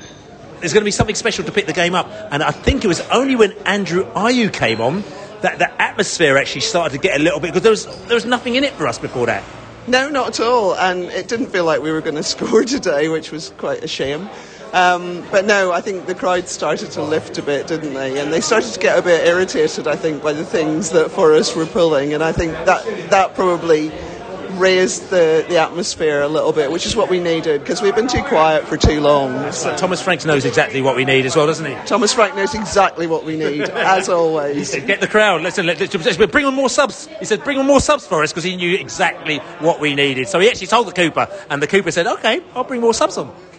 there's 0.61 0.73
going 0.73 0.83
to 0.83 0.87
be 0.87 0.91
something 0.91 1.15
special 1.15 1.45
to 1.45 1.53
pick 1.53 1.67
the 1.67 1.73
game 1.73 1.95
up. 1.95 2.09
And 2.31 2.43
I 2.43 2.51
think 2.51 2.85
it 2.85 2.89
was 2.89 3.01
only 3.09 3.37
when 3.37 3.53
Andrew 3.67 4.05
Ayew 4.13 4.53
came 4.53 4.81
on 4.81 5.05
that 5.43 5.59
the 5.59 5.83
atmosphere 5.83 6.39
actually 6.39 6.63
started 6.63 6.97
to 6.97 7.01
get 7.01 7.21
a 7.21 7.23
little 7.23 7.41
bit 7.41 7.49
because 7.49 7.63
there 7.63 7.71
was 7.71 8.07
there 8.07 8.15
was 8.15 8.25
nothing 8.25 8.55
in 8.55 8.65
it 8.65 8.73
for 8.73 8.87
us 8.87 8.99
before 8.99 9.27
that. 9.27 9.45
No, 9.87 10.09
not 10.09 10.29
at 10.29 10.41
all. 10.41 10.75
And 10.75 11.05
it 11.05 11.29
didn't 11.29 11.47
feel 11.47 11.65
like 11.65 11.81
we 11.81 11.93
were 11.93 12.01
going 12.01 12.17
to 12.17 12.23
score 12.23 12.65
today, 12.65 13.09
which 13.09 13.31
was 13.31 13.51
quite 13.59 13.85
a 13.85 13.89
shame. 13.89 14.29
Um, 14.73 15.25
but 15.31 15.45
no, 15.45 15.73
I 15.73 15.81
think 15.81 16.07
the 16.07 16.15
crowd 16.15 16.49
started 16.49 16.91
to 16.93 17.03
lift 17.03 17.39
a 17.39 17.43
bit, 17.43 17.67
didn't 17.69 17.95
they? 17.95 18.19
And 18.19 18.33
they 18.33 18.41
started 18.41 18.73
to 18.73 18.81
get 18.81 18.99
a 18.99 19.03
bit 19.03 19.27
irritated, 19.27 19.87
I 19.87 19.97
think, 19.97 20.23
by 20.23 20.33
the 20.33 20.45
things 20.45 20.91
that 20.91 21.11
Forest 21.11 21.57
were 21.57 21.67
pulling. 21.67 22.13
And 22.13 22.23
I 22.23 22.33
think 22.33 22.53
that 22.67 22.85
that 23.11 23.35
probably 23.35 23.91
raised 24.59 25.11
the, 25.11 25.45
the 25.49 25.59
atmosphere 25.59 26.21
a 26.23 26.29
little 26.29 26.53
bit, 26.53 26.71
which 26.71 26.87
is 26.87 26.97
what 26.97 27.11
we 27.11 27.21
needed 27.21 27.61
because 27.61 27.83
we've 27.83 27.95
been 27.95 28.09
too 28.09 28.23
quiet 28.23 28.67
for 28.67 28.77
too 28.77 29.01
long. 29.01 29.53
So. 29.53 29.77
Thomas 29.77 30.03
Frank 30.03 30.25
knows 30.25 30.45
exactly 30.45 30.83
what 30.83 30.97
we 30.97 31.05
need 31.05 31.27
as 31.27 31.37
well, 31.37 31.47
doesn't 31.47 31.65
he? 31.65 31.75
Thomas 31.87 32.13
Frank 32.13 32.35
knows 32.35 32.55
exactly 32.55 33.07
what 33.07 33.25
we 33.25 33.37
need, 33.37 33.61
as 33.71 34.09
always. 34.09 34.57
He 34.57 34.65
said, 34.65 34.87
"Get 34.87 35.01
the 35.01 35.09
crowd. 35.09 35.43
Listen, 35.43 35.67
let, 35.67 35.81
let, 35.81 36.33
bring 36.33 36.45
on 36.45 36.55
more 36.55 36.69
subs." 36.69 37.09
He 37.19 37.25
said, 37.25 37.45
"Bring 37.45 37.59
on 37.59 37.67
more 37.67 37.81
subs 37.81 38.07
for 38.07 38.23
us," 38.23 38.33
because 38.33 38.45
he 38.45 38.57
knew 38.57 38.77
exactly 38.77 39.39
what 39.61 39.81
we 39.81 39.95
needed. 39.95 40.29
So 40.29 40.41
he 40.41 40.49
actually 40.49 40.69
told 40.69 40.87
the 40.87 40.93
Cooper, 40.93 41.29
and 41.51 41.63
the 41.63 41.67
Cooper 41.67 41.91
said, 41.91 42.07
"Okay, 42.07 42.41
I'll 42.55 42.65
bring 42.65 42.81
more 42.81 42.95
subs 42.95 43.19
on." 43.19 43.35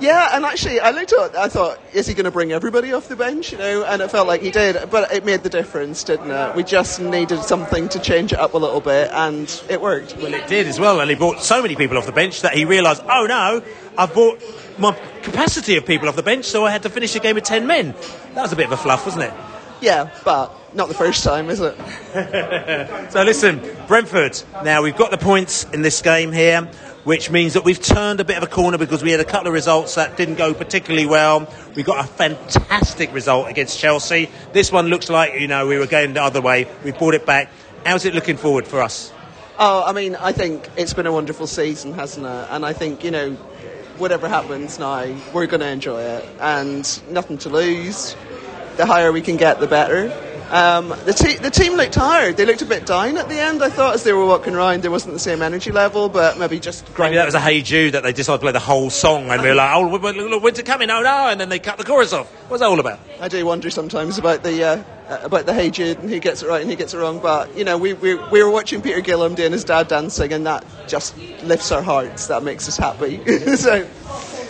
yeah, 0.00 0.30
and 0.32 0.44
actually, 0.44 0.80
I 0.80 0.90
looked 0.90 1.12
at. 1.12 1.36
I 1.36 1.48
thought, 1.48 1.80
is 1.92 2.06
he 2.06 2.14
going 2.14 2.24
to 2.24 2.30
bring 2.30 2.52
everybody 2.52 2.92
off 2.92 3.08
the 3.08 3.16
bench? 3.16 3.52
You 3.52 3.58
know, 3.58 3.84
and 3.84 4.02
it 4.02 4.10
felt 4.10 4.28
like 4.28 4.42
he 4.42 4.50
did, 4.50 4.90
but 4.90 5.12
it 5.12 5.24
made 5.24 5.42
the 5.42 5.48
difference, 5.48 6.04
didn't 6.04 6.30
it? 6.30 6.54
We 6.54 6.62
just 6.62 7.00
needed 7.00 7.42
something 7.42 7.88
to 7.90 7.98
change 7.98 8.32
it 8.32 8.38
up 8.38 8.54
a 8.54 8.58
little 8.58 8.80
bit, 8.80 9.10
and 9.12 9.62
it 9.68 9.80
worked. 9.80 10.07
Well, 10.16 10.34
it 10.34 10.46
did 10.48 10.66
as 10.66 10.80
well, 10.80 11.00
and 11.00 11.10
he 11.10 11.16
brought 11.16 11.42
so 11.42 11.62
many 11.62 11.76
people 11.76 11.98
off 11.98 12.06
the 12.06 12.12
bench 12.12 12.42
that 12.42 12.54
he 12.54 12.64
realised, 12.64 13.02
oh 13.08 13.26
no, 13.26 13.62
I've 13.96 14.12
brought 14.12 14.42
my 14.78 14.92
capacity 15.22 15.76
of 15.76 15.86
people 15.86 16.08
off 16.08 16.16
the 16.16 16.22
bench, 16.22 16.44
so 16.44 16.64
I 16.64 16.70
had 16.70 16.82
to 16.84 16.90
finish 16.90 17.12
the 17.12 17.20
game 17.20 17.34
with 17.34 17.44
ten 17.44 17.66
men. 17.66 17.94
That 18.34 18.42
was 18.42 18.52
a 18.52 18.56
bit 18.56 18.66
of 18.66 18.72
a 18.72 18.76
fluff, 18.76 19.04
wasn't 19.04 19.24
it? 19.24 19.34
Yeah, 19.80 20.10
but 20.24 20.52
not 20.74 20.88
the 20.88 20.94
first 20.94 21.22
time, 21.22 21.50
is 21.50 21.60
it? 21.60 21.76
so 23.12 23.22
listen, 23.22 23.60
Brentford. 23.86 24.40
Now 24.64 24.82
we've 24.82 24.96
got 24.96 25.10
the 25.10 25.18
points 25.18 25.64
in 25.72 25.82
this 25.82 26.02
game 26.02 26.32
here, 26.32 26.62
which 27.04 27.30
means 27.30 27.54
that 27.54 27.64
we've 27.64 27.80
turned 27.80 28.20
a 28.20 28.24
bit 28.24 28.36
of 28.36 28.42
a 28.42 28.48
corner 28.48 28.76
because 28.76 29.02
we 29.02 29.12
had 29.12 29.20
a 29.20 29.24
couple 29.24 29.48
of 29.48 29.52
results 29.52 29.94
that 29.94 30.16
didn't 30.16 30.34
go 30.34 30.52
particularly 30.52 31.06
well. 31.06 31.52
We 31.76 31.82
got 31.84 32.04
a 32.04 32.08
fantastic 32.08 33.12
result 33.12 33.48
against 33.48 33.78
Chelsea. 33.78 34.30
This 34.52 34.72
one 34.72 34.88
looks 34.88 35.08
like 35.08 35.40
you 35.40 35.46
know 35.46 35.66
we 35.66 35.78
were 35.78 35.86
going 35.86 36.14
the 36.14 36.22
other 36.22 36.40
way. 36.40 36.66
We 36.84 36.90
brought 36.90 37.14
it 37.14 37.24
back. 37.24 37.50
How's 37.86 38.04
it 38.04 38.14
looking 38.14 38.36
forward 38.36 38.66
for 38.66 38.82
us? 38.82 39.12
Oh, 39.60 39.82
I 39.84 39.92
mean, 39.92 40.14
I 40.14 40.30
think 40.30 40.68
it's 40.76 40.94
been 40.94 41.06
a 41.06 41.12
wonderful 41.12 41.48
season, 41.48 41.92
hasn't 41.92 42.24
it? 42.24 42.46
And 42.50 42.64
I 42.64 42.72
think 42.72 43.02
you 43.02 43.10
know, 43.10 43.32
whatever 43.98 44.28
happens 44.28 44.78
now, 44.78 45.04
we're 45.32 45.46
going 45.46 45.60
to 45.60 45.68
enjoy 45.68 46.00
it, 46.00 46.28
and 46.40 47.02
nothing 47.10 47.38
to 47.38 47.48
lose. 47.48 48.14
The 48.76 48.86
higher 48.86 49.10
we 49.10 49.20
can 49.20 49.36
get, 49.36 49.58
the 49.58 49.66
better. 49.66 50.12
Um, 50.50 50.90
the, 51.04 51.12
te- 51.12 51.36
the 51.36 51.50
team 51.50 51.74
looked 51.74 51.92
tired. 51.92 52.36
They 52.36 52.46
looked 52.46 52.62
a 52.62 52.66
bit 52.66 52.86
down 52.86 53.18
at 53.18 53.28
the 53.28 53.38
end. 53.38 53.62
I 53.62 53.68
thought 53.68 53.94
as 53.94 54.04
they 54.04 54.12
were 54.12 54.24
walking 54.24 54.54
around, 54.54 54.82
there 54.82 54.92
wasn't 54.92 55.12
the 55.14 55.18
same 55.18 55.42
energy 55.42 55.72
level, 55.72 56.08
but 56.08 56.38
maybe 56.38 56.60
just. 56.60 56.88
Maybe 56.96 57.16
that 57.16 57.26
was 57.26 57.34
a 57.34 57.40
Hey 57.40 57.60
Jude 57.60 57.94
that 57.94 58.04
they 58.04 58.12
decided 58.12 58.38
to 58.38 58.42
play 58.44 58.52
the 58.52 58.60
whole 58.60 58.90
song, 58.90 59.28
and 59.28 59.42
we 59.42 59.48
were 59.48 59.56
like, 59.56 59.74
"Oh, 59.74 59.88
look, 59.88 60.42
when's 60.42 60.58
it 60.60 60.66
coming? 60.66 60.88
Oh 60.88 61.02
no!" 61.02 61.28
And 61.28 61.40
then 61.40 61.48
they 61.48 61.58
cut 61.58 61.78
the 61.78 61.84
chorus 61.84 62.12
off. 62.12 62.30
What's 62.48 62.60
that 62.60 62.66
all 62.68 62.78
about? 62.78 63.00
I 63.20 63.26
do 63.26 63.44
wonder 63.44 63.68
sometimes 63.70 64.18
about 64.18 64.44
the 64.44 64.62
uh, 64.64 64.84
about 65.08 65.46
the 65.46 65.54
Hey 65.54 65.70
Jude 65.70 65.98
and 65.98 66.10
who 66.10 66.18
gets 66.18 66.42
it 66.42 66.48
right 66.48 66.60
and 66.60 66.70
who 66.70 66.76
gets 66.76 66.94
it 66.94 66.98
wrong. 66.98 67.18
But 67.18 67.56
you 67.56 67.64
know, 67.64 67.78
we, 67.78 67.94
we 67.94 68.14
we 68.14 68.42
were 68.42 68.50
watching 68.50 68.82
Peter 68.82 69.00
Gilham 69.00 69.34
doing 69.34 69.52
his 69.52 69.64
dad 69.64 69.88
dancing, 69.88 70.32
and 70.32 70.46
that 70.46 70.64
just 70.86 71.16
lifts 71.42 71.72
our 71.72 71.82
hearts. 71.82 72.26
That 72.26 72.42
makes 72.42 72.68
us 72.68 72.76
happy. 72.76 73.24
so. 73.56 73.86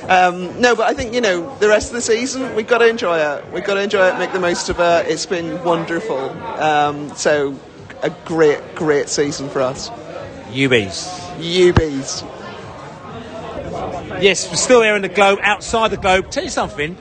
Um, 0.08 0.58
no, 0.58 0.74
but 0.74 0.86
I 0.86 0.94
think 0.94 1.12
you 1.12 1.20
know 1.20 1.54
the 1.58 1.68
rest 1.68 1.88
of 1.88 1.94
the 1.94 2.00
season 2.00 2.54
we've 2.54 2.66
got 2.66 2.78
to 2.78 2.88
enjoy 2.88 3.18
it. 3.18 3.52
We've 3.52 3.62
got 3.62 3.74
to 3.74 3.82
enjoy 3.82 4.08
it, 4.08 4.18
make 4.18 4.32
the 4.32 4.40
most 4.40 4.70
of 4.70 4.80
it. 4.80 5.06
It's 5.06 5.26
been 5.26 5.62
wonderful. 5.62 6.30
Um, 6.40 7.14
so 7.14 7.58
a 8.02 8.08
great, 8.24 8.74
great 8.74 9.10
season 9.10 9.50
for 9.50 9.60
us. 9.60 9.90
UBs. 10.50 11.10
UBs. 11.36 12.22
Yes, 14.22 14.48
we're 14.48 14.56
still 14.56 14.82
here 14.82 14.96
in 14.96 15.02
the 15.02 15.08
globe, 15.08 15.40
outside 15.42 15.90
the 15.90 15.98
globe. 15.98 16.30
Tell 16.30 16.44
you 16.44 16.50
something. 16.50 16.96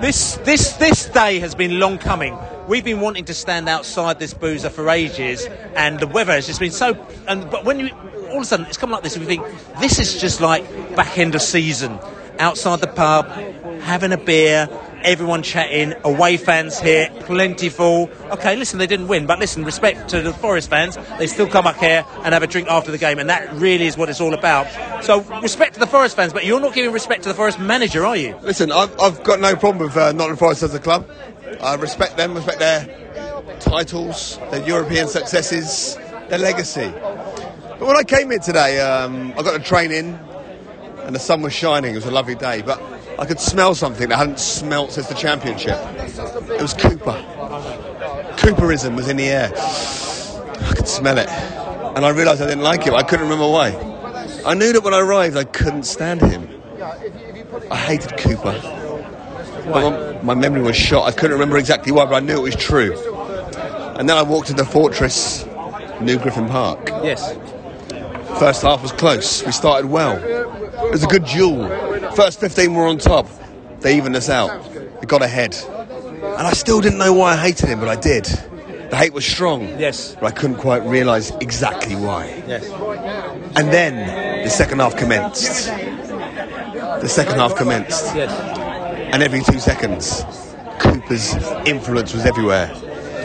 This 0.00 0.36
this 0.44 0.74
this 0.74 1.06
day 1.06 1.40
has 1.40 1.56
been 1.56 1.80
long 1.80 1.98
coming. 1.98 2.38
We've 2.68 2.84
been 2.84 3.00
wanting 3.00 3.24
to 3.24 3.34
stand 3.34 3.66
outside 3.66 4.18
this 4.18 4.34
boozer 4.34 4.68
for 4.68 4.90
ages, 4.90 5.46
and 5.74 5.98
the 5.98 6.06
weather 6.06 6.32
has 6.32 6.46
just 6.46 6.60
been 6.60 6.70
so. 6.70 7.06
And 7.26 7.50
but 7.50 7.64
when 7.64 7.80
you 7.80 7.88
all 8.28 8.36
of 8.36 8.42
a 8.42 8.44
sudden 8.44 8.66
it's 8.66 8.76
come 8.76 8.90
like 8.90 9.02
this, 9.02 9.16
and 9.16 9.26
we 9.26 9.36
think 9.36 9.46
this 9.80 9.98
is 9.98 10.20
just 10.20 10.42
like 10.42 10.62
back 10.94 11.16
end 11.16 11.34
of 11.34 11.40
season 11.40 11.98
outside 12.38 12.80
the 12.80 12.86
pub, 12.86 13.26
having 13.80 14.12
a 14.12 14.16
beer, 14.18 14.68
everyone 15.02 15.42
chatting, 15.42 15.94
away 16.04 16.36
fans 16.36 16.78
here, 16.78 17.10
plentiful. 17.20 18.10
Okay, 18.30 18.56
listen, 18.56 18.78
they 18.78 18.86
didn't 18.86 19.08
win, 19.08 19.26
but 19.26 19.38
listen, 19.38 19.64
respect 19.64 20.10
to 20.10 20.20
the 20.20 20.32
Forest 20.32 20.70
fans. 20.70 20.98
They 21.18 21.26
still 21.26 21.48
come 21.48 21.66
up 21.66 21.76
here 21.76 22.04
and 22.22 22.34
have 22.34 22.42
a 22.42 22.46
drink 22.46 22.68
after 22.68 22.90
the 22.90 22.98
game, 22.98 23.18
and 23.18 23.30
that 23.30 23.52
really 23.54 23.86
is 23.86 23.96
what 23.96 24.08
it's 24.08 24.20
all 24.20 24.34
about. 24.34 24.66
So, 25.02 25.22
respect 25.40 25.74
to 25.74 25.80
the 25.80 25.86
Forest 25.86 26.16
fans, 26.16 26.32
but 26.32 26.44
you're 26.44 26.60
not 26.60 26.74
giving 26.74 26.92
respect 26.92 27.22
to 27.22 27.28
the 27.28 27.34
Forest 27.34 27.58
manager, 27.58 28.04
are 28.04 28.16
you? 28.16 28.36
Listen, 28.42 28.70
I've, 28.70 28.98
I've 29.00 29.22
got 29.24 29.40
no 29.40 29.56
problem 29.56 29.86
with 29.86 29.96
uh, 29.96 30.12
Nottingham 30.12 30.36
Forest 30.36 30.62
as 30.62 30.74
a 30.74 30.80
club. 30.80 31.08
I 31.60 31.74
respect 31.74 32.16
them, 32.16 32.34
respect 32.34 32.58
their 32.58 32.86
titles, 33.60 34.38
their 34.50 34.66
European 34.66 35.08
successes, 35.08 35.96
their 36.28 36.38
legacy. 36.38 36.92
But 36.92 37.86
when 37.86 37.96
I 37.96 38.02
came 38.02 38.30
here 38.30 38.38
today, 38.38 38.80
um, 38.80 39.32
I 39.32 39.42
got 39.42 39.52
to 39.52 39.62
train 39.62 39.92
in, 39.92 40.14
and 41.04 41.14
the 41.14 41.20
sun 41.20 41.42
was 41.42 41.52
shining. 41.52 41.92
It 41.92 41.96
was 41.96 42.06
a 42.06 42.10
lovely 42.10 42.34
day, 42.34 42.62
but 42.62 42.80
I 43.18 43.24
could 43.24 43.40
smell 43.40 43.74
something 43.74 44.08
that 44.08 44.14
I 44.14 44.18
hadn't 44.18 44.38
smelt 44.38 44.92
since 44.92 45.08
the 45.08 45.14
championship. 45.14 45.78
It 46.50 46.62
was 46.62 46.74
Cooper. 46.74 47.24
Cooperism 48.36 48.94
was 48.94 49.08
in 49.08 49.16
the 49.16 49.28
air. 49.28 49.52
I 49.54 50.72
could 50.74 50.88
smell 50.88 51.18
it, 51.18 51.28
and 51.28 52.04
I 52.04 52.10
realised 52.10 52.42
I 52.42 52.46
didn't 52.46 52.64
like 52.64 52.84
him. 52.84 52.94
I 52.94 53.02
couldn't 53.02 53.28
remember 53.28 53.50
why. 53.50 53.70
I 54.44 54.54
knew 54.54 54.72
that 54.72 54.82
when 54.82 54.94
I 54.94 55.00
arrived, 55.00 55.36
I 55.36 55.44
couldn't 55.44 55.84
stand 55.84 56.20
him. 56.20 56.48
I 57.70 57.76
hated 57.76 58.16
Cooper. 58.18 58.60
But 59.72 60.22
my, 60.24 60.34
my 60.34 60.40
memory 60.40 60.62
was 60.62 60.76
shot. 60.76 61.04
I 61.04 61.12
couldn't 61.12 61.32
remember 61.32 61.56
exactly 61.56 61.92
why, 61.92 62.04
but 62.06 62.14
I 62.14 62.20
knew 62.20 62.38
it 62.38 62.42
was 62.42 62.56
true. 62.56 62.94
And 63.98 64.08
then 64.08 64.16
I 64.16 64.22
walked 64.22 64.50
into 64.50 64.64
Fortress, 64.64 65.44
New 66.00 66.18
Griffin 66.18 66.46
Park. 66.48 66.88
Yes. 67.02 67.34
First 68.38 68.62
half 68.62 68.82
was 68.82 68.92
close. 68.92 69.44
We 69.44 69.52
started 69.52 69.90
well. 69.90 70.16
It 70.86 70.92
was 70.92 71.02
a 71.02 71.08
good 71.08 71.24
duel. 71.24 71.68
First 72.12 72.40
15 72.40 72.74
were 72.74 72.86
on 72.86 72.98
top. 72.98 73.26
They 73.80 73.96
evened 73.96 74.16
us 74.16 74.28
out. 74.28 74.70
We 75.00 75.06
got 75.06 75.22
ahead. 75.22 75.56
And 75.66 76.46
I 76.46 76.52
still 76.52 76.80
didn't 76.80 76.98
know 76.98 77.12
why 77.12 77.32
I 77.32 77.36
hated 77.36 77.68
him, 77.68 77.80
but 77.80 77.88
I 77.88 77.96
did. 77.96 78.24
The 78.90 78.96
hate 78.96 79.12
was 79.12 79.26
strong. 79.26 79.62
Yes. 79.78 80.14
But 80.14 80.26
I 80.26 80.30
couldn't 80.30 80.56
quite 80.56 80.84
realise 80.84 81.30
exactly 81.40 81.94
why. 81.96 82.42
Yes. 82.46 82.64
And 83.56 83.72
then 83.72 84.44
the 84.44 84.50
second 84.50 84.78
half 84.78 84.96
commenced. 84.96 85.66
The 85.66 87.08
second 87.08 87.34
half 87.34 87.56
commenced. 87.56 88.14
Yes. 88.14 88.30
And 89.10 89.22
every 89.22 89.42
two 89.42 89.58
seconds, 89.58 90.22
Cooper's 90.80 91.34
influence 91.66 92.12
was 92.12 92.26
everywhere. 92.26 92.66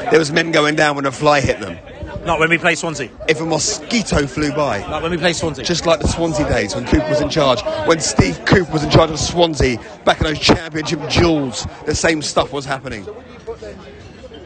There 0.10 0.18
was 0.18 0.32
men 0.32 0.52
going 0.52 0.76
down 0.76 0.96
when 0.96 1.06
a 1.06 1.12
fly 1.12 1.42
hit 1.42 1.60
them. 1.60 1.78
Not 2.26 2.40
when 2.40 2.50
we 2.50 2.58
play 2.58 2.76
Swansea. 2.76 3.10
If 3.28 3.42
a 3.42 3.46
mosquito 3.46 4.26
flew 4.26 4.54
by. 4.54 4.80
Like 4.88 5.04
when 5.04 5.12
we 5.12 5.18
play 5.18 5.34
Swansea. 5.34 5.66
Just 5.66 5.86
like 5.86 6.00
the 6.00 6.08
Swansea 6.08 6.48
days 6.48 6.74
when 6.74 6.86
Cooper 6.86 7.10
was 7.10 7.20
in 7.20 7.30
charge. 7.30 7.62
When 7.86 8.00
Steve 8.00 8.46
Cooper 8.46 8.72
was 8.72 8.84
in 8.84 8.92
charge 8.92 9.12
of 9.12 9.20
Swansea 9.20 9.78
back 10.06 10.20
in 10.20 10.24
those 10.24 10.40
championship 10.40 11.02
duels, 11.10 11.68
the 11.86 11.94
same 11.94 12.22
stuff 12.22 12.54
was 12.54 12.64
happening. 12.64 13.06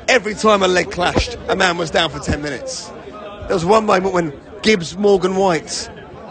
Every 0.08 0.34
time 0.34 0.64
a 0.64 0.68
leg 0.68 0.92
clashed, 0.92 1.38
a 1.50 1.56
man 1.56 1.78
was 1.78 1.92
down 1.92 2.10
for 2.10 2.20
10 2.20 2.42
minutes. 2.42 2.88
There 2.88 3.54
was 3.54 3.64
one 3.64 3.86
moment 3.86 4.14
when 4.14 4.34
Gibbs 4.64 4.98
Morgan 4.98 5.36
White 5.36 5.90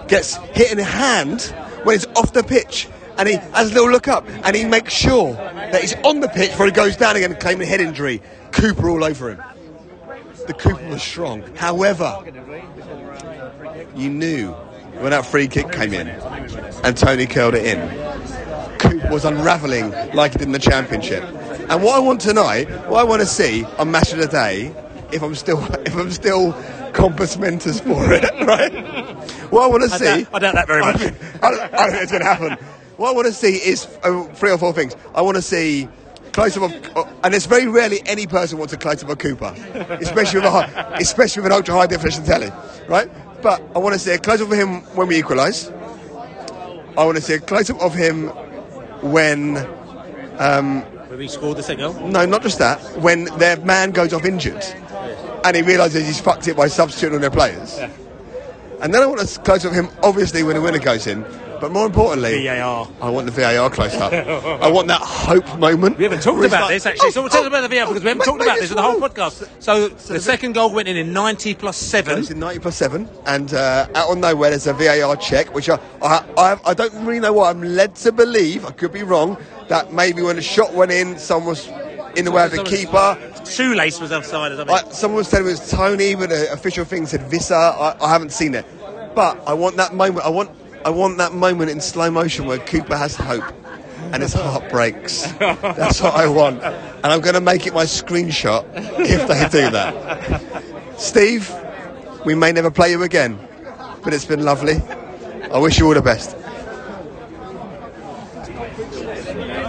gets 0.09 0.35
hit 0.35 0.73
in 0.73 0.79
the 0.79 0.85
hand 0.85 1.43
when 1.85 1.95
he's 1.95 2.07
off 2.17 2.33
the 2.33 2.43
pitch 2.43 2.89
and 3.19 3.29
he 3.29 3.37
has 3.37 3.71
a 3.71 3.75
little 3.75 3.91
look 3.91 4.09
up 4.09 4.27
and 4.29 4.55
he 4.57 4.65
makes 4.65 4.93
sure 4.93 5.33
that 5.35 5.81
he's 5.81 5.95
on 6.05 6.21
the 6.21 6.29
pitch 6.29 6.51
before 6.51 6.67
he 6.67 6.73
goes 6.73 6.97
down 6.97 7.17
again 7.17 7.35
claiming 7.37 7.67
a 7.67 7.71
head 7.71 7.81
injury. 7.81 8.23
Cooper 8.53 8.89
all 8.89 9.05
over 9.05 9.31
him. 9.31 9.43
The 10.47 10.55
Cooper 10.55 10.89
was 10.89 11.03
strong. 11.03 11.43
However, 11.57 12.23
you 13.95 14.11
knew 14.11 14.53
when 15.01 15.11
that 15.11 15.27
free 15.27 15.49
kick 15.49 15.73
came 15.73 15.93
in 15.93 16.09
and 16.09 16.97
Toney 16.97 17.27
curled 17.27 17.55
it 17.55 17.67
in, 17.67 18.79
Cooper 18.79 19.09
was 19.11 19.25
unravelling 19.25 19.91
like 20.15 20.33
he 20.33 20.39
did 20.39 20.47
in 20.47 20.53
the 20.53 20.59
championship. 20.59 21.23
And 21.69 21.83
what 21.83 21.97
I 21.97 21.99
want 21.99 22.21
tonight, 22.21 22.69
what 22.89 23.01
I 23.01 23.05
want 23.05 23.21
to 23.21 23.27
see 23.27 23.65
on 23.79 23.91
Match 23.91 24.13
of 24.13 24.19
the 24.19 24.29
Day, 24.29 24.75
if 25.13 25.23
I'm 25.23 25.35
still 25.35 25.63
if 25.87 25.97
I'm 25.97 26.11
still 26.11 26.53
compos 26.93 27.37
mentis 27.39 27.81
for 27.81 28.13
it, 28.13 28.23
right? 28.47 28.73
What 29.51 29.65
I 29.65 29.67
want 29.67 29.83
to 29.89 29.95
I 29.95 29.99
see, 29.99 30.05
doubt- 30.25 30.35
I 30.35 30.39
doubt 30.39 30.55
that 30.55 30.67
very 30.67 30.83
much. 30.83 30.97
I, 31.43 31.49
I, 31.49 31.85
I 31.87 31.91
think 31.91 32.03
it's 32.03 32.13
going 32.13 32.23
to 32.23 32.29
happen. 32.29 32.67
What 32.97 33.11
I 33.11 33.13
want 33.13 33.27
to 33.27 33.33
see 33.33 33.57
is 33.57 33.87
uh, 34.03 34.25
three 34.35 34.51
or 34.51 34.59
four 34.59 34.73
things. 34.73 34.97
I 35.15 35.21
want 35.23 35.37
to 35.37 35.43
see 35.43 35.89
close 36.33 36.57
up, 36.57 36.65
of, 36.65 36.97
uh, 36.97 37.05
and 37.25 37.35
it's 37.35 37.47
very 37.47 37.67
rarely 37.67 38.01
any 38.07 38.27
person 38.27 38.59
wants 38.59 38.73
a 38.73 38.77
close 38.77 39.03
up 39.03 39.11
of 39.11 39.19
Cooper, 39.19 39.55
especially 40.01 40.41
with 40.41 40.47
a 40.47 40.51
high, 40.51 40.97
especially 40.99 41.43
with 41.43 41.53
an 41.53 41.57
ultra 41.57 41.75
high 41.75 41.87
definition 41.87 42.25
telly, 42.25 42.51
right? 42.89 43.11
But 43.43 43.63
I 43.75 43.79
want 43.79 43.93
to 43.95 43.99
see 43.99 44.13
a 44.13 44.19
close 44.19 44.41
up 44.41 44.51
of 44.51 44.57
him 44.59 44.81
when 44.97 45.09
we 45.09 45.19
equalise. 45.19 45.69
I 46.97 47.05
want 47.05 47.17
to 47.17 47.23
see 47.23 47.35
a 47.35 47.41
close 47.41 47.69
up 47.71 47.81
of 47.81 47.95
him 47.95 48.29
when. 49.03 49.59
Um, 50.39 50.83
When 51.09 51.19
we 51.19 51.29
scored 51.29 51.59
the 51.59 51.63
second 51.63 51.81
goal. 51.99 52.09
no, 52.09 52.25
not 52.25 52.43
just 52.43 52.59
that. 52.59 52.81
When 53.01 53.25
their 53.39 53.59
man 53.59 53.91
goes 53.91 54.13
off 54.15 54.25
injured, 54.25 54.65
and 55.45 55.55
he 55.55 55.63
realises 55.63 56.07
he's 56.07 56.21
fucked 56.21 56.49
it 56.49 56.57
by 56.57 56.69
substituting 56.69 57.17
on 57.17 57.21
their 57.21 57.31
players. 57.31 57.79
And 58.81 58.93
then 58.93 59.03
I 59.03 59.07
want 59.07 59.21
a 59.21 59.41
close 59.41 59.65
up 59.65 59.73
of 59.73 59.77
him, 59.77 59.89
obviously, 60.03 60.43
when 60.43 60.57
the 60.57 60.63
winner 60.63 60.79
goes 60.79 61.07
in. 61.07 61.25
But 61.61 61.73
more 61.73 61.87
importantly, 61.87 62.47
VAR. 62.47 62.89
I 63.01 63.09
want 63.11 63.27
the 63.27 63.33
VAR 63.33 63.71
close 63.71 63.95
up. 63.95 64.13
I 64.13 64.71
want 64.71 64.89
that 64.89 65.01
hope 65.01 65.59
moment. 65.59 65.99
We 65.99 66.05
haven't 66.05 66.23
talked 66.23 66.45
about 66.45 66.63
like, 66.63 66.71
this 66.71 66.87
actually. 66.87 67.11
so 67.13 67.21
oh, 67.21 67.23
we'll 67.25 67.31
tell 67.31 67.41
oh, 67.41 67.47
us 67.47 67.49
about 67.49 67.69
the 67.69 67.77
VAR 67.77 67.87
because 67.87 68.03
we 68.03 68.09
haven't 68.09 68.25
talked 68.25 68.43
about 68.43 68.59
this 68.59 68.71
in 68.71 68.77
the 68.77 68.83
whole 68.83 69.01
podcast. 69.01 69.49
So, 69.63 69.89
the 69.89 70.21
second 70.21 70.53
goal 70.53 70.73
went 70.73 70.89
in 70.89 70.97
in 70.97 71.13
90 71.13 71.55
plus 71.55 71.81
It 71.81 71.87
7. 71.87 72.17
was 72.17 72.31
in 72.31 72.39
90 72.39 72.61
plus 72.61 72.77
7, 72.77 73.09
and 73.27 73.55
uh, 73.55 73.89
out 73.95 74.11
on 74.11 74.21
nowhere 74.21 74.51
there's 74.51 74.67
a 74.67 74.75
VAR 74.75 75.17
check, 75.17 75.55
which 75.55 75.69
I, 75.69 75.81
I, 76.03 76.25
I, 76.37 76.61
I 76.67 76.75
don't 76.75 77.05
really 77.05 77.21
know 77.21 77.33
what 77.33 77.55
I'm 77.55 77.63
led 77.63 77.95
to 77.97 78.13
believe, 78.13 78.67
I 78.67 78.73
could 78.73 78.93
be 78.93 79.03
wrong, 79.03 79.37
that 79.69 79.93
maybe 79.93 80.23
when 80.23 80.37
the 80.37 80.43
shot 80.43 80.75
went 80.75 80.93
in, 80.93 81.19
someone 81.19 81.51
was 81.51 81.69
in 82.17 82.25
the 82.25 82.33
way 82.33 82.45
of 82.45 82.51
the 82.51 82.65
keeper. 82.65 83.19
Shoelace 83.45 84.01
was 84.01 84.13
offside 84.13 84.53
or 84.53 84.57
something. 84.57 84.75
I, 84.75 84.91
someone 84.91 85.19
was 85.19 85.31
telling 85.31 85.47
me 85.47 85.53
it 85.53 85.61
was 85.61 85.71
Toney, 85.71 86.15
but 86.15 86.31
the 86.31 86.53
official 86.53 86.85
thing 86.85 87.07
said 87.07 87.21
Wissa. 87.31 87.55
I, 87.55 87.97
I 88.01 88.09
haven't 88.09 88.33
seen 88.33 88.55
it, 88.55 88.65
but 89.15 89.41
I 89.47 89.55
want 89.55 89.77
that 89.77 89.95
moment. 89.95 90.25
I 90.25 90.31
want 90.31 90.51
I 90.87 90.91
want 90.91 91.19
that 91.19 91.33
moment 91.33 91.69
in 91.69 91.81
slow 91.81 92.13
motion 92.13 92.47
where 92.47 92.61
Cooper 92.61 92.97
has 92.97 93.17
hope 93.17 93.43
and 94.13 94.23
his 94.23 94.33
heart 94.35 94.71
breaks. 94.71 95.23
That's 95.33 96.01
what 96.01 96.15
I 96.15 96.29
want, 96.29 96.63
and 96.63 97.07
I'm 97.07 97.21
going 97.21 97.35
to 97.35 97.41
make 97.41 97.67
it 97.67 97.75
my 97.75 97.83
screenshot 97.83 98.65
if 99.01 99.27
they 99.27 99.49
do 99.49 99.69
that. 99.73 100.95
Steve, 100.97 101.53
we 102.25 102.37
may 102.37 102.53
never 102.53 102.71
play 102.71 102.93
you 102.93 103.03
again, 103.03 103.37
but 104.05 104.15
it's 104.15 104.25
been 104.27 104.45
lovely. 104.45 104.77
I 105.51 105.59
wish 105.59 105.81
you 105.81 105.89
all 105.89 105.95
the 105.95 106.03
best. 106.03 106.37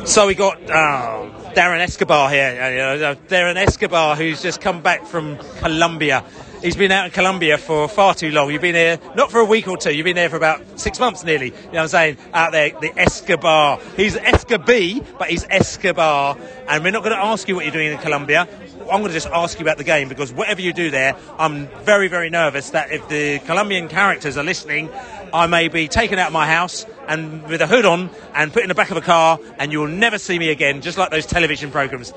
So 0.07 0.27
we 0.27 0.35
got 0.35 0.61
oh, 0.69 1.51
Darren 1.55 1.79
Escobar 1.79 2.29
here. 2.29 3.01
uh, 3.03 3.15
Darren 3.27 3.55
Escobar, 3.55 4.15
who's 4.15 4.39
just 4.43 4.61
come 4.61 4.83
back 4.83 5.03
from 5.03 5.39
Colombia. 5.57 6.23
He's 6.61 6.75
been 6.75 6.91
out 6.91 7.05
in 7.05 7.11
Colombia 7.11 7.57
for 7.59 7.87
far 7.87 8.15
too 8.15 8.31
long. 8.31 8.51
You've 8.51 8.63
been 8.63 8.73
here 8.73 8.99
not 9.15 9.29
for 9.29 9.39
a 9.39 9.45
week 9.45 9.67
or 9.67 9.77
two. 9.77 9.93
You've 9.93 10.05
been 10.05 10.15
there 10.15 10.29
for 10.29 10.37
about 10.37 10.79
six 10.79 10.99
months 10.99 11.23
nearly. 11.23 11.47
You 11.47 11.51
know 11.51 11.67
what 11.69 11.81
I'm 11.81 11.87
saying? 11.89 12.17
Out 12.33 12.51
there, 12.51 12.71
the 12.81 12.97
Escobar. 12.97 13.79
He's 13.95 14.15
Escobar, 14.15 15.05
but 15.19 15.29
he's 15.29 15.45
Escobar. 15.49 16.35
And 16.67 16.83
we're 16.83 16.91
not 16.91 17.03
going 17.03 17.15
to 17.15 17.23
ask 17.23 17.47
you 17.47 17.55
what 17.55 17.63
you're 17.63 17.73
doing 17.73 17.91
in 17.91 17.97
Colombia. 17.99 18.47
I'm 18.81 19.01
going 19.01 19.07
to 19.07 19.13
just 19.13 19.27
ask 19.27 19.59
you 19.59 19.65
about 19.65 19.77
the 19.77 19.83
game 19.83 20.09
because 20.09 20.33
whatever 20.33 20.61
you 20.61 20.73
do 20.73 20.89
there, 20.89 21.15
I'm 21.37 21.67
very, 21.83 22.07
very 22.07 22.29
nervous 22.29 22.71
that 22.71 22.91
if 22.91 23.07
the 23.07 23.39
Colombian 23.39 23.87
characters 23.87 24.35
are 24.35 24.43
listening, 24.43 24.89
I 25.33 25.45
may 25.45 25.67
be 25.67 25.87
taken 25.87 26.17
out 26.17 26.27
of 26.27 26.33
my 26.33 26.47
house 26.47 26.85
and 27.07 27.43
with 27.47 27.61
a 27.61 27.67
hood 27.67 27.85
on 27.85 28.09
and 28.33 28.51
put 28.51 28.63
in 28.63 28.69
the 28.69 28.75
back 28.75 28.89
of 28.89 28.97
a 28.97 29.01
car, 29.01 29.39
and 29.59 29.71
you'll 29.71 29.87
never 29.87 30.17
see 30.17 30.39
me 30.39 30.49
again, 30.49 30.81
just 30.81 30.97
like 30.97 31.11
those 31.11 31.25
television 31.25 31.69
programs. 31.69 32.13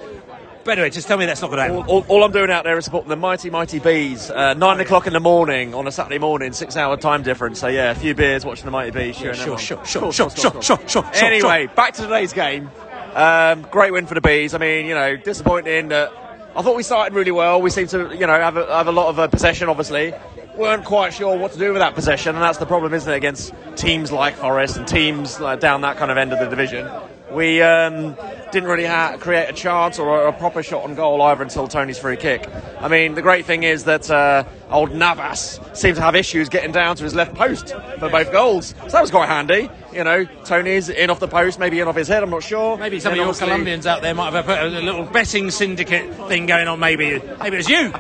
But 0.62 0.72
anyway, 0.72 0.90
just 0.90 1.08
tell 1.08 1.16
me 1.16 1.24
that's 1.26 1.40
not 1.40 1.50
going 1.50 1.58
to 1.66 1.74
happen. 1.74 1.88
All, 1.88 2.04
all 2.08 2.22
I'm 2.22 2.32
doing 2.32 2.50
out 2.50 2.64
there 2.64 2.76
is 2.76 2.84
supporting 2.84 3.08
the 3.08 3.16
mighty, 3.16 3.48
mighty 3.48 3.78
bees. 3.78 4.30
Uh, 4.30 4.52
nine 4.54 4.78
o'clock 4.80 5.06
in 5.06 5.14
the 5.14 5.20
morning 5.20 5.74
on 5.74 5.86
a 5.86 5.92
Saturday 5.92 6.18
morning, 6.18 6.52
six 6.52 6.76
hour 6.76 6.96
time 6.98 7.22
difference. 7.22 7.58
So 7.60 7.68
yeah, 7.68 7.90
a 7.90 7.94
few 7.94 8.14
beers, 8.14 8.44
watching 8.44 8.66
the 8.66 8.70
mighty 8.70 8.90
bees. 8.90 9.16
cheering 9.16 9.36
sure, 9.36 9.58
sure, 9.58 9.84
sure, 9.86 10.12
sure, 10.12 10.30
sure, 10.30 10.50
sure, 10.62 10.62
sure, 10.62 10.88
sure, 10.88 11.10
Anyway, 11.14 11.66
back 11.74 11.94
to 11.94 12.02
today's 12.02 12.32
game. 12.34 12.70
Um, 13.14 13.62
great 13.70 13.92
win 13.92 14.06
for 14.06 14.14
the 14.14 14.20
bees. 14.20 14.54
I 14.54 14.58
mean, 14.58 14.86
you 14.86 14.94
know, 14.94 15.16
disappointing 15.16 15.88
that. 15.88 16.12
I 16.54 16.62
thought 16.62 16.76
we 16.76 16.82
started 16.82 17.14
really 17.14 17.30
well. 17.30 17.62
We 17.62 17.70
seemed 17.70 17.90
to, 17.90 18.12
you 18.12 18.26
know, 18.26 18.38
have 18.38 18.56
a, 18.56 18.66
have 18.66 18.88
a 18.88 18.92
lot 18.92 19.08
of 19.08 19.18
uh, 19.18 19.28
possession. 19.28 19.68
Obviously, 19.68 20.12
We 20.56 20.62
weren't 20.62 20.84
quite 20.84 21.14
sure 21.14 21.36
what 21.38 21.52
to 21.52 21.58
do 21.58 21.72
with 21.72 21.80
that 21.80 21.94
possession, 21.94 22.34
and 22.34 22.42
that's 22.42 22.58
the 22.58 22.66
problem, 22.66 22.92
isn't 22.92 23.10
it, 23.10 23.16
against 23.16 23.54
teams 23.76 24.10
like 24.10 24.34
Forest 24.34 24.76
and 24.76 24.86
teams 24.86 25.40
uh, 25.40 25.56
down 25.56 25.80
that 25.82 25.96
kind 25.96 26.10
of 26.10 26.18
end 26.18 26.32
of 26.32 26.40
the 26.40 26.46
division. 26.46 26.90
We 27.32 27.62
um, 27.62 28.16
didn't 28.50 28.68
really 28.68 28.86
ha- 28.86 29.16
create 29.18 29.48
a 29.48 29.52
chance 29.52 29.98
or 29.98 30.24
a, 30.24 30.28
a 30.28 30.32
proper 30.32 30.62
shot 30.62 30.84
on 30.84 30.94
goal 30.94 31.22
either 31.22 31.42
until 31.42 31.68
Toney's 31.68 31.98
free 31.98 32.16
kick. 32.16 32.48
I 32.80 32.88
mean, 32.88 33.14
the 33.14 33.22
great 33.22 33.44
thing 33.44 33.62
is 33.62 33.84
that 33.84 34.10
uh, 34.10 34.44
old 34.70 34.92
Navas 34.94 35.60
seemed 35.72 35.96
to 35.96 36.02
have 36.02 36.14
issues 36.16 36.48
getting 36.48 36.72
down 36.72 36.96
to 36.96 37.04
his 37.04 37.14
left 37.14 37.34
post 37.34 37.74
for 37.98 38.08
both 38.08 38.32
goals, 38.32 38.74
so 38.82 38.88
that 38.88 39.00
was 39.00 39.10
quite 39.10 39.28
handy. 39.28 39.70
You 39.92 40.04
know, 40.04 40.24
Toney's 40.44 40.88
in 40.88 41.10
off 41.10 41.20
the 41.20 41.28
post, 41.28 41.58
maybe 41.58 41.80
in 41.80 41.88
off 41.88 41.96
his 41.96 42.08
head. 42.08 42.22
I'm 42.22 42.30
not 42.30 42.42
sure. 42.42 42.76
Maybe 42.76 43.00
some 43.00 43.12
Then 43.12 43.20
of 43.20 43.26
your 43.26 43.34
Colombians 43.34 43.86
out 43.86 44.02
there 44.02 44.14
might 44.14 44.32
have 44.32 44.46
put 44.46 44.58
a 44.58 44.66
little 44.66 45.04
betting 45.04 45.50
syndicate 45.50 46.14
thing 46.28 46.46
going 46.46 46.68
on. 46.68 46.78
Maybe, 46.80 47.20
maybe 47.40 47.56
it 47.56 47.58
was 47.58 47.68
you. 47.68 47.92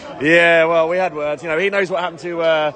Yeah, 0.18 0.64
well, 0.64 0.88
we 0.88 0.96
had 0.96 1.14
words. 1.14 1.42
You 1.42 1.50
know, 1.50 1.58
he 1.58 1.68
knows 1.68 1.90
what 1.90 2.00
happened 2.00 2.20
to 2.20 2.40
uh, 2.40 2.72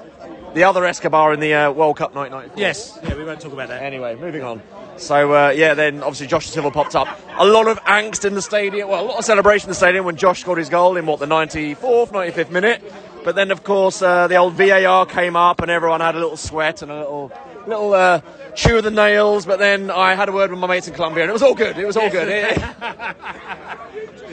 the 0.55 0.65
other 0.65 0.85
Escobar 0.85 1.33
in 1.33 1.41
the 1.41 1.55
uh, 1.55 1.71
World 1.73 1.97
Cup 1.97 2.15
1994. 2.15 2.61
Yes, 2.61 2.99
yeah, 3.03 3.15
we 3.15 3.25
won't 3.25 3.41
talk 3.41 3.53
about 3.53 3.69
that. 3.69 3.83
Anyway, 3.83 4.17
moving 4.17 4.43
on. 4.43 4.63
So 4.97 5.33
uh, 5.33 5.51
yeah, 5.51 5.75
then 5.75 6.03
obviously 6.03 6.27
Josh 6.27 6.47
Silva 6.47 6.71
popped 6.71 6.95
up. 6.95 7.09
A 7.39 7.47
lot 7.47 7.69
of 7.69 7.79
angst 7.85 8.25
in 8.25 8.35
the 8.35 8.43
stadium. 8.43 8.89
Well, 8.89 9.05
a 9.05 9.07
lot 9.07 9.19
of 9.19 9.25
celebration 9.25 9.69
in 9.69 9.71
the 9.71 9.77
stadium 9.77 10.05
when 10.05 10.17
Josh 10.17 10.41
scored 10.41 10.59
his 10.59 10.69
goal 10.69 10.97
in 10.97 11.07
what 11.07 11.21
the 11.21 11.27
94th, 11.27 12.09
95th 12.09 12.51
minute. 12.51 12.83
But 13.25 13.35
then 13.35 13.51
of 13.51 13.65
course 13.65 14.03
uh, 14.03 14.29
the 14.29 14.37
old 14.37 14.55
VAR 14.55 15.07
came 15.07 15.37
up 15.37 15.61
and 15.61 15.71
everyone 15.71 16.01
had 16.01 16.15
a 16.15 16.19
little 16.19 16.37
sweat 16.37 16.83
and 16.83 16.91
a 16.91 16.99
little 16.99 17.33
little 17.67 17.93
uh, 17.93 18.21
chew 18.55 18.79
of 18.79 18.85
the 18.85 18.91
nails. 18.91 19.47
But 19.47 19.59
then 19.59 19.91
I 19.91 20.15
had 20.15 20.29
a 20.29 20.33
word 20.33 20.51
with 20.51 20.59
my 20.59 20.67
mates 20.67 20.89
in 20.89 20.95
Colombia 20.95 21.25
and 21.25 21.31
it 21.31 21.33
was 21.33 21.43
all 21.43 21.55
good. 21.55 21.79
It 21.79 21.87
was 21.87 21.97
all 21.97 22.11
good. 22.11 22.29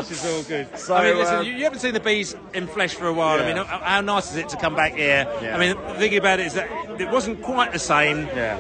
This 0.08 0.24
is 0.24 0.34
all 0.34 0.44
good. 0.44 0.80
So, 0.80 0.96
I 0.96 1.04
mean, 1.04 1.18
listen, 1.18 1.36
um, 1.36 1.46
you, 1.46 1.54
you 1.54 1.64
haven't 1.64 1.80
seen 1.80 1.94
the 1.94 2.00
bees 2.00 2.36
in 2.54 2.68
flesh 2.68 2.94
for 2.94 3.08
a 3.08 3.14
while. 3.14 3.42
I 3.42 3.46
mean, 3.46 3.58
how, 3.58 3.80
how 3.80 4.02
nice 4.02 4.32
is 4.32 4.38
it 4.38 4.50
to 4.50 4.58
come 4.58 4.76
back 4.76 4.94
here? 4.94 5.28
Yeah. 5.42 5.56
I 5.56 5.60
mean, 5.60 5.76
the 5.76 6.00
thing 6.00 6.16
about 6.16 6.40
it 6.40 6.46
is 6.46 6.54
that 6.54 6.70
it 7.00 7.10
wasn't 7.12 7.42
quite 7.42 7.74
the 7.74 7.80
same. 7.80 8.28
Yeah. 8.28 8.58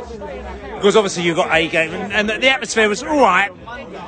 Because 0.76 0.96
obviously 0.96 1.24
you 1.24 1.34
got 1.36 1.54
a 1.54 1.68
game, 1.68 1.94
and, 1.94 2.12
and 2.12 2.30
the, 2.30 2.38
the 2.38 2.50
atmosphere 2.50 2.90
was 2.90 3.02
all 3.02 3.20
right, 3.20 3.52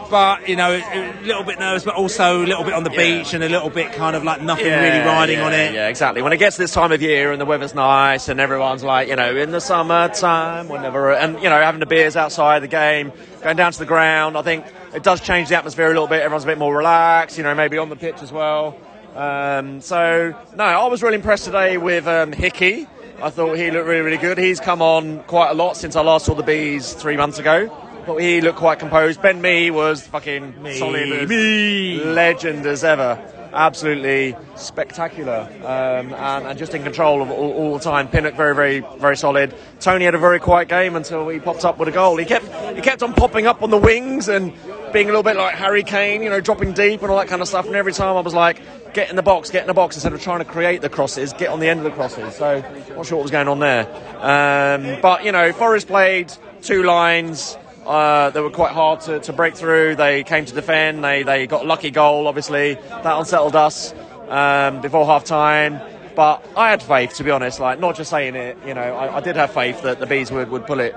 but 0.09 0.47
you 0.49 0.55
know, 0.55 0.71
a 0.71 1.21
little 1.23 1.43
bit 1.43 1.59
nervous, 1.59 1.83
but 1.83 1.95
also 1.95 2.43
a 2.43 2.45
little 2.45 2.63
bit 2.63 2.73
on 2.73 2.83
the 2.83 2.89
beach 2.89 3.33
and 3.33 3.43
a 3.43 3.49
little 3.49 3.69
bit 3.69 3.93
kind 3.93 4.15
of 4.15 4.23
like 4.23 4.41
nothing 4.41 4.65
really 4.65 4.99
riding 4.99 5.39
yeah, 5.39 5.45
on 5.45 5.53
it. 5.53 5.73
Yeah, 5.73 5.87
exactly. 5.87 6.21
When 6.21 6.33
it 6.33 6.37
gets 6.37 6.57
this 6.57 6.73
time 6.73 6.91
of 6.91 7.01
year 7.01 7.31
and 7.31 7.39
the 7.39 7.45
weather's 7.45 7.73
nice 7.73 8.27
and 8.27 8.39
everyone's 8.39 8.83
like, 8.83 9.07
you 9.07 9.15
know, 9.15 9.35
in 9.35 9.51
the 9.51 9.61
summertime, 9.61 10.67
whenever, 10.67 11.13
and 11.13 11.35
you 11.41 11.49
know, 11.49 11.59
having 11.59 11.79
the 11.79 11.85
beers 11.85 12.15
outside 12.15 12.61
the 12.61 12.67
game, 12.67 13.13
going 13.41 13.55
down 13.55 13.71
to 13.71 13.79
the 13.79 13.85
ground, 13.85 14.37
I 14.37 14.41
think 14.41 14.65
it 14.93 15.03
does 15.03 15.21
change 15.21 15.49
the 15.49 15.57
atmosphere 15.57 15.85
a 15.85 15.89
little 15.89 16.07
bit. 16.07 16.21
Everyone's 16.21 16.43
a 16.43 16.47
bit 16.47 16.57
more 16.57 16.75
relaxed, 16.75 17.37
you 17.37 17.43
know, 17.43 17.55
maybe 17.55 17.77
on 17.77 17.89
the 17.89 17.95
pitch 17.95 18.21
as 18.21 18.31
well. 18.31 18.77
Um, 19.15 19.81
so 19.81 20.35
no, 20.55 20.63
I 20.63 20.87
was 20.87 21.01
really 21.03 21.15
impressed 21.15 21.45
today 21.45 21.77
with 21.77 22.07
um, 22.07 22.31
Hickey. 22.31 22.87
I 23.21 23.29
thought 23.29 23.57
he 23.57 23.69
looked 23.69 23.87
really, 23.87 24.01
really 24.01 24.17
good. 24.17 24.37
He's 24.37 24.59
come 24.59 24.81
on 24.81 25.23
quite 25.23 25.49
a 25.49 25.53
lot 25.53 25.75
since 25.75 25.95
I 25.95 26.01
last 26.01 26.25
saw 26.25 26.35
the 26.35 26.43
bees 26.43 26.93
three 26.93 27.17
months 27.17 27.37
ago. 27.37 27.67
Thought 28.05 28.21
he 28.21 28.39
looked 28.39 28.59
quite 28.59 28.79
composed. 28.79 29.21
Ben 29.21 29.41
Mee 29.41 29.71
was 29.71 30.07
fucking 30.07 30.53
solid, 30.77 31.11
as- 31.11 32.05
legend 32.05 32.65
as 32.65 32.83
ever. 32.83 33.19
Absolutely 33.51 34.37
spectacular, 34.55 35.49
um, 35.65 36.13
and, 36.13 36.45
and 36.45 36.59
just 36.59 36.75
in 36.75 36.83
control 36.83 37.21
of 37.23 37.31
all, 37.31 37.51
all 37.51 37.73
the 37.77 37.83
time. 37.83 38.07
Pinnock 38.07 38.35
very, 38.35 38.53
very, 38.55 38.81
very 38.99 39.17
solid. 39.17 39.55
Toney 39.79 40.05
had 40.05 40.13
a 40.13 40.19
very 40.19 40.39
quiet 40.39 40.67
game 40.69 40.95
until 40.95 41.27
he 41.27 41.39
popped 41.39 41.65
up 41.65 41.79
with 41.79 41.89
a 41.89 41.91
goal. 41.91 42.15
He 42.17 42.25
kept, 42.25 42.45
he 42.75 42.81
kept 42.81 43.01
on 43.01 43.13
popping 43.13 43.47
up 43.47 43.63
on 43.63 43.71
the 43.71 43.77
wings 43.77 44.29
and 44.29 44.53
being 44.93 45.07
a 45.07 45.09
little 45.09 45.23
bit 45.23 45.35
like 45.35 45.55
Harry 45.55 45.83
Kane, 45.83 46.23
you 46.23 46.29
know, 46.29 46.41
dropping 46.41 46.73
deep 46.73 47.01
and 47.01 47.11
all 47.11 47.17
that 47.17 47.27
kind 47.27 47.41
of 47.41 47.47
stuff. 47.47 47.65
And 47.65 47.75
every 47.75 47.93
time 47.93 48.15
I 48.15 48.21
was 48.21 48.33
like, 48.33 48.61
get 48.93 49.09
in 49.09 49.15
the 49.15 49.23
box, 49.23 49.49
get 49.49 49.61
in 49.61 49.67
the 49.67 49.73
box, 49.73 49.95
instead 49.95 50.13
of 50.13 50.21
trying 50.21 50.39
to 50.39 50.45
create 50.45 50.81
the 50.81 50.89
crosses, 50.89 51.33
get 51.33 51.49
on 51.49 51.59
the 51.59 51.67
end 51.67 51.79
of 51.79 51.83
the 51.83 51.91
crosses. 51.91 52.35
So, 52.35 52.61
not 52.95 53.05
sure 53.05 53.17
what 53.17 53.23
was 53.23 53.31
going 53.31 53.47
on 53.47 53.59
there. 53.59 53.87
Um, 54.17 55.01
but 55.01 55.23
you 55.23 55.31
know, 55.31 55.51
Forest 55.53 55.87
played 55.87 56.31
two 56.61 56.83
lines. 56.83 57.57
Uh, 57.85 58.29
they 58.29 58.41
were 58.41 58.51
quite 58.51 58.71
hard 58.71 59.01
to, 59.01 59.19
to 59.19 59.33
break 59.33 59.55
through. 59.55 59.95
They 59.95 60.23
came 60.23 60.45
to 60.45 60.53
defend. 60.53 61.03
They, 61.03 61.23
they 61.23 61.47
got 61.47 61.63
a 61.63 61.67
lucky 61.67 61.91
goal, 61.91 62.27
obviously. 62.27 62.75
That 62.75 63.17
unsettled 63.17 63.55
us 63.55 63.93
um, 64.27 64.81
before 64.81 65.05
half 65.05 65.23
time. 65.23 65.79
But 66.15 66.45
I 66.55 66.69
had 66.69 66.83
faith, 66.83 67.15
to 67.15 67.23
be 67.23 67.31
honest. 67.31 67.59
Like, 67.59 67.79
not 67.79 67.95
just 67.95 68.09
saying 68.09 68.35
it, 68.35 68.57
you 68.65 68.73
know, 68.73 68.81
I, 68.81 69.17
I 69.17 69.19
did 69.21 69.37
have 69.37 69.53
faith 69.53 69.81
that 69.83 69.99
the 69.99 70.05
Bees 70.05 70.31
would, 70.31 70.51
would 70.51 70.67
pull 70.67 70.81
it 70.81 70.93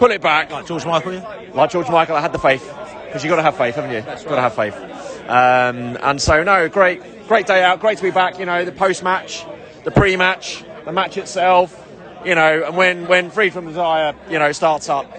pull 0.00 0.10
it 0.10 0.22
back. 0.22 0.50
Like 0.50 0.66
George 0.66 0.86
Michael, 0.86 1.12
yeah? 1.12 1.44
Like 1.52 1.70
George 1.70 1.88
Michael, 1.88 2.16
I 2.16 2.20
had 2.20 2.32
the 2.32 2.38
faith. 2.38 2.66
Because 3.10 3.24
you've 3.24 3.30
got 3.30 3.36
to 3.36 3.42
have 3.42 3.56
faith, 3.56 3.74
haven't 3.74 3.90
you? 3.90 3.96
You've 3.96 4.24
got 4.24 4.36
to 4.36 4.40
have 4.40 4.54
faith. 4.54 4.76
Um, 5.28 5.98
and 6.00 6.22
so, 6.22 6.44
no, 6.44 6.68
great, 6.68 7.26
great 7.26 7.44
day 7.44 7.60
out. 7.64 7.80
Great 7.80 7.98
to 7.98 8.04
be 8.04 8.12
back. 8.12 8.38
You 8.38 8.46
know, 8.46 8.64
the 8.64 8.70
post 8.70 9.02
match, 9.02 9.44
the 9.82 9.90
pre 9.90 10.16
match, 10.16 10.64
the 10.84 10.92
match 10.92 11.16
itself. 11.16 11.76
You 12.24 12.36
know, 12.36 12.64
and 12.66 12.76
when, 12.76 13.08
when 13.08 13.30
Freed 13.30 13.52
from 13.52 13.66
Desire, 13.66 14.14
you 14.30 14.38
know, 14.38 14.52
starts 14.52 14.88
up, 14.88 15.10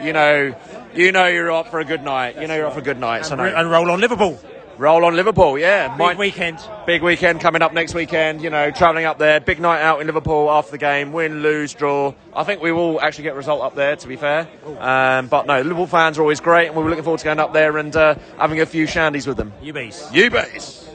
you 0.00 0.12
know, 0.12 0.54
you 0.94 1.10
know 1.10 1.26
you're 1.26 1.50
up 1.50 1.68
for 1.68 1.80
a 1.80 1.84
good 1.84 2.04
night. 2.04 2.40
You 2.40 2.46
know 2.46 2.54
you're 2.54 2.66
up 2.66 2.74
for 2.74 2.80
a 2.80 2.82
good 2.82 2.98
night. 3.00 3.26
So 3.26 3.32
And, 3.32 3.42
no. 3.42 3.60
and 3.60 3.70
roll 3.70 3.90
on 3.90 4.00
Liverpool. 4.00 4.38
Roll 4.80 5.04
on 5.04 5.14
Liverpool, 5.14 5.58
yeah. 5.58 5.88
Big 5.88 5.98
Might- 5.98 6.16
weekend. 6.16 6.58
Big 6.86 7.02
weekend 7.02 7.42
coming 7.42 7.60
up 7.60 7.74
next 7.74 7.92
weekend. 7.92 8.40
You 8.40 8.48
know, 8.48 8.70
travelling 8.70 9.04
up 9.04 9.18
there. 9.18 9.38
Big 9.38 9.60
night 9.60 9.82
out 9.82 10.00
in 10.00 10.06
Liverpool 10.06 10.50
after 10.50 10.70
the 10.70 10.78
game. 10.78 11.12
Win, 11.12 11.42
lose, 11.42 11.74
draw. 11.74 12.14
I 12.34 12.44
think 12.44 12.62
we 12.62 12.72
will 12.72 12.98
actually 12.98 13.24
get 13.24 13.34
a 13.34 13.36
result 13.36 13.60
up 13.60 13.74
there. 13.74 13.94
To 13.96 14.08
be 14.08 14.16
fair, 14.16 14.48
um, 14.78 15.26
but 15.26 15.44
no, 15.46 15.60
Liverpool 15.60 15.86
fans 15.86 16.16
are 16.16 16.22
always 16.22 16.40
great, 16.40 16.68
and 16.68 16.76
we 16.76 16.82
were 16.82 16.88
looking 16.88 17.04
forward 17.04 17.18
to 17.18 17.24
going 17.24 17.38
up 17.38 17.52
there 17.52 17.76
and 17.76 17.94
uh, 17.94 18.14
having 18.38 18.62
a 18.62 18.64
few 18.64 18.86
shandies 18.86 19.26
with 19.26 19.36
them. 19.36 19.52
You 19.60 19.74
bees. 19.74 20.08
You 20.14 20.30
bees. 20.30 20.88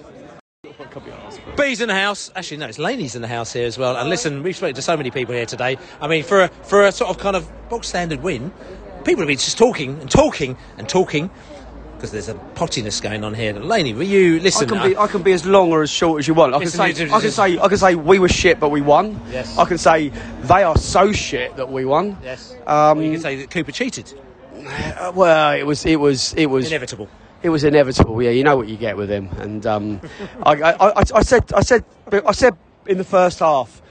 Bees 1.55 1.79
in 1.79 1.87
the 1.87 1.93
house. 1.93 2.31
Actually, 2.35 2.57
no, 2.57 2.65
it's 2.65 2.79
Laney's 2.79 3.15
in 3.15 3.21
the 3.21 3.27
house 3.27 3.53
here 3.53 3.67
as 3.67 3.77
well. 3.77 3.95
And 3.97 4.09
listen, 4.09 4.41
we've 4.41 4.55
spoken 4.55 4.73
to 4.73 4.81
so 4.81 4.97
many 4.97 5.11
people 5.11 5.35
here 5.35 5.45
today. 5.45 5.77
I 6.01 6.07
mean, 6.07 6.23
for 6.23 6.41
a, 6.41 6.47
for 6.47 6.87
a 6.87 6.91
sort 6.91 7.11
of 7.11 7.19
kind 7.19 7.35
of 7.35 7.47
box 7.69 7.87
standard 7.89 8.23
win, 8.23 8.51
people 9.03 9.21
have 9.21 9.27
been 9.27 9.37
just 9.37 9.59
talking 9.59 9.99
and 10.01 10.09
talking 10.09 10.57
and 10.79 10.89
talking 10.89 11.29
because 11.95 12.11
there's 12.11 12.29
a 12.29 12.33
pottiness 12.55 13.01
going 13.01 13.23
on 13.23 13.33
here. 13.33 13.53
Laney, 13.53 13.93
were 13.93 14.03
you 14.03 14.39
listen? 14.39 14.69
I 14.71 14.73
can 14.81 14.89
be 14.89 14.97
I 14.97 15.07
can 15.07 15.23
be 15.23 15.31
as 15.33 15.45
long 15.45 15.71
or 15.71 15.81
as 15.81 15.89
short 15.89 16.19
as 16.19 16.27
you 16.27 16.33
want. 16.33 16.53
I 16.53 16.59
can 16.59 16.67
say 16.69 16.89
I 16.89 17.19
can 17.19 17.31
say 17.31 17.57
I 17.57 17.67
can 17.67 17.77
say 17.77 17.95
we 17.95 18.19
were 18.19 18.29
shit 18.29 18.59
but 18.59 18.69
we 18.69 18.81
won. 18.81 19.19
Yes. 19.31 19.57
I 19.57 19.65
can 19.65 19.77
say 19.77 20.09
they 20.43 20.63
are 20.63 20.77
so 20.77 21.11
shit 21.11 21.55
that 21.55 21.71
we 21.71 21.85
won. 21.85 22.17
Yes. 22.23 22.55
Um, 22.67 23.01
you 23.01 23.11
can 23.11 23.21
say 23.21 23.35
that 23.37 23.49
Cooper 23.51 23.71
cheated. 23.71 24.13
uh, 24.65 25.11
well, 25.15 25.53
it 25.57 25.63
was 25.63 25.85
it 25.85 25.99
was 25.99 26.33
it 26.33 26.47
was 26.47 26.67
Inevitable. 26.67 27.09
It 27.43 27.49
was 27.49 27.63
inevitable. 27.63 28.23
Yeah, 28.23 28.31
you 28.31 28.43
know 28.43 28.57
what 28.57 28.67
you 28.67 28.75
get 28.75 28.97
with 28.97 29.07
him. 29.09 29.29
And 29.37 29.67
um, 29.67 30.01
I, 30.43 30.53
I, 30.53 30.71
I, 30.71 31.03
I 31.13 31.21
said 31.21 31.53
I 31.53 31.61
said 31.61 31.85
I 32.11 32.31
said 32.31 32.55
in 32.87 32.97
the 32.97 33.03
first 33.03 33.37
half 33.39 33.83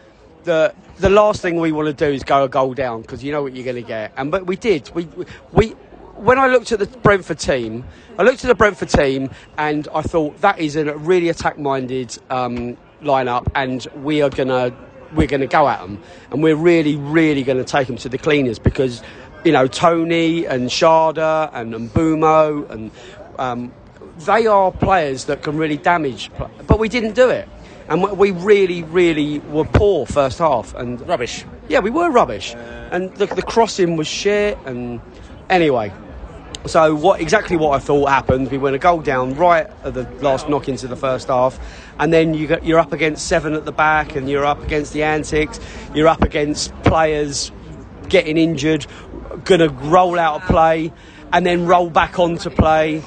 that 0.43 0.75
the 0.99 1.09
last 1.11 1.41
thing 1.41 1.61
we 1.61 1.71
want 1.73 1.87
to 1.87 1.93
do 1.93 2.13
is 2.13 2.25
go 2.25 2.45
a 2.45 2.49
goal 2.49 2.75
down 2.75 3.03
because 3.03 3.23
you 3.23 3.31
know 3.33 3.43
what 3.43 3.55
you're 3.55 3.65
going 3.65 3.77
to 3.77 3.83
get. 3.83 4.13
And 4.17 4.31
but 4.31 4.47
we 4.47 4.57
did. 4.57 4.91
We 4.95 5.09
we 5.53 5.75
when 6.17 6.39
I 6.39 6.47
looked 6.49 6.73
at 6.73 6.79
the 6.79 6.87
Brentford 6.87 7.39
team, 7.39 7.85
I 8.19 8.23
looked 8.23 8.45
at 8.45 8.49
the 8.49 8.55
Brentford 8.55 8.89
team 8.89 9.31
and 9.59 9.89
I 9.95 10.03
thought 10.03 10.41
that 10.41 10.59
is 10.59 10.77
a 10.77 10.97
really 10.97 11.29
attack-minded 11.29 12.19
um, 12.31 12.77
lineup, 13.03 13.47
and 13.55 13.87
we 14.03 14.23
are 14.23 14.31
gonna 14.31 14.73
we're 15.15 15.27
gonna 15.27 15.47
go 15.47 15.69
at 15.69 15.81
them, 15.81 16.03
and 16.31 16.43
we're 16.43 16.57
really 16.57 16.97
really 16.97 17.43
going 17.43 17.59
to 17.59 17.65
take 17.65 17.87
them 17.87 17.97
to 17.99 18.09
the 18.09 18.19
cleaners 18.19 18.59
because 18.59 19.03
you 19.45 19.53
know 19.53 19.67
Toney 19.67 20.47
and 20.47 20.71
Schade 20.71 21.19
and, 21.53 21.75
and 21.75 21.91
Mbeumo 21.91 22.71
and 22.71 22.91
um, 23.39 23.73
they 24.21 24.47
are 24.47 24.71
players 24.73 25.25
that 25.27 25.43
can 25.43 25.57
really 25.57 25.77
damage, 25.77 26.31
but 26.67 26.79
we 26.79 26.89
didn't 26.89 27.15
do 27.15 27.29
it. 27.31 27.49
And 27.89 28.03
we- 28.03 28.13
we 28.13 28.31
really, 28.31 28.83
really 28.85 29.41
were 29.41 29.65
poor 29.67 30.07
first 30.07 30.39
half 30.39 30.75
and 30.75 31.07
rubbish. 31.07 31.45
Yeah, 31.69 31.81
we 31.81 31.91
were 31.91 32.11
rubbish, 32.11 32.55
and 32.91 33.13
the, 33.17 33.27
the 33.27 33.43
crossing 33.43 33.97
was 33.97 34.07
shit. 34.07 34.57
And 34.65 35.01
anyway, 35.51 35.93
so 36.67 36.95
what 36.95 37.21
exactly 37.21 37.57
what 37.57 37.75
I 37.75 37.79
thought 37.79 38.09
happened? 38.09 38.51
We 38.51 38.59
went 38.59 38.75
a 38.75 38.79
goal 38.79 39.01
down 39.01 39.35
right 39.35 39.67
at 39.85 39.95
the 39.95 40.05
last 40.21 40.49
knock 40.49 40.69
into 40.69 40.89
the 40.89 40.97
first 40.97 41.29
half, 41.29 41.59
and 41.99 42.13
then 42.13 42.35
you 42.35 42.47
got, 42.47 42.65
you're 42.65 42.79
up 42.79 42.93
against 42.93 43.27
seven 43.27 43.55
at 43.55 43.65
the 43.65 43.73
back, 43.73 44.17
and 44.17 44.29
you're 44.29 44.47
up 44.47 44.63
against 44.63 44.93
the 44.93 45.03
antics. 45.03 45.61
You're 45.95 46.09
up 46.09 46.23
against 46.23 46.75
players 46.83 47.53
getting 48.09 48.37
injured, 48.37 48.87
gonna 49.45 49.69
roll 49.69 50.19
out 50.19 50.43
of 50.43 50.49
play, 50.49 50.93
and 51.33 51.45
then 51.45 51.67
roll 51.67 51.91
back 51.91 52.19
on 52.19 52.39
to 52.39 52.51
play. 52.51 53.03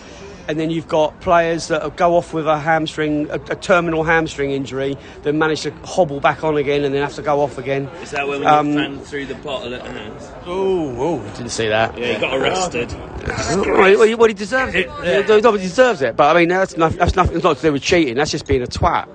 And 0.47 0.59
then 0.59 0.69
you've 0.69 0.87
got 0.87 1.19
players 1.21 1.67
that 1.67 1.95
go 1.97 2.15
off 2.15 2.33
with 2.33 2.47
a 2.47 2.57
hamstring, 2.57 3.29
a, 3.29 3.35
a 3.35 3.55
terminal 3.55 4.03
hamstring 4.03 4.51
injury, 4.51 4.97
then 5.23 5.37
manage 5.37 5.61
to 5.61 5.71
hobble 5.83 6.19
back 6.19 6.43
on 6.43 6.57
again 6.57 6.83
and 6.83 6.93
then 6.93 7.01
have 7.01 7.15
to 7.15 7.21
go 7.21 7.41
off 7.41 7.57
again. 7.57 7.85
Is 8.01 8.11
that 8.11 8.27
when 8.27 8.45
Um, 8.45 8.71
you 8.71 8.77
ran 8.77 8.99
through 8.99 9.25
the 9.25 9.35
bottle 9.35 9.73
at 9.73 9.81
hands? 9.85 10.31
Oh, 10.45 10.95
oh, 10.97 11.19
didn't 11.35 11.49
see 11.49 11.67
that. 11.67 11.97
Yeah, 11.97 12.13
he 12.13 12.19
got 12.21 12.37
arrested. 12.37 12.93
Well, 13.27 14.03
he, 14.03 14.15
well, 14.15 14.27
he 14.27 14.33
deserves 14.33 14.73
it. 14.75 14.89
He 15.03 15.23
he 15.23 15.63
deserves 15.63 16.01
it. 16.01 16.15
But 16.15 16.35
I 16.35 16.39
mean, 16.39 16.49
that's, 16.49 16.77
nothing, 16.77 16.97
that's 16.97 17.15
nothing. 17.15 17.35
It's 17.35 17.43
not 17.43 17.57
to 17.57 17.61
do 17.61 17.73
with 17.73 17.81
cheating. 17.81 18.15
That's 18.15 18.31
just 18.31 18.47
being 18.47 18.61
a 18.61 18.67
twat. 18.67 19.07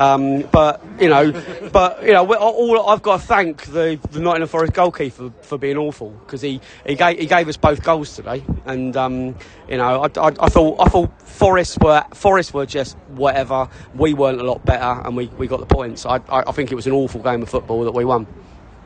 Um, 0.00 0.40
but 0.50 0.82
you 0.98 1.10
know, 1.10 1.30
but 1.72 2.02
you 2.02 2.12
know, 2.14 2.34
all 2.34 2.88
I've 2.88 3.02
got 3.02 3.20
to 3.20 3.26
thank 3.26 3.66
the, 3.66 4.00
the 4.10 4.18
Nottingham 4.18 4.48
Forest 4.48 4.72
goalkeeper 4.72 5.30
for 5.42 5.58
being 5.58 5.76
awful 5.76 6.08
because 6.08 6.40
he, 6.40 6.58
he 6.86 6.94
gave 6.94 7.18
he 7.18 7.26
gave 7.26 7.48
us 7.48 7.58
both 7.58 7.82
goals 7.82 8.16
today. 8.16 8.42
And 8.64 8.96
um, 8.96 9.36
you 9.68 9.76
know, 9.76 10.02
I, 10.02 10.06
I, 10.18 10.28
I 10.40 10.48
thought 10.48 10.80
I 10.80 10.88
thought 10.88 11.20
Forest 11.20 11.82
were 11.82 12.02
Forest 12.14 12.54
were 12.54 12.64
just 12.64 12.96
whatever. 13.08 13.68
We 13.94 14.14
weren't 14.14 14.40
a 14.40 14.44
lot 14.44 14.64
better, 14.64 15.02
and 15.06 15.14
we, 15.18 15.26
we 15.26 15.46
got 15.46 15.60
the 15.60 15.66
points. 15.66 16.06
I, 16.06 16.20
I 16.30 16.50
think 16.52 16.72
it 16.72 16.76
was 16.76 16.86
an 16.86 16.94
awful 16.94 17.22
game 17.22 17.42
of 17.42 17.50
football 17.50 17.84
that 17.84 17.92
we 17.92 18.06
won. 18.06 18.26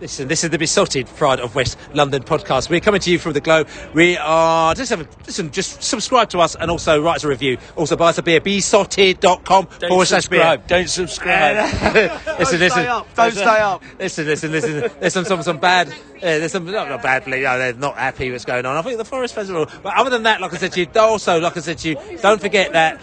Listen, 0.01 0.27
this 0.27 0.43
is 0.43 0.51
the 0.51 0.59
Beesotted 0.59 1.07
Pride 1.07 1.39
of 1.39 1.55
West 1.55 1.79
London 1.93 2.25
podcast. 2.25 2.69
We're 2.69 2.81
coming 2.81 3.01
to 3.01 3.11
you 3.13 3.19
from 3.21 3.33
the 3.33 3.41
Globe. 3.41 3.69
We 3.95 4.17
are 4.17 4.75
just 4.75 4.91
have 4.91 5.01
a, 5.01 5.09
listen, 5.25 5.53
just 5.53 5.85
subscribe 5.85 6.31
to 6.31 6.41
us 6.41 6.57
and 6.57 6.69
also 6.69 7.01
write 7.01 7.17
us 7.17 7.25
a 7.25 7.29
review. 7.29 7.59
Also 7.77 7.97
buy 7.97 8.09
us 8.09 8.19
a 8.19 8.23
beer, 8.23 8.41
beesotted.com 8.41 9.67
forward 9.67 10.07
slash 10.07 10.27
beer. 10.27 10.41
subscribe. 10.41 10.67
Don't 10.67 10.91
subscribe. 10.91 11.57
listen, 12.41 12.59
listen. 12.59 12.71
stay 12.71 12.87
up. 12.89 13.15
Don't 13.15 13.33
stay 13.33 13.45
up. 13.45 13.83
Listen, 13.97 14.27
listen, 14.27 14.51
listen. 14.51 14.91
There's 14.99 15.13
some, 15.13 15.25
some, 15.25 15.43
some 15.45 15.59
bad. 15.59 15.95
Uh, 16.25 16.39
there's 16.39 16.53
some 16.53 16.65
not, 16.65 16.89
not 16.89 17.03
bad. 17.03 17.27
You 17.27 17.43
know, 17.43 17.59
they're 17.59 17.75
not 17.75 17.99
happy 17.99 18.31
what's 18.31 18.47
going 18.47 18.65
on. 18.65 18.77
I 18.79 18.81
think 18.81 18.97
the 18.97 19.05
Forest 19.05 19.35
Festival. 19.35 19.67
But 19.83 19.95
other 19.95 20.09
than 20.09 20.23
that, 20.23 20.41
like 20.41 20.55
I 20.55 20.57
said 20.57 20.73
to 20.73 20.81
you, 20.81 20.87
also 20.97 21.39
like 21.39 21.55
I 21.59 21.61
said 21.61 21.77
to 21.79 21.91
you, 21.91 21.97
don't 22.23 22.41
forget 22.41 22.73
that 22.73 22.99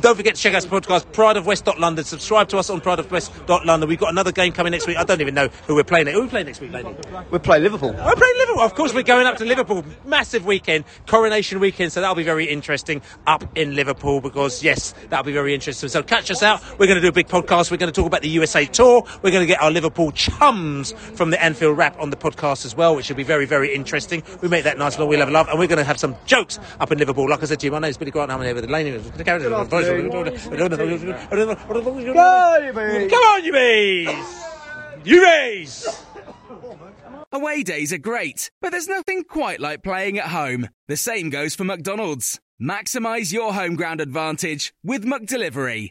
Don't 0.00 0.16
forget 0.16 0.36
to 0.36 0.40
check 0.40 0.54
out 0.54 0.62
the 0.62 0.68
podcast, 0.68 1.12
Pride 1.12 1.36
of 1.36 1.44
West 1.44 1.66
London. 1.66 2.02
Subscribe 2.02 2.48
to 2.48 2.56
us 2.56 2.70
on 2.70 2.80
Pride 2.80 2.98
of 2.98 3.10
West 3.10 3.30
London. 3.46 3.86
We've 3.86 3.98
got 3.98 4.08
another 4.08 4.32
game 4.32 4.52
coming 4.52 4.70
next 4.70 4.86
week. 4.86 4.96
I 4.96 5.04
don't 5.04 5.20
even 5.20 5.34
know 5.34 5.48
who 5.66 5.74
we're 5.74 5.84
playing. 5.84 6.06
Who 6.06 6.20
are 6.20 6.22
we 6.22 6.28
playing 6.28 6.46
next 6.46 6.62
week, 6.62 6.72
lady? 6.72 6.94
We're 7.30 7.40
playing 7.40 7.62
Liverpool. 7.62 7.92
We're 7.92 8.14
playing 8.14 8.38
Liverpool. 8.38 8.62
Of 8.62 8.74
course, 8.74 8.94
we're 8.94 9.02
going 9.02 9.26
up 9.26 9.36
to 9.36 9.44
Liverpool. 9.44 9.84
Massive 10.06 10.46
weekend, 10.46 10.84
coronation 11.06 11.60
weekend. 11.60 11.92
So 11.92 12.00
that'll 12.00 12.16
be 12.16 12.22
very 12.22 12.46
interesting 12.46 13.02
up 13.26 13.44
in 13.54 13.74
Liverpool 13.74 14.22
because, 14.22 14.62
yes, 14.62 14.94
that'll 15.10 15.26
be 15.26 15.32
very 15.32 15.52
interesting. 15.52 15.90
So 15.90 16.02
catch 16.02 16.30
us 16.30 16.42
out. 16.42 16.62
We're 16.78 16.86
going 16.86 16.96
to 16.96 17.02
do 17.02 17.08
a 17.08 17.12
big 17.12 17.28
podcast. 17.28 17.70
We're 17.70 17.76
going 17.76 17.92
to 17.92 18.00
talk 18.00 18.06
about 18.06 18.22
the 18.22 18.30
USA 18.30 18.64
tour. 18.64 19.04
We're 19.20 19.30
going 19.30 19.46
to 19.46 19.46
get 19.46 19.60
our 19.60 19.70
Liverpool 19.70 20.10
chums 20.12 20.92
from 20.92 21.28
the 21.30 21.42
Anfield 21.42 21.76
Rap 21.76 22.00
on 22.00 22.08
the 22.08 22.16
podcast 22.16 22.45
as 22.52 22.76
well, 22.76 22.94
which 22.94 23.08
will 23.08 23.16
be 23.16 23.22
very, 23.22 23.46
very 23.46 23.74
interesting. 23.74 24.22
We 24.40 24.48
make 24.48 24.64
that 24.64 24.78
nice 24.78 24.98
little 24.98 25.08
We'll 25.08 25.20
have 25.20 25.30
love. 25.30 25.48
And 25.48 25.58
we're 25.58 25.66
going 25.66 25.78
to 25.78 25.84
have 25.84 25.98
some 25.98 26.16
jokes 26.26 26.58
up 26.80 26.92
in 26.92 26.98
Liverpool. 26.98 27.28
Like 27.28 27.42
I 27.42 27.46
said 27.46 27.60
to 27.60 27.66
you, 27.66 27.72
my 27.72 27.78
name's 27.78 27.96
Billy 27.96 28.10
Grant. 28.10 28.30
I'm 28.30 28.42
here 28.42 28.54
with 28.54 28.64
the 28.64 28.70
lane. 28.70 28.86
Come 33.08 33.22
on, 33.22 33.44
you 33.44 33.52
bees! 33.52 34.44
You 35.04 35.20
bees! 35.20 36.04
Away 37.32 37.62
days 37.62 37.92
are 37.92 37.98
great, 37.98 38.50
but 38.60 38.70
there's 38.70 38.88
nothing 38.88 39.24
quite 39.24 39.60
like 39.60 39.82
playing 39.82 40.18
at 40.18 40.28
home. 40.28 40.68
The 40.88 40.96
same 40.96 41.30
goes 41.30 41.54
for 41.54 41.64
McDonald's. 41.64 42.40
Maximize 42.60 43.32
your 43.32 43.52
home 43.52 43.76
ground 43.76 44.00
advantage 44.00 44.72
with 44.82 45.04
McDelivery. 45.04 45.90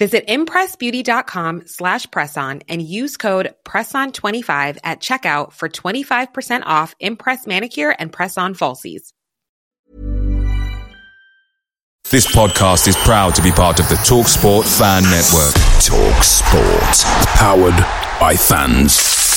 Visit 0.00 0.26
impressbeauty.com 0.28 1.66
slash 1.66 2.06
presson 2.06 2.62
and 2.70 2.80
use 2.80 3.18
code 3.18 3.54
PRESSON25 3.66 4.78
at 4.82 5.00
checkout 5.00 5.52
for 5.52 5.68
25% 5.68 6.62
off 6.64 6.94
Impress 7.00 7.46
Manicure 7.46 7.94
and 7.98 8.10
Press-On 8.10 8.54
Falsies. 8.54 9.12
This 12.10 12.26
podcast 12.34 12.88
is 12.88 12.96
proud 12.96 13.34
to 13.34 13.42
be 13.42 13.52
part 13.52 13.78
of 13.78 13.90
the 13.90 13.96
TalkSport 13.96 14.64
Fan 14.78 15.02
Network. 15.02 15.54
TalkSport. 15.84 17.04
Powered 17.36 17.76
by 18.18 18.34
fans. 18.36 19.29